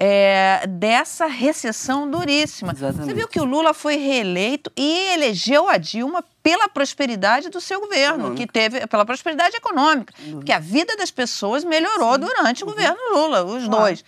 é, 0.00 0.64
dessa 0.68 1.26
recessão 1.26 2.08
duríssima. 2.08 2.72
Exatamente. 2.72 3.04
Você 3.06 3.14
viu 3.14 3.26
que 3.26 3.40
o 3.40 3.44
Lula 3.44 3.74
foi 3.74 3.96
reeleito 3.96 4.70
e 4.76 5.12
elegeu 5.12 5.68
a 5.68 5.76
Dilma 5.76 6.24
pela 6.42 6.68
prosperidade 6.68 7.48
do 7.48 7.60
seu 7.60 7.80
governo, 7.80 8.18
econômica. 8.18 8.46
que 8.46 8.52
teve 8.52 8.86
pela 8.86 9.04
prosperidade 9.04 9.56
econômica, 9.56 10.14
uhum. 10.20 10.32
porque 10.36 10.52
a 10.52 10.60
vida 10.60 10.96
das 10.96 11.10
pessoas 11.10 11.64
melhorou 11.64 12.14
Sim. 12.14 12.20
durante 12.20 12.62
uhum. 12.62 12.70
o 12.70 12.72
governo 12.72 12.98
Lula, 13.12 13.44
os 13.44 13.64
claro. 13.64 13.82
dois. 13.82 14.04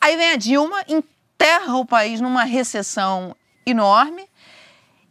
Aí 0.00 0.16
vem 0.16 0.32
a 0.32 0.36
Dilma, 0.36 0.84
enterra 0.86 1.76
o 1.76 1.86
país 1.86 2.20
numa 2.20 2.44
recessão 2.44 3.34
enorme, 3.64 4.28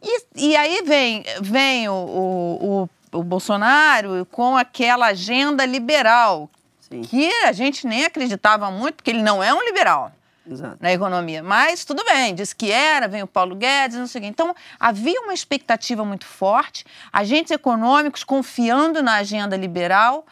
e, 0.02 0.24
e 0.36 0.56
aí 0.56 0.82
vem, 0.82 1.24
vem 1.42 1.88
o, 1.88 1.92
o, 1.92 2.88
o, 3.12 3.18
o 3.18 3.22
Bolsonaro 3.22 4.26
com 4.30 4.56
aquela 4.56 5.08
agenda 5.08 5.66
liberal, 5.66 6.48
Sim. 6.80 7.02
que 7.02 7.30
a 7.44 7.52
gente 7.52 7.86
nem 7.86 8.04
acreditava 8.04 8.70
muito, 8.70 8.96
porque 8.96 9.10
ele 9.10 9.22
não 9.22 9.42
é 9.42 9.52
um 9.52 9.62
liberal. 9.62 10.12
Exato. 10.50 10.78
na 10.80 10.92
economia. 10.92 11.42
Mas 11.42 11.84
tudo 11.84 12.04
bem, 12.04 12.34
disse 12.34 12.54
que 12.54 12.70
era, 12.70 13.06
vem 13.06 13.22
o 13.22 13.26
Paulo 13.26 13.54
Guedes, 13.54 13.96
não 13.96 14.06
sei 14.06 14.20
o 14.20 14.22
quê. 14.22 14.28
Então, 14.28 14.54
havia 14.78 15.20
uma 15.20 15.32
expectativa 15.32 16.04
muito 16.04 16.26
forte, 16.26 16.84
agentes 17.12 17.52
econômicos 17.52 18.24
confiando 18.24 19.02
na 19.02 19.14
agenda 19.16 19.56
liberal. 19.56 20.26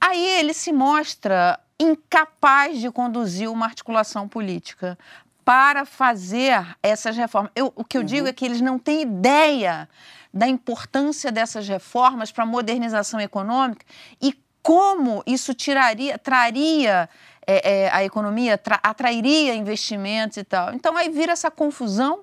Aí 0.00 0.24
ele 0.38 0.52
se 0.52 0.72
mostra 0.72 1.58
incapaz 1.78 2.78
de 2.78 2.90
conduzir 2.90 3.50
uma 3.50 3.66
articulação 3.66 4.28
política 4.28 4.98
para 5.44 5.84
fazer 5.84 6.64
essas 6.82 7.16
reformas. 7.16 7.50
Eu, 7.54 7.72
o 7.74 7.84
que 7.84 7.96
eu 7.96 8.00
uhum. 8.00 8.06
digo 8.06 8.28
é 8.28 8.32
que 8.32 8.44
eles 8.44 8.60
não 8.60 8.78
têm 8.78 9.02
ideia 9.02 9.88
da 10.32 10.48
importância 10.48 11.30
dessas 11.30 11.68
reformas 11.68 12.32
para 12.32 12.44
a 12.44 12.46
modernização 12.46 13.20
econômica 13.20 13.84
e 14.20 14.34
como 14.62 15.22
isso 15.26 15.52
tiraria, 15.52 16.16
traria 16.16 17.08
é, 17.46 17.84
é, 17.84 17.90
a 17.92 18.04
economia 18.04 18.60
atrairia 18.82 19.54
investimentos 19.54 20.36
e 20.36 20.44
tal. 20.44 20.72
Então 20.74 20.96
aí 20.96 21.08
vira 21.08 21.32
essa 21.32 21.50
confusão, 21.50 22.20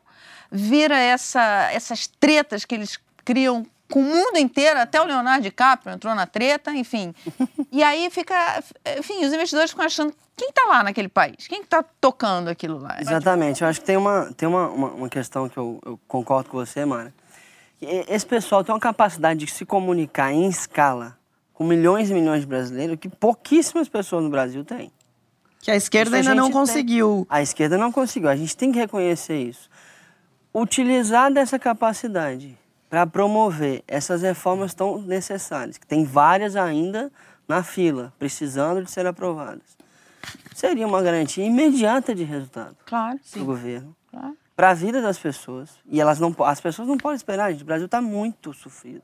vira 0.52 0.98
essa, 0.98 1.70
essas 1.72 2.08
tretas 2.08 2.66
que 2.66 2.76
eles 2.76 3.00
criam 3.24 3.66
com 3.92 4.00
o 4.00 4.04
mundo 4.04 4.38
inteiro, 4.38 4.80
até 4.80 5.02
o 5.02 5.04
Leonardo 5.04 5.44
DiCaprio 5.44 5.94
entrou 5.94 6.16
na 6.16 6.26
treta, 6.26 6.72
enfim. 6.72 7.14
E 7.72 7.84
aí 7.84 8.10
fica, 8.10 8.64
enfim, 8.98 9.26
os 9.26 9.34
investidores 9.34 9.72
ficam 9.72 9.86
achando 9.86 10.14
quem 10.36 10.50
está 10.50 10.66
lá 10.66 10.82
naquele 10.82 11.10
país, 11.10 11.48
quem 11.48 11.62
está 11.62 11.84
tocando 12.00 12.50
aquilo 12.50 12.80
lá. 12.80 12.98
Exatamente, 13.00 13.62
eu 13.62 13.68
acho 13.68 13.82
que 13.82 13.86
tem 13.86 13.98
uma, 13.98 14.34
tem 14.36 14.48
uma, 14.48 14.70
uma, 14.70 14.88
uma 14.92 15.10
questão 15.10 15.48
que 15.50 15.58
eu, 15.58 15.80
eu 15.86 16.00
concordo 16.08 16.50
com 16.50 16.58
você, 16.58 16.86
Mara. 16.86 17.14
Esse 17.82 18.26
pessoal 18.26 18.64
tem 18.64 18.74
uma 18.74 18.80
capacidade 18.80 19.44
de 19.44 19.52
se 19.52 19.66
comunicar 19.66 20.32
em 20.32 20.48
escala 20.48 21.18
com 21.54 21.64
milhões 21.64 22.10
e 22.10 22.14
milhões 22.14 22.42
de 22.42 22.48
brasileiros 22.48 22.98
que 23.00 23.10
pouquíssimas 23.10 23.90
pessoas 23.90 24.24
no 24.24 24.30
Brasil 24.30 24.64
têm. 24.64 24.92
Que 25.62 25.72
a 25.72 25.76
esquerda 25.76 26.18
ainda 26.18 26.32
a 26.32 26.36
não 26.36 26.52
conseguiu. 26.52 27.26
A 27.30 27.42
esquerda 27.42 27.78
não 27.78 27.92
conseguiu. 27.92 28.30
A 28.30 28.36
gente 28.36 28.58
tem 28.58 28.72
que 28.72 28.80
reconhecer 28.80 29.38
isso. 29.38 29.70
Utilizar 30.54 31.32
dessa 31.32 31.60
capacidade 31.60 32.58
para 32.90 33.08
promover 33.08 33.84
essas 33.88 34.22
reformas 34.22 34.74
tão 34.74 35.02
necessárias, 35.02 35.78
que 35.78 35.88
tem 35.88 36.04
várias 36.04 36.58
ainda 36.58 37.10
na 37.48 37.64
fila, 37.64 38.12
precisando 38.20 38.84
de 38.84 38.92
ser 38.92 39.06
aprovadas, 39.06 39.78
seria 40.54 40.86
uma 40.86 41.02
garantia 41.02 41.46
imediata 41.46 42.14
de 42.14 42.24
resultado 42.24 42.76
claro, 42.86 43.18
do 43.34 43.46
governo. 43.46 43.96
Claro. 44.10 44.36
Para 44.56 44.72
a 44.72 44.74
vida 44.74 45.02
das 45.02 45.18
pessoas. 45.18 45.70
E 45.86 46.02
elas 46.02 46.20
não, 46.20 46.36
as 46.40 46.60
pessoas 46.60 46.88
não 46.88 46.98
podem 46.98 47.16
esperar, 47.16 47.52
gente. 47.52 47.64
O 47.64 47.66
Brasil 47.66 47.86
está 47.86 48.02
muito 48.02 48.54
sofrido. 48.54 49.02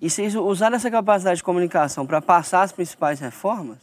E 0.00 0.08
se 0.08 0.22
usar 0.38 0.72
essa 0.72 0.90
capacidade 0.90 1.38
de 1.38 1.42
comunicação 1.42 2.06
para 2.06 2.22
passar 2.22 2.62
as 2.62 2.72
principais 2.72 3.20
reformas, 3.20 3.78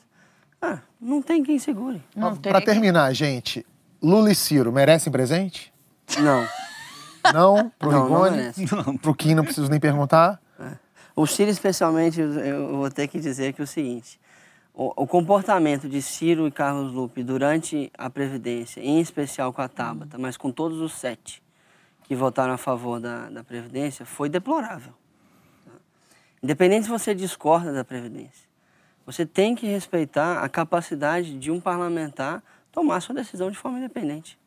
ah, 0.62 0.80
não 1.00 1.22
tem 1.22 1.44
quem 1.44 1.60
segure. 1.60 2.02
Não 2.16 2.36
Para 2.36 2.62
terminar, 2.62 3.14
gente, 3.14 3.66
Lula 4.02 4.32
e 4.32 4.36
Ciro 4.36 4.72
merecem 4.72 5.12
presente? 5.12 5.74
Não. 6.20 6.48
Não? 7.34 7.70
Pro 7.78 7.92
não, 7.92 8.04
Rigoni? 8.04 8.54
Não 8.86 8.98
Pro 8.98 9.14
Kim 9.14 9.36
não 9.36 9.44
preciso 9.44 9.70
nem 9.70 9.80
perguntar? 9.80 10.40
É. 10.60 10.72
O 11.16 11.28
Ciro, 11.28 11.50
especialmente, 11.50 12.22
eu 12.22 12.78
vou 12.78 12.90
ter 12.90 13.08
que 13.08 13.20
dizer 13.20 13.54
que 13.54 13.62
é 13.62 13.64
o 13.64 13.68
seguinte. 13.68 14.20
O, 14.74 15.04
o, 15.04 15.08
comportamento 15.08 15.90
de 15.90 16.02
Ciro 16.02 16.48
e 16.48 16.52
Carlos 16.52 16.94
Lupe 16.94 17.24
durante 17.24 17.92
a 17.98 18.10
Previdência, 18.10 18.80
em 18.80 19.00
especial 19.00 19.52
com 19.52 19.62
a 19.62 19.68
Tabata, 19.68 20.20
mas 20.20 20.38
com 20.38 20.52
todos 20.52 20.80
os 20.80 20.94
sete, 20.94 21.42
que 22.04 22.16
votaram 22.16 22.54
a 22.54 22.58
favor 22.58 23.00
da, 23.00 23.28
da 23.30 23.44
Previdência 23.44 24.06
foi 24.06 24.30
deplorável. 24.30 24.94
Independente 26.44 26.84
se 26.84 26.90
você 26.90 27.16
discorda 27.16 27.74
da 27.74 27.84
Previdência, 27.84 28.48
você 29.08 29.26
tem 29.26 29.56
que 29.56 29.66
respeitar 29.66 30.44
a 30.44 30.50
capacidade 30.50 31.40
de 31.40 31.50
um 31.50 31.62
parlamentar 31.62 32.44
tomar 32.74 33.00
sua 33.00 33.16
decisão 33.16 33.50
de 33.50 33.58
forma 33.58 33.80
independente. 33.80 34.38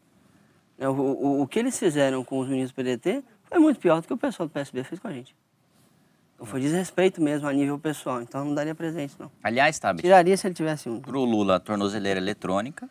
O, 0.78 0.84
o, 0.84 1.42
o 1.42 1.46
que 1.46 1.58
eles 1.58 1.78
fizeram 1.78 2.22
com 2.22 2.38
os 2.38 2.46
ministros 2.46 2.72
do 2.72 2.74
PDT 2.74 3.24
foi 3.44 3.58
muito 3.58 3.80
pior 3.80 4.02
do 4.02 4.06
que 4.06 4.12
o 4.12 4.18
pessoal 4.18 4.46
do 4.46 4.52
PSB 4.52 4.84
fez 4.84 5.00
com 5.00 5.08
a 5.08 5.12
gente. 5.12 5.34
Então, 6.34 6.46
foi 6.46 6.61
desrespeito 6.61 7.22
mesmo 7.22 7.48
a 7.48 7.52
nível 7.54 7.78
pessoal, 7.78 8.20
então 8.20 8.44
não 8.44 8.54
daria 8.54 8.74
presente, 8.74 9.14
não. 9.18 9.30
Aliás, 9.42 9.78
Tabet. 9.78 10.02
Tiraria 10.02 10.36
se 10.36 10.46
ele 10.46 10.54
tivesse 10.54 10.90
um. 10.90 11.00
Pro 11.00 11.24
Lula, 11.24 11.56
a 11.56 11.61
tornozeleira 11.61 12.20
eletrônica. 12.20 12.88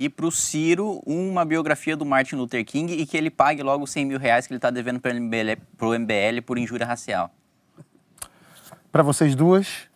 E 0.00 0.08
pro 0.08 0.30
Ciro, 0.30 1.02
uma 1.06 1.44
biografia 1.44 1.96
do 1.96 2.06
Martin 2.06 2.36
Luther 2.36 2.64
King 2.64 2.94
e 2.94 3.06
que 3.06 3.16
ele 3.16 3.30
pague 3.30 3.62
logo 3.62 3.86
100 3.86 4.06
mil 4.06 4.18
reais 4.18 4.46
que 4.46 4.54
ele 4.54 4.58
está 4.58 4.70
devendo 4.70 5.00
pro 5.00 5.14
MBL, 5.14 5.60
pro 5.76 5.98
MBL 5.98 6.40
por 6.44 6.58
injúria 6.58 6.86
racial. 6.86 7.30
Para 8.90 9.02
vocês 9.02 9.34
duas? 9.34 9.92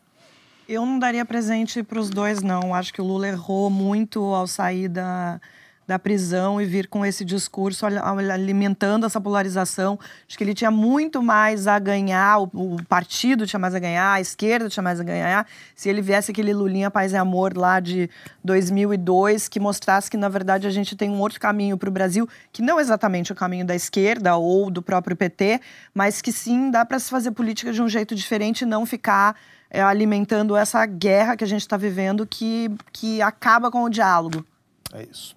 Eu 0.69 0.85
não 0.85 0.99
daria 0.99 1.25
presente 1.25 1.83
para 1.83 1.99
os 1.99 2.11
dois, 2.11 2.43
não. 2.43 2.75
Acho 2.75 2.93
que 2.93 3.01
o 3.01 3.05
Lula 3.05 3.27
errou 3.27 3.71
muito 3.71 4.23
ao 4.23 4.47
sair 4.47 4.87
da, 4.87 5.41
da 5.87 5.99
prisão 5.99 6.61
e 6.61 6.67
vir 6.67 6.89
com 6.89 7.07
esse 7.07 7.25
discurso 7.25 7.87
alimentando 7.87 9.07
essa 9.07 9.19
polarização. 9.19 9.99
Acho 10.29 10.37
que 10.37 10.45
ele 10.45 10.53
tinha 10.53 10.71
muito 10.71 11.23
mais 11.23 11.67
a 11.67 11.79
ganhar, 11.79 12.43
o, 12.43 12.77
partido 12.87 13.47
tinha 13.47 13.59
mais 13.59 13.75
a 13.75 13.79
ganhar, 13.79 14.13
a 14.13 14.21
esquerda 14.21 14.69
tinha 14.69 14.83
mais 14.83 15.01
a 15.01 15.05
ganhar, 15.05 15.47
se 15.75 15.89
ele 15.89 16.03
viesse 16.03 16.33
aquele 16.33 16.53
Lulinha 16.53 16.91
Paz 16.91 17.13
e 17.13 17.17
Amor 17.17 17.57
lá 17.57 17.81
de 17.81 18.11
2002, 18.45 19.49
que 19.49 19.59
mostrasse 19.59 20.11
que, 20.11 20.19
na 20.19 20.29
verdade, 20.29 20.67
a 20.67 20.71
gente 20.71 20.95
tem 20.95 21.09
um 21.09 21.19
outro 21.19 21.41
caminho 21.41 21.79
para 21.79 21.89
o 21.89 21.93
Brasil, 21.93 22.29
que 22.53 22.61
não 22.61 22.79
é 22.79 22.83
exatamente 22.83 23.33
o 23.33 23.35
caminho 23.35 23.65
da 23.65 23.75
esquerda 23.75 24.37
ou 24.37 24.71
do 24.71 24.83
próprio 24.83 25.17
PT, 25.17 25.63
mas 25.95 26.21
que 26.21 26.31
sim 26.31 26.71
dá 26.71 26.85
para 26.85 26.99
se 26.99 27.09
fazer 27.09 27.31
política 27.31 27.73
de 27.73 27.81
um 27.81 27.89
jeito 27.89 28.15
diferente 28.15 28.63
e 28.63 28.67
não 28.67 28.85
ficar 28.85 29.35
é, 29.71 29.83
alimentando 29.83 30.57
essa 30.57 30.85
guerra 30.87 31.37
que 31.37 31.45
a 31.45 31.47
gente 31.47 31.61
está 31.61 31.77
vivendo 31.77 32.27
que, 32.27 32.71
que 32.93 33.23
acaba 33.23 33.71
com 33.71 33.85
o 33.85 33.89
diálogo. 33.89 34.45
É 34.93 35.03
isso. 35.03 35.37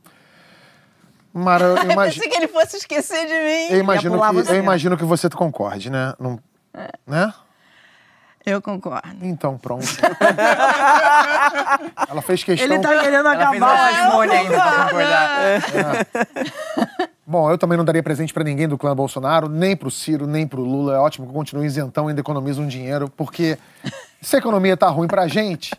Mara, 1.34 1.66
eu 1.66 1.78
imagino... 1.92 2.30
que 2.30 2.36
ele 2.36 2.48
fosse 2.48 2.78
esquecer 2.78 3.26
de 3.26 3.34
mim. 3.34 3.68
Eu 3.76 3.80
imagino, 3.80 4.20
que, 4.20 4.52
eu 4.52 4.58
imagino 4.58 4.98
que 4.98 5.06
você 5.06 5.30
concorde, 5.30 5.90
né? 5.90 6.14
Não, 6.20 6.40
é. 6.74 6.90
Né? 7.06 7.34
Eu 8.44 8.60
concordo. 8.62 9.08
Então, 9.22 9.58
pronto. 9.58 9.86
ela 12.10 12.22
fez 12.24 12.44
questão... 12.44 12.66
Ele 12.66 12.80
tá 12.80 13.00
querendo 13.00 13.28
ela 13.28 13.34
acabar. 13.34 13.94
Fez 13.94 14.14
uma 14.14 14.24
ainda 14.24 14.50
pra 14.50 14.86
concordar. 14.86 15.46
É. 15.46 15.60
Bom, 17.26 17.52
eu 17.52 17.58
também 17.58 17.78
não 17.78 17.86
daria 17.86 18.02
presente 18.02 18.34
para 18.34 18.44
ninguém 18.44 18.68
do 18.68 18.80
clã 18.80 18.96
Bolsonaro, 18.96 19.48
nem 19.48 19.76
pro 19.76 19.92
Ciro, 19.92 20.26
nem 20.26 20.48
pro 20.48 20.64
Lula. 20.64 20.96
É 20.96 20.98
ótimo 20.98 21.28
que 21.28 21.32
eu 21.32 21.36
continue 21.36 21.68
isentão 21.68 22.08
e 22.08 22.10
ainda 22.10 22.20
economizo 22.20 22.62
um 22.62 22.68
dinheiro, 22.68 23.08
porque 23.16 23.60
se 24.22 24.36
a 24.36 24.40
economia 24.40 24.78
tá 24.78 24.88
ruim 24.88 25.08
pra 25.08 25.28
gente, 25.28 25.74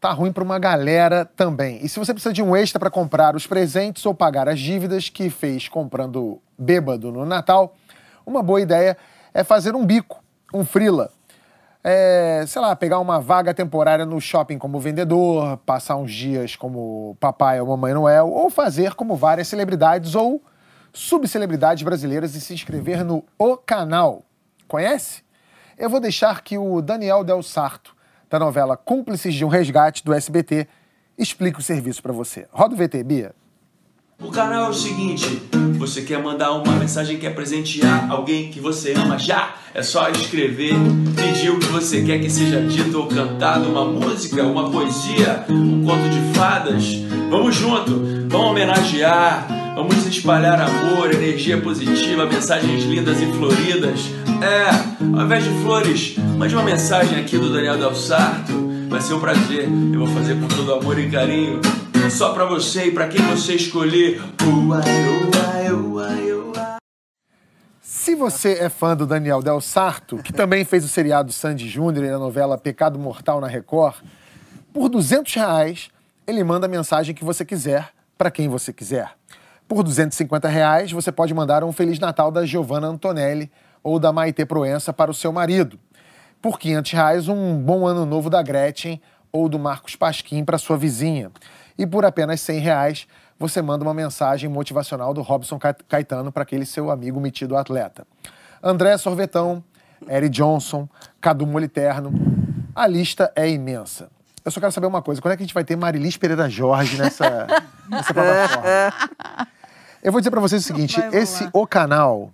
tá 0.00 0.10
ruim 0.10 0.32
para 0.32 0.42
uma 0.42 0.58
galera 0.58 1.24
também. 1.24 1.78
E 1.84 1.88
se 1.88 1.98
você 1.98 2.12
precisa 2.12 2.34
de 2.34 2.42
um 2.42 2.56
extra 2.56 2.80
para 2.80 2.90
comprar 2.90 3.36
os 3.36 3.46
presentes 3.46 4.04
ou 4.04 4.12
pagar 4.12 4.48
as 4.48 4.58
dívidas 4.58 5.08
que 5.08 5.30
fez 5.30 5.68
comprando 5.68 6.42
bêbado 6.58 7.12
no 7.12 7.24
Natal, 7.24 7.74
uma 8.26 8.42
boa 8.42 8.60
ideia 8.60 8.96
é 9.32 9.44
fazer 9.44 9.76
um 9.76 9.86
bico, 9.86 10.22
um 10.52 10.64
frila. 10.64 11.10
É, 11.84 12.42
sei 12.48 12.60
lá, 12.60 12.74
pegar 12.74 12.98
uma 12.98 13.20
vaga 13.20 13.54
temporária 13.54 14.04
no 14.04 14.20
shopping 14.20 14.58
como 14.58 14.80
vendedor, 14.80 15.56
passar 15.58 15.94
uns 15.94 16.12
dias 16.12 16.56
como 16.56 17.16
papai 17.20 17.60
ou 17.60 17.68
mamãe 17.68 17.94
Noel, 17.94 18.28
ou 18.28 18.50
fazer 18.50 18.94
como 18.94 19.14
várias 19.14 19.46
celebridades 19.46 20.16
ou 20.16 20.42
subcelebridades 20.92 21.84
brasileiras 21.84 22.34
e 22.34 22.40
se 22.40 22.52
inscrever 22.52 23.04
no 23.04 23.24
O 23.38 23.56
Canal. 23.56 24.22
Conhece? 24.66 25.25
Eu 25.78 25.90
vou 25.90 26.00
deixar 26.00 26.42
que 26.42 26.56
o 26.56 26.80
Daniel 26.80 27.22
Del 27.22 27.42
Sarto 27.42 27.94
da 28.30 28.38
novela 28.38 28.78
Cúmplices 28.78 29.34
de 29.34 29.44
um 29.44 29.48
Resgate 29.48 30.02
do 30.02 30.14
SBT 30.14 30.66
explica 31.18 31.58
o 31.58 31.62
serviço 31.62 32.02
para 32.02 32.14
você. 32.14 32.46
Roda 32.50 32.74
o 32.74 32.78
VT, 32.78 33.04
Bia. 33.04 33.34
O 34.18 34.30
canal 34.30 34.66
é 34.66 34.68
o 34.70 34.72
seguinte: 34.72 35.42
você 35.78 36.00
quer 36.00 36.22
mandar 36.22 36.52
uma 36.52 36.72
mensagem, 36.76 37.18
quer 37.18 37.34
presentear 37.34 38.10
alguém 38.10 38.50
que 38.50 38.58
você 38.58 38.94
ama 38.94 39.18
já? 39.18 39.54
É 39.74 39.82
só 39.82 40.08
escrever, 40.08 40.72
pedir 41.14 41.50
o 41.50 41.58
que 41.60 41.66
você 41.66 42.02
quer 42.02 42.20
que 42.20 42.30
seja 42.30 42.62
dito 42.62 42.98
ou 42.98 43.06
cantado, 43.08 43.68
uma 43.68 43.84
música, 43.84 44.42
uma 44.44 44.70
poesia, 44.70 45.44
um 45.50 45.84
conto 45.84 46.08
de 46.08 46.38
fadas. 46.38 46.84
Vamos 47.28 47.54
junto, 47.54 48.26
vamos 48.30 48.50
homenagear, 48.52 49.46
vamos 49.74 50.06
espalhar 50.06 50.58
amor, 50.58 51.12
energia 51.12 51.60
positiva, 51.60 52.24
mensagens 52.24 52.82
lindas 52.84 53.20
e 53.20 53.26
floridas. 53.26 54.25
É, 54.42 55.16
ao 55.18 55.24
invés 55.24 55.44
de 55.44 55.50
flores, 55.62 56.16
mande 56.36 56.54
uma 56.54 56.64
mensagem 56.64 57.18
aqui 57.18 57.38
do 57.38 57.52
Daniel 57.52 57.78
Del 57.78 57.94
Sarto. 57.94 58.52
Vai 58.88 59.00
ser 59.00 59.14
um 59.14 59.20
prazer, 59.20 59.68
eu 59.92 59.98
vou 59.98 60.08
fazer 60.08 60.40
com 60.40 60.46
todo 60.48 60.74
amor 60.74 60.98
e 60.98 61.10
carinho 61.10 61.60
só 62.10 62.32
pra 62.32 62.44
você 62.44 62.86
e 62.86 62.90
pra 62.92 63.08
quem 63.08 63.20
você 63.26 63.54
escolher. 63.54 64.20
Se 67.80 68.14
você 68.14 68.52
é 68.60 68.68
fã 68.68 68.96
do 68.96 69.06
Daniel 69.06 69.42
Del 69.42 69.60
Sarto, 69.60 70.18
que 70.18 70.32
também 70.32 70.64
fez 70.64 70.84
o 70.84 70.88
seriado 70.88 71.32
Sandy 71.32 71.68
Júnior 71.68 72.04
e 72.04 72.10
a 72.10 72.18
novela 72.18 72.56
Pecado 72.56 72.98
Mortal 72.98 73.40
na 73.40 73.48
Record, 73.48 73.96
por 74.72 74.88
200 74.88 75.34
reais 75.34 75.88
ele 76.26 76.44
manda 76.44 76.66
a 76.66 76.68
mensagem 76.68 77.14
que 77.14 77.24
você 77.24 77.44
quiser 77.44 77.88
para 78.16 78.30
quem 78.30 78.48
você 78.48 78.72
quiser. 78.72 79.10
Por 79.66 79.82
250 79.82 80.46
reais 80.48 80.92
você 80.92 81.10
pode 81.10 81.34
mandar 81.34 81.64
um 81.64 81.72
Feliz 81.72 81.98
Natal 81.98 82.30
da 82.30 82.46
Giovanna 82.46 82.86
Antonelli 82.86 83.50
ou 83.86 84.00
da 84.00 84.12
Maite 84.12 84.44
Proença 84.44 84.92
para 84.92 85.12
o 85.12 85.14
seu 85.14 85.32
marido. 85.32 85.78
Por 86.42 86.58
500 86.58 86.90
reais 86.90 87.28
um 87.28 87.56
Bom 87.56 87.86
Ano 87.86 88.04
Novo 88.04 88.28
da 88.28 88.42
Gretchen 88.42 89.00
ou 89.30 89.48
do 89.48 89.60
Marcos 89.60 89.94
Pasquim 89.94 90.44
para 90.44 90.58
sua 90.58 90.76
vizinha. 90.76 91.30
E 91.78 91.86
por 91.86 92.04
apenas 92.04 92.40
100 92.40 92.58
reais, 92.58 93.06
você 93.38 93.62
manda 93.62 93.84
uma 93.84 93.94
mensagem 93.94 94.50
motivacional 94.50 95.14
do 95.14 95.22
Robson 95.22 95.56
Caetano 95.86 96.32
para 96.32 96.42
aquele 96.42 96.66
seu 96.66 96.90
amigo 96.90 97.20
metido 97.20 97.56
atleta. 97.56 98.04
André 98.60 98.98
Sorvetão, 98.98 99.62
Eric 100.10 100.30
Johnson, 100.30 100.88
Cadu 101.20 101.46
Moliterno. 101.46 102.12
A 102.74 102.88
lista 102.88 103.32
é 103.36 103.48
imensa. 103.48 104.08
Eu 104.44 104.50
só 104.50 104.58
quero 104.58 104.72
saber 104.72 104.88
uma 104.88 105.00
coisa: 105.00 105.22
quando 105.22 105.34
é 105.34 105.36
que 105.36 105.44
a 105.44 105.46
gente 105.46 105.54
vai 105.54 105.62
ter 105.62 105.76
Marilis 105.76 106.16
Pereira 106.16 106.50
Jorge 106.50 106.98
nessa, 106.98 107.46
nessa 107.88 108.12
plataforma? 108.12 109.46
Eu 110.02 110.10
vou 110.10 110.20
dizer 110.20 110.32
para 110.32 110.40
vocês 110.40 110.64
o 110.64 110.66
seguinte: 110.66 111.00
esse 111.12 111.48
O 111.52 111.68
Canal 111.68 112.32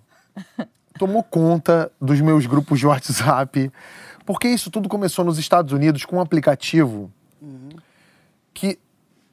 tomou 0.97 1.23
conta 1.23 1.91
dos 1.99 2.19
meus 2.21 2.45
grupos 2.45 2.79
de 2.79 2.87
WhatsApp, 2.87 3.71
porque 4.25 4.47
isso 4.47 4.69
tudo 4.71 4.87
começou 4.87 5.25
nos 5.25 5.37
Estados 5.37 5.73
Unidos 5.73 6.05
com 6.05 6.17
um 6.17 6.21
aplicativo 6.21 7.11
uhum. 7.41 7.69
que 8.53 8.79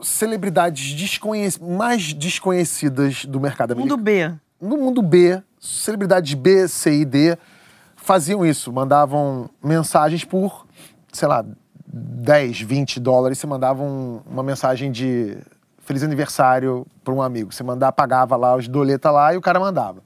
celebridades 0.00 0.94
desconhec 0.94 1.62
mais 1.62 2.12
desconhecidas 2.12 3.24
do 3.24 3.40
mercado 3.40 3.72
americano. 3.72 3.96
Mundo 3.96 4.02
B. 4.02 4.34
No 4.60 4.76
mundo 4.76 5.02
B, 5.02 5.42
celebridades 5.58 6.34
B, 6.34 6.68
C 6.68 7.00
e 7.00 7.04
D 7.04 7.38
faziam 7.96 8.44
isso, 8.44 8.72
mandavam 8.72 9.50
mensagens 9.62 10.24
por, 10.24 10.66
sei 11.12 11.28
lá, 11.28 11.44
10, 11.92 12.60
20 12.60 13.00
dólares, 13.00 13.38
você 13.38 13.46
mandava 13.46 13.82
um, 13.82 14.20
uma 14.26 14.42
mensagem 14.42 14.90
de 14.90 15.36
feliz 15.80 16.02
aniversário 16.02 16.86
para 17.02 17.12
um 17.12 17.20
amigo. 17.20 17.52
Você 17.52 17.62
mandava, 17.62 17.92
pagava 17.92 18.36
lá 18.36 18.56
os 18.56 18.68
doletas 18.68 19.12
lá 19.12 19.34
e 19.34 19.36
o 19.36 19.40
cara 19.40 19.58
mandava. 19.58 20.02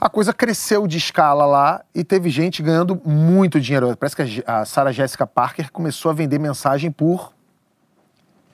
A 0.00 0.08
coisa 0.08 0.32
cresceu 0.32 0.86
de 0.86 0.96
escala 0.96 1.44
lá 1.44 1.84
e 1.94 2.02
teve 2.02 2.30
gente 2.30 2.62
ganhando 2.62 3.00
muito 3.04 3.60
dinheiro. 3.60 3.94
Parece 3.96 4.16
que 4.16 4.42
a 4.46 4.64
Sarah 4.64 4.92
Jessica 4.92 5.26
Parker 5.26 5.70
começou 5.70 6.10
a 6.10 6.14
vender 6.14 6.38
mensagem 6.38 6.90
por 6.90 7.34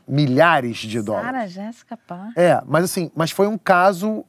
milhares 0.08 0.78
de 0.78 1.00
dólares. 1.00 1.26
Sarah 1.26 1.46
Jessica 1.46 1.96
Parker. 1.96 2.32
É, 2.36 2.60
mas 2.66 2.84
assim, 2.84 3.12
mas 3.14 3.30
foi 3.30 3.46
um 3.46 3.56
caso 3.56 4.24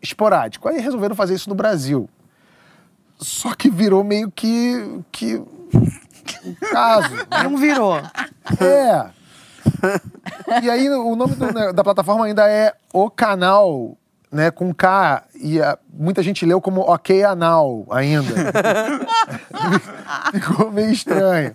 esporádico. 0.00 0.68
Aí 0.68 0.80
resolveram 0.80 1.14
fazer 1.14 1.34
isso 1.34 1.50
no 1.50 1.54
Brasil. 1.54 2.08
Só 3.18 3.54
que 3.54 3.68
virou 3.68 4.02
meio 4.02 4.30
que 4.30 5.02
que 5.12 5.36
um 5.36 6.54
caso. 6.72 7.10
Não 7.42 7.56
virou. 7.58 7.96
É. 8.60 9.10
E 10.62 10.70
aí 10.70 10.88
o 10.88 11.14
nome 11.14 11.34
do, 11.34 11.52
né, 11.52 11.72
da 11.72 11.84
plataforma 11.84 12.24
ainda 12.24 12.48
é 12.48 12.74
O 12.92 13.10
Canal, 13.10 13.98
né, 14.30 14.50
com 14.50 14.72
K, 14.74 15.24
e 15.34 15.60
a, 15.60 15.78
muita 15.92 16.22
gente 16.22 16.44
leu 16.44 16.60
como 16.60 16.82
Ok 16.82 17.24
Anal 17.24 17.86
ainda. 17.90 18.52
Ficou 20.32 20.70
meio 20.70 20.90
estranho. 20.90 21.54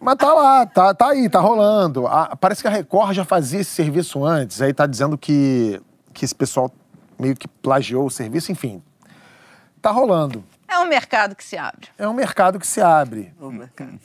Mas 0.00 0.16
tá 0.16 0.32
lá, 0.34 0.66
tá, 0.66 0.94
tá 0.94 1.08
aí, 1.08 1.28
tá 1.28 1.40
rolando. 1.40 2.06
A, 2.06 2.36
parece 2.36 2.62
que 2.62 2.68
a 2.68 2.70
Record 2.70 3.14
já 3.14 3.24
fazia 3.24 3.60
esse 3.60 3.70
serviço 3.70 4.24
antes, 4.24 4.60
aí 4.60 4.72
tá 4.72 4.86
dizendo 4.86 5.16
que, 5.16 5.80
que 6.12 6.24
esse 6.24 6.34
pessoal 6.34 6.70
meio 7.18 7.36
que 7.36 7.48
plagiou 7.48 8.06
o 8.06 8.10
serviço, 8.10 8.50
enfim. 8.50 8.82
Tá 9.80 9.90
rolando. 9.90 10.42
É 10.68 10.78
um 10.78 10.86
mercado 10.86 11.34
que 11.34 11.44
se 11.44 11.56
abre. 11.56 11.88
É 11.98 12.06
um 12.06 12.12
mercado 12.12 12.58
que 12.58 12.66
se 12.66 12.80
abre. 12.80 13.32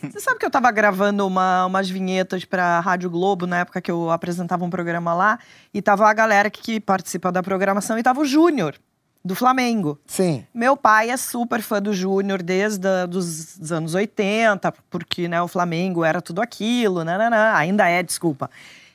Você 0.02 0.20
sabe 0.20 0.40
que 0.40 0.46
eu 0.46 0.52
tava 0.52 0.70
gravando 0.72 1.26
uma, 1.26 1.66
umas 1.66 1.90
vinhetas 1.90 2.46
pra 2.46 2.80
Rádio 2.80 3.10
Globo 3.10 3.48
na 3.48 3.60
época 3.60 3.82
que 3.82 3.92
eu 3.92 4.12
apresentava 4.12 4.64
um 4.64 4.70
programa 4.70 5.14
lá, 5.14 5.40
e 5.74 5.82
tava 5.82 6.08
a 6.08 6.14
galera 6.14 6.50
que, 6.50 6.62
que 6.62 6.80
participa 6.80 7.32
da 7.32 7.42
programação 7.42 7.98
e 7.98 8.04
tava 8.04 8.22
o 8.22 8.26
Júnior. 8.26 8.76
do 9.24 9.36
Flamengo. 9.36 10.00
Sim. 10.08 10.46
Meu 10.54 10.78
pai 10.78 11.10
é 11.10 11.18
super 11.18 11.62
fã 11.62 11.82
do 11.82 11.94
Júnior 11.94 12.42
desde 12.42 12.88
a, 12.88 13.06
dos, 13.06 13.58
dos 13.58 13.72
anos 13.72 13.94
80, 13.94 14.72
porque 14.90 15.28
né, 15.28 15.42
o 15.42 15.48
Flamengo 15.48 16.06
era 16.06 16.22
tudo 16.22 16.42
aquilo, 16.42 17.04
nananã, 17.04 17.54
ainda 17.54 17.88
é, 17.88 18.02
desculpa. 18.02 18.50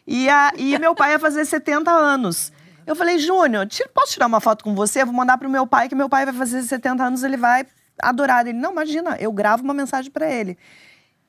E, 0.06 0.28
a, 0.28 0.52
e 0.56 0.78
meu 0.78 0.94
pai 0.94 1.12
ia 1.12 1.18
fazer 1.18 1.44
70 1.44 1.90
anos. 1.90 2.52
Eu 2.86 2.94
falei, 2.94 3.18
Júnior, 3.18 3.66
posso 3.94 4.12
tirar 4.12 4.26
uma 4.26 4.40
foto 4.40 4.62
com 4.62 4.74
você? 4.74 5.04
Vou 5.04 5.14
mandar 5.14 5.38
pro 5.38 5.48
meu 5.48 5.66
pai, 5.66 5.88
que 5.88 5.94
meu 5.94 6.08
pai 6.08 6.24
vai 6.24 6.34
fazer 6.34 6.62
70 6.62 7.02
anos, 7.02 7.22
ele 7.22 7.36
vai 7.36 7.66
adorar. 8.02 8.46
Ele, 8.46 8.58
não, 8.58 8.72
imagina, 8.72 9.16
eu 9.18 9.32
gravo 9.32 9.62
uma 9.62 9.74
mensagem 9.74 10.10
para 10.10 10.30
ele. 10.30 10.58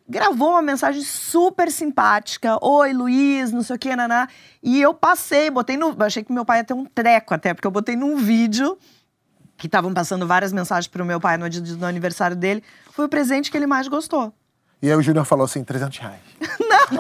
Gravou 0.08 0.52
uma 0.52 0.62
mensagem 0.62 1.02
super 1.02 1.72
simpática. 1.72 2.60
Oi, 2.64 2.94
Luiz, 2.94 3.52
não 3.52 3.64
sei 3.64 3.76
o 3.76 3.80
que, 3.80 3.96
naná. 3.96 4.28
E 4.62 4.80
eu 4.80 4.94
passei, 4.94 5.50
botei 5.50 5.78
no. 5.78 5.96
Achei 6.04 6.24
que 6.24 6.32
meu 6.32 6.46
pai 6.46 6.60
ia 6.60 6.64
ter 6.64 6.74
um 6.74 6.86
treco 6.86 7.34
até, 7.34 7.54
porque 7.54 7.66
eu 7.66 7.72
botei 7.72 7.96
num 7.96 8.18
vídeo 8.18 8.78
que 9.58 9.68
estavam 9.68 9.94
passando 9.94 10.28
várias 10.28 10.54
mensagens 10.54 10.88
pro 10.88 11.06
meu 11.06 11.20
pai 11.20 11.38
no 11.38 11.50
dia 11.50 11.62
do 11.62 11.86
aniversário 11.86 12.36
dele. 12.36 12.64
Foi 12.92 13.06
o 13.06 13.10
presente 13.10 13.50
que 13.50 13.58
ele 13.58 13.66
mais 13.66 13.88
gostou. 13.88 14.34
E 14.86 14.92
aí 14.92 14.96
o 14.96 15.02
Júnior 15.02 15.26
falou 15.26 15.46
assim, 15.46 15.64
300 15.64 15.98
reais. 15.98 16.20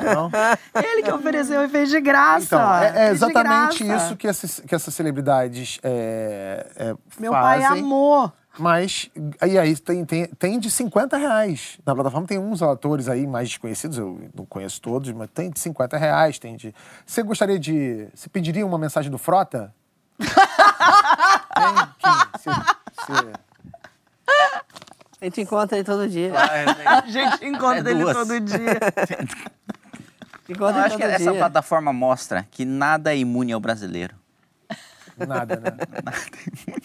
Não? 0.00 0.30
Ele 0.82 1.02
que 1.02 1.12
ofereceu 1.12 1.62
e 1.62 1.68
fez 1.68 1.90
de 1.90 2.00
graça. 2.00 2.46
Então, 2.46 2.74
é, 2.76 3.08
é 3.08 3.10
exatamente 3.10 3.84
graça. 3.84 4.06
isso 4.06 4.16
que 4.16 4.26
essas, 4.26 4.60
que 4.60 4.74
essas 4.74 4.94
celebridades 4.94 5.78
é, 5.82 6.66
é, 6.74 6.94
Meu 7.20 7.30
pai 7.30 7.60
fazem. 7.60 7.82
amou. 7.82 8.32
Mas, 8.58 9.10
aí, 9.38 9.58
aí 9.58 9.76
tem, 9.76 10.02
tem, 10.06 10.26
tem 10.28 10.58
de 10.58 10.70
50 10.70 11.14
reais. 11.18 11.78
Na 11.84 11.94
plataforma 11.94 12.26
tem 12.26 12.38
uns 12.38 12.62
atores 12.62 13.06
aí 13.06 13.26
mais 13.26 13.50
desconhecidos, 13.50 13.98
eu 13.98 14.18
não 14.34 14.46
conheço 14.46 14.80
todos, 14.80 15.12
mas 15.12 15.28
tem 15.28 15.50
de 15.50 15.60
50 15.60 15.98
reais, 15.98 16.38
tem 16.38 16.56
de... 16.56 16.74
Você 17.04 17.22
gostaria 17.22 17.58
de... 17.58 18.08
Você 18.14 18.30
pediria 18.30 18.64
uma 18.64 18.78
mensagem 18.78 19.10
do 19.10 19.18
Frota? 19.18 19.74
tem? 20.18 20.30
Você- 22.32 22.50
você- 22.96 23.32
A 25.24 25.26
gente 25.26 25.40
encontra 25.40 25.78
ele 25.78 25.84
todo 25.84 26.06
dia. 26.06 26.32
A 26.86 27.00
gente 27.06 27.46
encontra 27.46 27.88
É 27.88 27.92
ele 27.92 28.02
duas. 28.02 28.14
todo 28.14 28.38
dia. 28.40 28.78
Encontra 30.46 30.80
Eu 30.80 30.84
acho 30.84 30.96
que 30.98 31.02
todo 31.02 31.12
essa 31.12 31.30
dia. 31.30 31.38
plataforma 31.38 31.90
mostra 31.90 32.46
que 32.50 32.66
nada 32.66 33.14
é 33.14 33.16
imune 33.16 33.52
ao 33.54 33.60
brasileiro. 33.60 34.14
Nada, 35.16 35.56
né? 35.56 35.70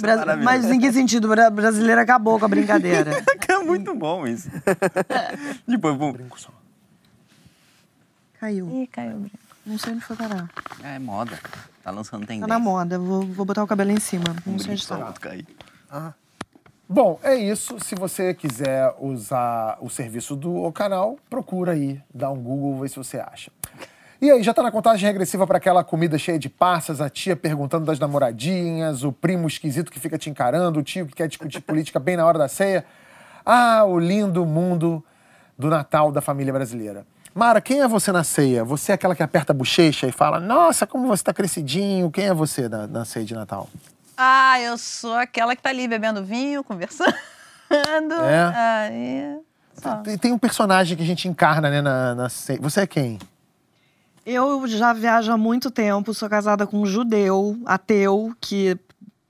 Bra- 0.00 0.16
maravilhoso. 0.16 0.44
Mas 0.44 0.64
em 0.64 0.80
que 0.80 0.92
sentido? 0.92 1.26
O 1.26 1.28
bra- 1.28 1.50
brasileiro 1.50 2.00
acabou 2.00 2.36
com 2.38 2.44
a 2.44 2.48
brincadeira. 2.48 3.22
É 3.48 3.58
muito 3.58 3.94
bom 3.94 4.26
isso. 4.26 4.48
Depois, 5.68 5.96
bom. 5.96 6.12
Caiu. 8.40 8.68
Ih, 8.82 8.86
caiu 8.88 9.16
o 9.16 9.20
brinco. 9.20 9.38
Não 9.66 9.78
sei 9.78 9.92
onde 9.92 10.00
foi 10.04 10.16
parar. 10.16 10.48
É 10.82 10.98
moda. 10.98 11.38
Tá 11.84 11.90
lançando 11.92 12.22
Tá 12.22 12.26
tendência. 12.28 12.46
na 12.48 12.58
moda. 12.58 12.98
Vou, 12.98 13.22
vou 13.22 13.44
botar 13.44 13.62
o 13.62 13.66
cabelo 13.68 13.90
em 13.92 14.00
cima. 14.00 14.24
Não 14.46 14.58
sei 14.58 14.72
onde 14.72 14.84
Só 14.84 14.96
tá. 14.96 15.12
cair. 15.20 15.46
Bom, 16.90 17.20
é 17.22 17.34
isso. 17.34 17.78
Se 17.80 17.94
você 17.94 18.32
quiser 18.32 18.94
usar 18.98 19.76
o 19.78 19.90
serviço 19.90 20.34
do 20.34 20.72
canal, 20.72 21.18
procura 21.28 21.72
aí, 21.72 22.00
dá 22.14 22.30
um 22.30 22.42
Google, 22.42 22.80
vê 22.80 22.88
se 22.88 22.96
você 22.96 23.18
acha. 23.18 23.50
E 24.22 24.30
aí, 24.30 24.42
já 24.42 24.54
tá 24.54 24.62
na 24.62 24.72
contagem 24.72 25.06
regressiva 25.06 25.46
para 25.46 25.58
aquela 25.58 25.84
comida 25.84 26.16
cheia 26.16 26.38
de 26.38 26.48
passas, 26.48 27.02
a 27.02 27.10
tia 27.10 27.36
perguntando 27.36 27.84
das 27.84 27.98
namoradinhas, 27.98 29.04
o 29.04 29.12
primo 29.12 29.46
esquisito 29.46 29.92
que 29.92 30.00
fica 30.00 30.16
te 30.16 30.30
encarando, 30.30 30.80
o 30.80 30.82
tio 30.82 31.06
que 31.06 31.12
quer 31.12 31.28
discutir 31.28 31.60
política 31.60 32.00
bem 32.00 32.16
na 32.16 32.24
hora 32.24 32.38
da 32.38 32.48
ceia. 32.48 32.86
Ah, 33.44 33.84
o 33.84 33.98
lindo 33.98 34.46
mundo 34.46 35.04
do 35.58 35.68
Natal 35.68 36.10
da 36.10 36.22
família 36.22 36.54
brasileira. 36.54 37.06
Mara, 37.34 37.60
quem 37.60 37.82
é 37.82 37.86
você 37.86 38.10
na 38.10 38.24
ceia? 38.24 38.64
Você 38.64 38.92
é 38.92 38.94
aquela 38.94 39.14
que 39.14 39.22
aperta 39.22 39.52
a 39.52 39.54
bochecha 39.54 40.06
e 40.06 40.12
fala, 40.12 40.40
nossa, 40.40 40.86
como 40.86 41.06
você 41.06 41.22
tá 41.22 41.34
crescidinho. 41.34 42.10
Quem 42.10 42.26
é 42.26 42.34
você 42.34 42.66
na, 42.66 42.86
na 42.86 43.04
ceia 43.04 43.26
de 43.26 43.34
Natal? 43.34 43.68
Ah, 44.20 44.60
eu 44.60 44.76
sou 44.76 45.14
aquela 45.14 45.54
que 45.54 45.62
tá 45.62 45.68
ali 45.70 45.86
bebendo 45.86 46.24
vinho, 46.24 46.64
conversando. 46.64 47.14
É? 47.70 48.52
Aí, 48.56 49.38
só. 49.74 49.96
Tem, 49.96 50.16
tem 50.16 50.32
um 50.32 50.38
personagem 50.38 50.96
que 50.96 51.02
a 51.02 51.06
gente 51.06 51.28
encarna, 51.28 51.68
né, 51.68 51.82
na, 51.82 52.14
na. 52.14 52.28
Você 52.28 52.80
é 52.80 52.86
quem? 52.86 53.18
Eu 54.24 54.66
já 54.66 54.94
viajo 54.94 55.30
há 55.30 55.36
muito 55.36 55.70
tempo, 55.70 56.14
sou 56.14 56.30
casada 56.30 56.66
com 56.66 56.80
um 56.80 56.86
judeu, 56.86 57.58
ateu, 57.66 58.34
que 58.40 58.78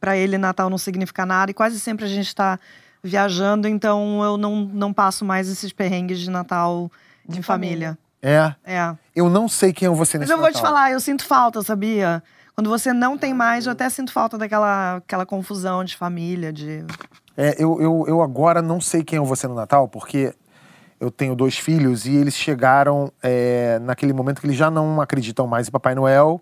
para 0.01 0.17
ele 0.17 0.39
Natal 0.39 0.71
não 0.71 0.79
significa 0.79 1.27
nada, 1.27 1.51
e 1.51 1.55
quase 1.55 1.81
sempre 1.81 2.05
a 2.05 2.09
gente 2.09 2.29
está 2.29 2.61
viajando, 3.03 3.67
então 3.67 4.23
eu 4.23 4.37
não, 4.37 4.57
não 4.65 4.93
passo 4.93 5.25
mais 5.25 5.49
esses 5.49 5.73
perrengues 5.73 6.21
de 6.21 6.31
Natal 6.31 6.91
de, 7.29 7.43
família. 7.43 7.99
É. 8.23 8.55
É. 8.65 8.95
Eu 9.15 9.29
não 9.29 9.49
sei 9.49 9.73
quem 9.73 9.87
é 9.87 9.91
você 9.91 10.19
Mas 10.19 10.29
nesse 10.29 10.33
eu 10.33 10.39
vou 10.39 10.49
te 10.49 10.55
Natal. 10.55 10.71
falar, 10.71 10.93
eu 10.93 11.01
sinto 11.01 11.25
falta, 11.25 11.61
sabia? 11.63 12.23
Quando 12.59 12.71
você 12.71 12.93
não 12.93 13.17
tem 13.17 13.33
mais, 13.33 13.67
eu 13.67 13.73
até 13.73 13.89
sinto 13.89 14.11
falta 14.11 14.37
daquela 14.37 14.97
aquela 14.97 15.25
confusão 15.25 15.85
de 15.85 15.97
família, 15.97 16.53
de. 16.53 16.85
É, 17.37 17.55
eu, 17.57 17.81
eu, 17.81 18.05
eu 18.09 18.21
agora 18.21 18.61
não 18.61 18.81
sei 18.81 19.05
quem 19.05 19.17
é 19.17 19.23
você 19.23 19.47
no 19.47 19.55
Natal, 19.55 19.87
porque 19.87 20.35
eu 20.99 21.09
tenho 21.09 21.37
dois 21.37 21.57
filhos 21.57 22.05
e 22.05 22.17
eles 22.17 22.35
chegaram 22.35 23.13
é, 23.23 23.79
naquele 23.79 24.13
momento 24.13 24.41
que 24.41 24.47
eles 24.49 24.57
já 24.57 24.73
não 24.73 25.01
acreditam 25.01 25.47
mais 25.47 25.69
em 25.69 25.71
Papai 25.71 25.95
Noel. 25.95 26.41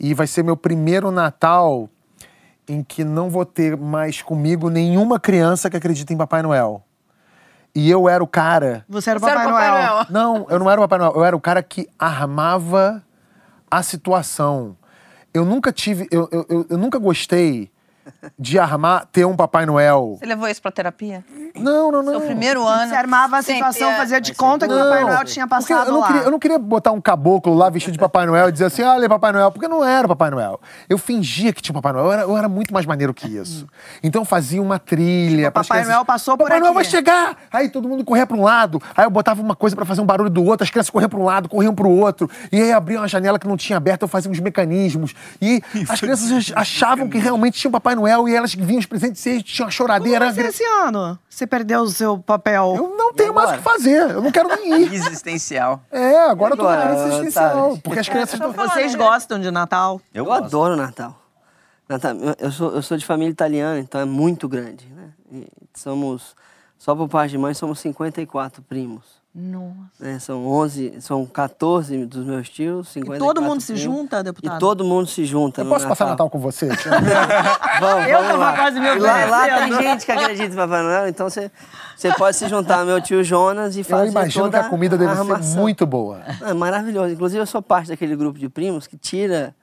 E 0.00 0.14
vai 0.14 0.26
ser 0.26 0.42
meu 0.42 0.56
primeiro 0.56 1.10
Natal 1.10 1.90
em 2.66 2.82
que 2.82 3.04
não 3.04 3.28
vou 3.28 3.44
ter 3.44 3.76
mais 3.76 4.22
comigo 4.22 4.70
nenhuma 4.70 5.20
criança 5.20 5.68
que 5.68 5.76
acredita 5.76 6.10
em 6.10 6.16
Papai 6.16 6.40
Noel. 6.40 6.82
E 7.74 7.90
eu 7.90 8.08
era 8.08 8.24
o 8.24 8.26
cara. 8.26 8.82
Você 8.88 9.10
era 9.10 9.20
o 9.20 9.28
era 9.28 9.40
Papai, 9.40 9.46
o 9.46 9.54
Papai 9.54 9.70
Noel. 9.70 9.92
Noel. 9.92 10.06
Não, 10.08 10.46
eu 10.48 10.58
não 10.58 10.70
era 10.70 10.80
o 10.80 10.84
Papai 10.84 10.98
Noel, 11.00 11.12
eu 11.16 11.24
era 11.26 11.36
o 11.36 11.40
cara 11.40 11.62
que 11.62 11.86
armava 11.98 13.04
a 13.70 13.82
situação. 13.82 14.74
Eu 15.32 15.44
nunca 15.44 15.72
tive. 15.72 16.08
Eu, 16.10 16.28
eu, 16.32 16.46
eu, 16.48 16.66
eu 16.70 16.78
nunca 16.78 16.98
gostei 16.98 17.70
de 18.38 18.58
armar, 18.58 19.06
ter 19.06 19.24
um 19.24 19.36
Papai 19.36 19.66
Noel. 19.66 20.16
Você 20.18 20.26
levou 20.26 20.48
isso 20.48 20.60
pra 20.62 20.70
terapia? 20.70 21.24
Não, 21.54 21.90
não, 21.90 22.02
não. 22.02 22.12
Seu 22.12 22.20
primeiro 22.22 22.66
ano. 22.66 22.88
Você 22.88 22.94
armava 22.96 23.38
a 23.38 23.42
sempre 23.42 23.56
situação, 23.72 23.90
é- 23.90 23.96
fazia 23.96 24.20
de 24.20 24.34
conta 24.34 24.66
que 24.66 24.74
o 24.74 24.78
Papai 24.78 25.04
Noel 25.04 25.24
tinha 25.24 25.46
passado 25.46 25.88
eu 25.88 25.92
não, 25.92 26.00
lá. 26.00 26.06
queria, 26.06 26.22
eu 26.22 26.30
não 26.30 26.38
queria 26.38 26.58
botar 26.58 26.92
um 26.92 27.00
caboclo 27.00 27.54
lá 27.54 27.68
vestido 27.70 27.92
de 27.92 27.98
Papai 27.98 28.26
Noel 28.26 28.48
e 28.48 28.52
dizer 28.52 28.66
assim, 28.66 28.82
olha, 28.82 29.08
Papai 29.08 29.32
Noel, 29.32 29.50
porque 29.50 29.66
não 29.68 29.84
era 29.84 30.06
o 30.06 30.08
Papai 30.08 30.30
Noel. 30.30 30.60
Eu 30.88 30.98
fingia 30.98 31.52
que 31.52 31.60
tinha 31.60 31.72
um 31.72 31.80
Papai 31.80 31.92
Noel, 31.92 32.06
eu 32.06 32.12
era, 32.12 32.22
eu 32.22 32.36
era 32.36 32.48
muito 32.48 32.72
mais 32.72 32.86
maneiro 32.86 33.12
que 33.12 33.26
isso. 33.26 33.66
Então 34.02 34.22
eu 34.22 34.26
fazia 34.26 34.62
uma 34.62 34.78
trilha. 34.78 35.46
Tipo, 35.46 35.52
Papai 35.52 35.78
crianças. 35.78 35.92
Noel 35.92 36.04
passou 36.04 36.36
por 36.36 36.44
Papai 36.44 36.60
Noel 36.60 36.74
vai 36.74 36.84
chegar! 36.84 37.36
Aí 37.52 37.68
todo 37.68 37.88
mundo 37.88 38.04
corria 38.04 38.26
pra 38.26 38.36
um 38.36 38.42
lado, 38.42 38.80
aí 38.96 39.04
eu 39.04 39.10
botava 39.10 39.40
uma 39.40 39.56
coisa 39.56 39.74
pra 39.74 39.84
fazer 39.84 40.00
um 40.00 40.06
barulho 40.06 40.30
do 40.30 40.44
outro, 40.44 40.64
as 40.64 40.70
crianças 40.70 40.90
corriam 40.90 41.08
pra 41.08 41.18
um 41.18 41.24
lado, 41.24 41.48
corriam 41.48 41.74
pro 41.74 41.88
outro, 41.90 42.30
e 42.52 42.60
aí 42.60 42.72
abria 42.72 42.98
uma 43.00 43.08
janela 43.08 43.38
que 43.38 43.46
não 43.48 43.56
tinha 43.56 43.76
aberta, 43.76 44.04
eu 44.04 44.08
fazia 44.08 44.30
uns 44.30 44.40
mecanismos. 44.40 45.14
E 45.40 45.62
as 45.88 46.00
crianças 46.00 46.52
achavam 46.54 47.08
que 47.08 47.18
realmente 47.18 47.58
tinha 47.58 47.68
o 47.68 47.72
Papai 47.72 47.94
Noel 47.94 47.97
e 48.06 48.34
elas 48.34 48.54
vinham 48.54 48.78
os 48.78 48.86
presentes 48.86 49.24
e 49.26 49.42
tinha 49.42 49.64
uma 49.66 49.70
choradeira. 49.70 50.32
Como 50.32 50.46
esse 50.46 50.62
ano? 50.64 51.18
Você 51.28 51.46
perdeu 51.46 51.80
o 51.82 51.88
seu 51.90 52.18
papel. 52.18 52.74
Eu 52.76 52.96
não 52.96 53.12
tenho 53.14 53.32
mais 53.34 53.50
o 53.50 53.54
que 53.54 53.62
fazer, 53.62 54.10
eu 54.10 54.22
não 54.22 54.30
quero 54.30 54.48
nem 54.48 54.82
ir. 54.82 54.92
Existencial. 54.94 55.82
É, 55.90 56.18
agora 56.20 56.52
eu 56.52 56.56
tô 56.58 56.64
na 56.64 56.92
existencial. 56.94 57.58
Otávio. 57.64 57.82
Porque 57.82 57.98
as 57.98 58.08
crianças 58.08 58.34
estão. 58.34 58.52
Vocês 58.52 58.94
gostam 58.94 59.40
de 59.40 59.50
Natal? 59.50 60.00
Eu, 60.14 60.26
Eu, 60.26 60.32
adoro 60.32 60.76
Natal. 60.76 61.18
Natal. 61.88 62.14
eu- 62.16 62.34
Eu 62.38 62.52
sou, 62.52 62.70
eu 62.74 62.82
sou 62.82 62.96
de 62.96 63.04
família 63.06 63.30
italiana, 63.32 63.78
então 63.80 64.00
é 64.00 64.04
muito 64.04 64.46
grande. 64.48 64.86
Né? 64.94 65.08
E 65.32 65.46
somos, 65.74 66.36
só 66.76 66.94
por 66.94 67.08
parte 67.08 67.30
de 67.30 67.38
mãe, 67.38 67.54
somos 67.54 67.80
54 67.80 68.62
primos. 68.62 69.04
Nossa. 69.34 69.76
né? 70.00 70.18
São 70.18 70.44
11, 70.46 71.00
são 71.00 71.24
14 71.24 72.06
dos 72.06 72.26
meus 72.26 72.48
tios, 72.48 72.88
54 72.88 73.24
todo 73.24 73.42
mundo 73.46 73.60
se 73.60 73.76
junta, 73.76 74.22
deputado? 74.24 74.56
E 74.56 74.58
todo 74.58 74.84
mundo 74.84 75.06
se 75.06 75.24
junta 75.24 75.60
Eu 75.60 75.68
posso 75.68 75.86
passar 75.86 76.06
Natal 76.06 76.28
com 76.28 76.38
você? 76.40 76.68
Vamos, 77.80 78.08
Eu 78.08 78.22
vamos 78.22 78.38
lá. 78.40 78.56
quase 78.56 78.80
me 78.80 78.86
E 78.86 78.98
lá, 78.98 79.24
lá 79.26 79.58
tem 79.58 79.72
gente 79.74 80.06
que 80.06 80.10
acredita 80.10 80.52
em 80.52 80.56
Papai 80.56 80.82
Noel, 80.82 81.08
então 81.08 81.30
você, 81.30 81.52
você 81.96 82.12
pode 82.14 82.36
se 82.36 82.48
juntar 82.48 82.80
ao 82.80 82.86
meu 82.86 83.00
tio 83.00 83.22
Jonas 83.22 83.76
e 83.76 83.80
Eu 83.80 83.84
fazer 83.84 84.10
imagino 84.10 84.50
que 84.50 84.56
a 84.56 84.64
comida 84.64 84.98
deve 84.98 85.12
ser 85.14 85.20
armação. 85.20 85.60
muito 85.60 85.86
boa. 85.86 86.20
É 86.40 86.52
maravilhoso. 86.52 87.12
Inclusive, 87.12 87.40
eu 87.40 87.46
sou 87.46 87.62
parte 87.62 87.88
daquele 87.88 88.16
grupo 88.16 88.38
de 88.38 88.48
primos 88.48 88.88
que 88.88 88.96
tira 88.96 89.54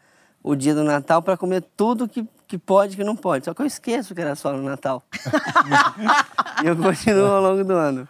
o 0.42 0.56
dia 0.56 0.74
do 0.74 0.84
Natal 0.84 1.22
para 1.22 1.36
comer 1.36 1.62
tudo 1.76 2.08
que, 2.08 2.26
que 2.48 2.58
pode 2.58 2.94
e 2.94 2.96
que 2.96 3.04
não 3.04 3.16
pode. 3.16 3.44
Só 3.44 3.54
que 3.54 3.62
eu 3.62 3.66
esqueço 3.66 4.16
que 4.16 4.22
era 4.22 4.36
só 4.36 4.54
no 4.54 4.64
Natal. 4.64 5.04
e 6.64 6.68
eu 6.68 6.78
continuo 6.78 7.26
ao 7.28 7.42
longo 7.42 7.64
do 7.66 7.74
ano. 7.74 8.08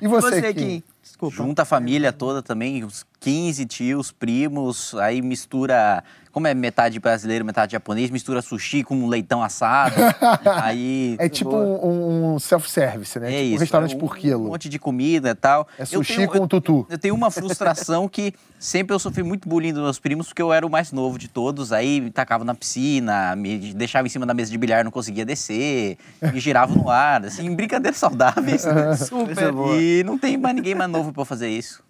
E 0.00 0.08
você, 0.08 0.40
Você, 0.40 0.54
Kim? 0.54 0.82
Desculpa. 1.02 1.36
Junta 1.36 1.62
a 1.62 1.64
família 1.64 2.12
toda 2.12 2.42
também, 2.42 2.84
uns 2.84 3.04
15 3.20 3.66
tios, 3.66 4.10
primos, 4.12 4.94
aí 4.94 5.20
mistura, 5.20 6.02
como 6.32 6.46
é 6.46 6.54
metade 6.54 6.98
brasileiro, 7.00 7.44
metade 7.44 7.72
japonês, 7.72 8.10
mistura 8.10 8.40
sushi 8.42 8.82
com 8.84 9.06
leitão 9.08 9.42
assado. 9.42 9.94
aí 10.62 11.16
É 11.18 11.28
tipo 11.28 11.54
um, 11.56 12.34
um 12.34 12.38
self-service, 12.38 13.18
né? 13.18 13.28
é 13.28 13.30
tipo 13.36 13.44
isso, 13.46 13.56
um 13.56 13.58
restaurante 13.60 13.92
é 13.92 13.96
um 13.96 13.98
por 14.00 14.16
quilo. 14.16 14.44
monte 14.48 14.68
de 14.68 14.78
comida 14.78 15.30
e 15.30 15.34
tal. 15.34 15.66
É 15.78 15.82
Eu 15.82 15.86
sushi 15.86 16.16
tenho- 16.16 16.30
com 16.30 16.46
tutu. 16.46 16.86
Eu 16.88 16.98
tenho 16.98 17.14
uma 17.14 17.30
frustração 17.30 18.08
que 18.08 18.32
sempre 18.58 18.94
eu 18.94 18.98
sofri 18.98 19.22
muito 19.22 19.48
bullying 19.48 19.72
dos 19.72 19.82
meus 19.82 19.98
primos, 19.98 20.28
porque 20.28 20.42
eu 20.42 20.52
era 20.52 20.66
o 20.66 20.70
mais 20.70 20.92
novo 20.92 21.18
de 21.18 21.28
todos. 21.28 21.72
Aí 21.72 22.00
me 22.00 22.10
tacava 22.10 22.44
na 22.44 22.54
piscina, 22.54 23.34
me 23.36 23.72
deixava 23.74 24.06
em 24.06 24.10
cima 24.10 24.26
da 24.26 24.34
mesa 24.34 24.50
de 24.50 24.58
bilhar, 24.58 24.84
não 24.84 24.90
conseguia 24.90 25.24
descer, 25.24 25.96
me 26.32 26.38
girava 26.40 26.74
no 26.74 26.88
ar, 26.90 27.24
assim, 27.24 27.54
brincadeiras 27.54 27.98
saudáveis. 27.98 28.62
Super. 29.08 29.52
E 29.80 30.02
não 30.04 30.18
tem 30.18 30.36
mais 30.36 30.54
ninguém 30.54 30.74
mais 30.74 30.90
novo 30.90 31.12
pra 31.12 31.24
fazer 31.24 31.48
isso. 31.48 31.82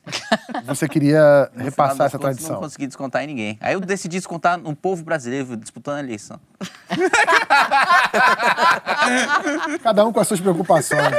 Você 0.64 0.88
queria 0.88 1.50
repassar 1.56 2.06
essa 2.06 2.18
contas, 2.18 2.36
tradição. 2.36 2.54
Não 2.54 2.62
consegui 2.62 2.86
descontar 2.86 3.22
em 3.24 3.26
ninguém. 3.26 3.58
Aí 3.60 3.74
eu 3.74 3.80
decidi 3.80 4.16
descontar 4.30 4.56
no 4.56 4.76
povo 4.76 5.02
brasileiro 5.02 5.56
disputando 5.56 5.96
a 5.96 6.00
eleição. 6.00 6.38
Cada 9.82 10.06
um 10.06 10.12
com 10.12 10.20
as 10.20 10.28
suas 10.28 10.40
preocupações, 10.40 11.10
né? 11.10 11.18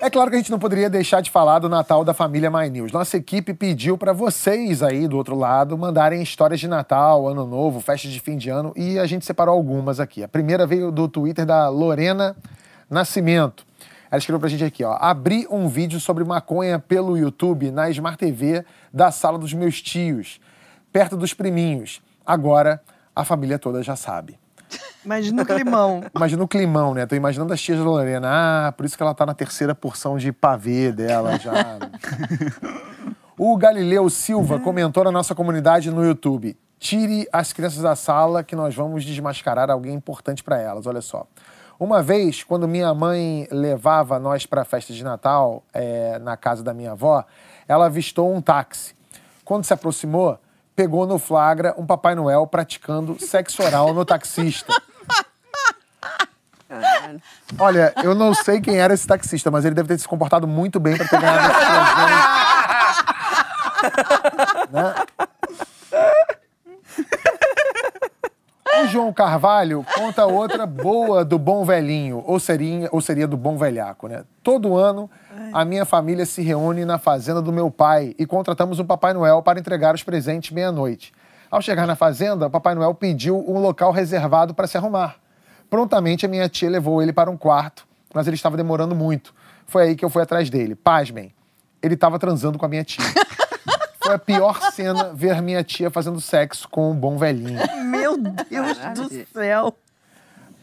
É 0.00 0.10
claro 0.10 0.30
que 0.30 0.36
a 0.36 0.38
gente 0.38 0.50
não 0.50 0.58
poderia 0.58 0.90
deixar 0.90 1.20
de 1.20 1.30
falar 1.30 1.60
do 1.60 1.68
Natal 1.68 2.04
da 2.04 2.12
família 2.12 2.50
My 2.50 2.68
News. 2.68 2.90
Nossa 2.90 3.16
equipe 3.16 3.54
pediu 3.54 3.96
para 3.96 4.12
vocês 4.12 4.82
aí 4.82 5.06
do 5.06 5.16
outro 5.16 5.36
lado 5.36 5.78
mandarem 5.78 6.20
histórias 6.20 6.58
de 6.58 6.66
Natal, 6.66 7.28
Ano 7.28 7.46
Novo, 7.46 7.80
festas 7.80 8.10
de 8.10 8.18
fim 8.18 8.36
de 8.36 8.50
ano 8.50 8.72
e 8.74 8.98
a 8.98 9.06
gente 9.06 9.24
separou 9.24 9.54
algumas 9.54 10.00
aqui. 10.00 10.24
A 10.24 10.28
primeira 10.28 10.66
veio 10.66 10.90
do 10.90 11.06
Twitter 11.06 11.46
da 11.46 11.68
Lorena 11.68 12.34
Nascimento. 12.90 13.64
Ela 14.10 14.18
escreveu 14.18 14.40
pra 14.40 14.48
gente 14.48 14.64
aqui, 14.64 14.82
ó. 14.82 14.96
Abri 14.98 15.46
um 15.50 15.68
vídeo 15.68 16.00
sobre 16.00 16.24
maconha 16.24 16.78
pelo 16.78 17.16
YouTube 17.16 17.70
na 17.70 17.90
Smart 17.90 18.18
TV 18.18 18.64
da 18.92 19.10
sala 19.10 19.38
dos 19.38 19.52
meus 19.52 19.82
tios, 19.82 20.40
perto 20.92 21.16
dos 21.16 21.34
priminhos. 21.34 22.00
Agora 22.24 22.82
a 23.14 23.24
família 23.24 23.58
toda 23.58 23.82
já 23.82 23.96
sabe. 23.96 24.38
Imagina 25.04 25.42
o 25.42 25.46
climão. 25.46 26.04
Imagina 26.14 26.42
o 26.42 26.48
climão, 26.48 26.94
né? 26.94 27.06
Tô 27.06 27.16
imaginando 27.16 27.52
as 27.52 27.60
tias 27.60 27.78
da 27.78 27.84
Lorena. 27.84 28.28
Ah, 28.30 28.72
por 28.72 28.84
isso 28.84 28.96
que 28.96 29.02
ela 29.02 29.14
tá 29.14 29.24
na 29.24 29.34
terceira 29.34 29.74
porção 29.74 30.18
de 30.18 30.32
pavê 30.32 30.92
dela 30.92 31.38
já. 31.38 31.78
o 33.38 33.56
Galileu 33.56 34.08
Silva 34.10 34.60
comentou 34.60 35.04
na 35.04 35.10
nossa 35.10 35.34
comunidade 35.34 35.90
no 35.90 36.04
YouTube. 36.04 36.56
Tire 36.78 37.26
as 37.32 37.52
crianças 37.52 37.82
da 37.82 37.96
sala 37.96 38.44
que 38.44 38.54
nós 38.54 38.74
vamos 38.74 39.04
desmascarar 39.04 39.70
alguém 39.70 39.94
importante 39.94 40.44
para 40.44 40.58
elas. 40.58 40.86
Olha 40.86 41.00
só. 41.00 41.26
Uma 41.80 42.02
vez, 42.02 42.42
quando 42.42 42.66
minha 42.66 42.92
mãe 42.92 43.46
levava 43.50 44.18
nós 44.18 44.44
para 44.44 44.62
a 44.62 44.64
festa 44.64 44.92
de 44.92 45.04
Natal 45.04 45.62
é, 45.72 46.18
na 46.18 46.36
casa 46.36 46.62
da 46.62 46.74
minha 46.74 46.92
avó, 46.92 47.24
ela 47.68 47.86
avistou 47.86 48.34
um 48.34 48.40
táxi. 48.40 48.96
Quando 49.44 49.64
se 49.64 49.72
aproximou, 49.72 50.38
pegou 50.78 51.08
no 51.08 51.18
flagra 51.18 51.74
um 51.76 51.84
Papai 51.84 52.14
Noel 52.14 52.46
praticando 52.46 53.18
sexo 53.18 53.64
oral 53.64 53.92
no 53.92 54.04
taxista. 54.04 54.72
Olha, 57.58 57.92
eu 58.04 58.14
não 58.14 58.32
sei 58.32 58.60
quem 58.60 58.78
era 58.78 58.94
esse 58.94 59.04
taxista, 59.04 59.50
mas 59.50 59.64
ele 59.64 59.74
deve 59.74 59.88
ter 59.88 59.98
se 59.98 60.06
comportado 60.06 60.46
muito 60.46 60.78
bem 60.78 60.96
para 60.96 61.08
ter 61.08 61.20
ganhado 61.20 61.52
esse 61.52 61.58
presente. 63.82 64.70
né? 64.70 64.94
O 68.80 68.86
João 68.86 69.12
Carvalho 69.12 69.84
conta 69.96 70.26
outra 70.26 70.64
boa 70.64 71.24
do 71.24 71.40
bom 71.40 71.64
velhinho, 71.64 72.22
ou 72.24 72.38
seria, 72.38 72.88
ou 72.92 73.00
seria 73.00 73.26
do 73.26 73.36
bom 73.36 73.56
velhaco, 73.56 74.06
né? 74.06 74.22
Todo 74.44 74.76
ano, 74.76 75.10
a 75.52 75.64
minha 75.64 75.84
família 75.84 76.24
se 76.26 76.42
reúne 76.42 76.84
na 76.84 76.98
fazenda 76.98 77.40
do 77.42 77.52
meu 77.52 77.70
pai 77.70 78.14
e 78.18 78.26
contratamos 78.26 78.78
um 78.78 78.84
Papai 78.84 79.12
Noel 79.12 79.42
para 79.42 79.58
entregar 79.58 79.94
os 79.94 80.02
presentes 80.02 80.50
meia-noite. 80.50 81.12
Ao 81.50 81.62
chegar 81.62 81.86
na 81.86 81.96
fazenda, 81.96 82.46
o 82.46 82.50
Papai 82.50 82.74
Noel 82.74 82.94
pediu 82.94 83.38
um 83.48 83.58
local 83.58 83.90
reservado 83.90 84.54
para 84.54 84.66
se 84.66 84.76
arrumar. 84.76 85.16
Prontamente, 85.70 86.26
a 86.26 86.28
minha 86.28 86.48
tia 86.48 86.68
levou 86.68 87.02
ele 87.02 87.12
para 87.12 87.30
um 87.30 87.36
quarto, 87.36 87.86
mas 88.14 88.26
ele 88.26 88.36
estava 88.36 88.56
demorando 88.56 88.94
muito. 88.94 89.34
Foi 89.66 89.84
aí 89.84 89.96
que 89.96 90.04
eu 90.04 90.10
fui 90.10 90.22
atrás 90.22 90.48
dele. 90.50 90.74
Pasmem, 90.74 91.32
ele 91.82 91.94
estava 91.94 92.18
transando 92.18 92.58
com 92.58 92.66
a 92.66 92.68
minha 92.68 92.84
tia. 92.84 93.04
Foi 94.00 94.14
a 94.14 94.18
pior 94.18 94.58
cena 94.72 95.12
ver 95.12 95.42
minha 95.42 95.62
tia 95.62 95.90
fazendo 95.90 96.18
sexo 96.18 96.66
com 96.68 96.92
um 96.92 96.94
bom 96.94 97.18
velhinho. 97.18 97.60
Meu 97.84 98.16
Deus 98.16 98.78
do 98.94 99.26
céu. 99.30 99.76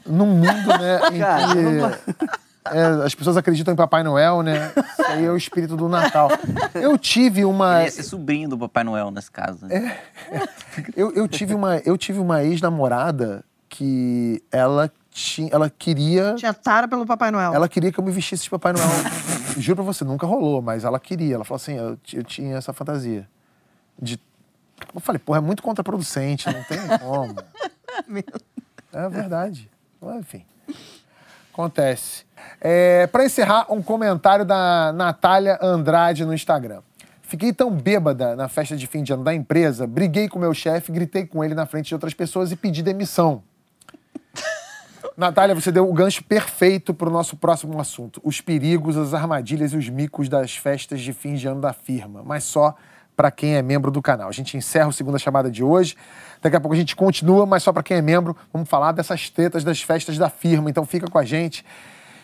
Num 0.03 0.25
mundo, 0.25 0.67
né, 0.79 0.99
em 1.11 1.19
que 1.19 2.44
é, 2.71 3.05
as 3.05 3.13
pessoas 3.15 3.37
acreditam 3.37 3.73
em 3.73 3.77
Papai 3.77 4.03
Noel, 4.03 4.41
né? 4.41 4.71
Isso 4.75 5.05
aí 5.07 5.25
é 5.25 5.31
o 5.31 5.37
espírito 5.37 5.75
do 5.77 5.87
Natal. 5.87 6.29
Eu 6.73 6.97
tive 6.97 7.45
uma. 7.45 7.77
Ele 7.77 7.85
ia 7.85 7.91
ser 7.91 8.03
sobrinho 8.03 8.49
do 8.49 8.57
Papai 8.57 8.83
Noel 8.83 9.11
nesse 9.11 9.31
caso. 9.31 9.65
né? 9.65 9.97
Eu, 10.95 11.11
eu 11.13 11.27
tive 11.27 11.53
uma, 11.53 11.77
eu 11.77 11.97
tive 11.97 12.19
uma 12.19 12.43
ex-namorada 12.43 13.43
que 13.69 14.43
ela 14.51 14.91
tinha, 15.11 15.49
ela 15.51 15.69
queria, 15.69 16.35
Tinha 16.35 16.53
tara 16.53 16.87
pelo 16.87 17.05
Papai 17.05 17.31
Noel. 17.31 17.53
ela 17.53 17.69
queria 17.69 17.91
que 17.91 17.99
eu 17.99 18.03
me 18.03 18.11
vestisse 18.11 18.43
de 18.43 18.49
Papai 18.49 18.73
Noel. 18.73 18.87
Juro 19.57 19.77
pra 19.77 19.85
você, 19.85 20.03
nunca 20.03 20.25
rolou, 20.27 20.61
mas 20.61 20.83
ela 20.83 20.99
queria. 20.99 21.35
Ela 21.35 21.45
falou 21.45 21.55
assim, 21.57 21.75
eu, 21.77 21.97
eu 22.13 22.23
tinha 22.23 22.57
essa 22.57 22.73
fantasia. 22.73 23.27
De... 24.01 24.19
Eu 24.93 24.99
falei, 24.99 25.19
porra, 25.19 25.37
é 25.37 25.41
muito 25.41 25.63
contraproducente, 25.63 26.47
não 26.51 26.63
tem 26.63 26.79
como. 26.99 27.35
É 28.91 29.09
verdade. 29.09 29.69
Mas, 30.01 30.19
Enfim. 30.19 30.45
Acontece. 31.55 32.25
É, 32.59 33.07
para 33.07 33.23
encerrar, 33.23 33.67
um 33.71 33.81
comentário 33.81 34.43
da 34.43 34.91
Natália 34.91 35.57
Andrade 35.61 36.25
no 36.25 36.33
Instagram. 36.33 36.81
Fiquei 37.21 37.53
tão 37.53 37.71
bêbada 37.71 38.35
na 38.35 38.49
festa 38.49 38.75
de 38.75 38.85
fim 38.85 39.01
de 39.01 39.13
ano 39.13 39.23
da 39.23 39.33
empresa, 39.33 39.87
briguei 39.87 40.27
com 40.27 40.37
meu 40.37 40.53
chefe, 40.53 40.91
gritei 40.91 41.25
com 41.25 41.41
ele 41.41 41.55
na 41.55 41.65
frente 41.65 41.87
de 41.87 41.93
outras 41.93 42.13
pessoas 42.13 42.51
e 42.51 42.57
pedi 42.57 42.83
demissão. 42.83 43.41
Natália, 45.15 45.55
você 45.55 45.71
deu 45.71 45.89
o 45.89 45.93
gancho 45.93 46.25
perfeito 46.25 46.93
para 46.93 47.07
o 47.07 47.11
nosso 47.11 47.37
próximo 47.37 47.79
assunto: 47.79 48.19
os 48.21 48.41
perigos, 48.41 48.97
as 48.97 49.13
armadilhas 49.13 49.71
e 49.71 49.77
os 49.77 49.87
micos 49.87 50.27
das 50.27 50.57
festas 50.57 50.99
de 50.99 51.13
fim 51.13 51.35
de 51.35 51.47
ano 51.47 51.61
da 51.61 51.71
firma, 51.71 52.21
mas 52.21 52.43
só 52.43 52.75
para 53.15 53.31
quem 53.31 53.55
é 53.55 53.61
membro 53.61 53.91
do 53.91 54.01
canal. 54.01 54.27
A 54.27 54.31
gente 54.31 54.57
encerra 54.57 54.87
o 54.87 54.93
segunda 54.93 55.17
chamada 55.17 55.49
de 55.49 55.63
hoje. 55.63 55.95
Daqui 56.41 56.55
a 56.55 56.59
pouco 56.59 56.75
a 56.75 56.77
gente 56.77 56.95
continua, 56.95 57.45
mas 57.45 57.63
só 57.63 57.71
para 57.71 57.81
quem 57.81 57.97
é 57.97 58.01
membro, 58.01 58.35
vamos 58.51 58.69
falar 58.69 58.91
dessas 58.91 59.29
tretas 59.29 59.63
das 59.63 59.81
festas 59.81 60.17
da 60.17 60.29
firma. 60.29 60.69
Então 60.69 60.85
fica 60.85 61.07
com 61.07 61.17
a 61.17 61.25
gente 61.25 61.65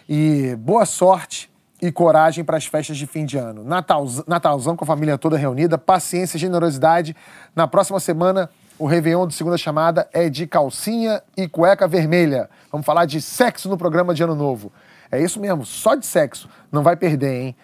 e 0.08 0.56
boa 0.58 0.86
sorte 0.86 1.50
e 1.82 1.92
coragem 1.92 2.44
para 2.44 2.58
as 2.58 2.66
festas 2.66 2.98
de 2.98 3.08
fim 3.08 3.26
de 3.26 3.38
ano. 3.38 3.64
Natalzão, 3.64 4.24
Natalzão 4.28 4.76
com 4.76 4.84
a 4.84 4.88
família 4.88 5.18
toda 5.18 5.38
reunida, 5.38 5.78
paciência 5.78 6.38
e 6.38 6.40
generosidade. 6.40 7.16
Na 7.56 7.68
próxima 7.68 8.00
semana, 8.00 8.50
o 8.78 8.86
Réveillon 8.86 9.26
do 9.26 9.34
Segunda 9.34 9.58
Chamada 9.58 10.08
é 10.14 10.30
de 10.30 10.46
calcinha 10.46 11.24
e 11.36 11.48
cueca 11.48 11.88
vermelha. 11.88 12.50
Vamos 12.72 12.86
falar 12.86 13.06
de 13.06 13.22
sexo 13.22 13.68
no 13.68 13.78
programa 13.78 14.14
de 14.14 14.22
Ano 14.22 14.36
Novo. 14.36 14.72
É 15.12 15.22
isso 15.22 15.40
mesmo, 15.40 15.66
só 15.66 15.96
de 15.96 16.06
sexo. 16.06 16.48
Não 16.72 16.84
vai 16.84 16.96
perder, 16.96 17.42
hein? 17.42 17.56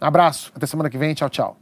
Abraço, 0.00 0.52
até 0.54 0.66
semana 0.66 0.90
que 0.90 0.98
vem. 0.98 1.14
Tchau, 1.14 1.28
tchau. 1.28 1.56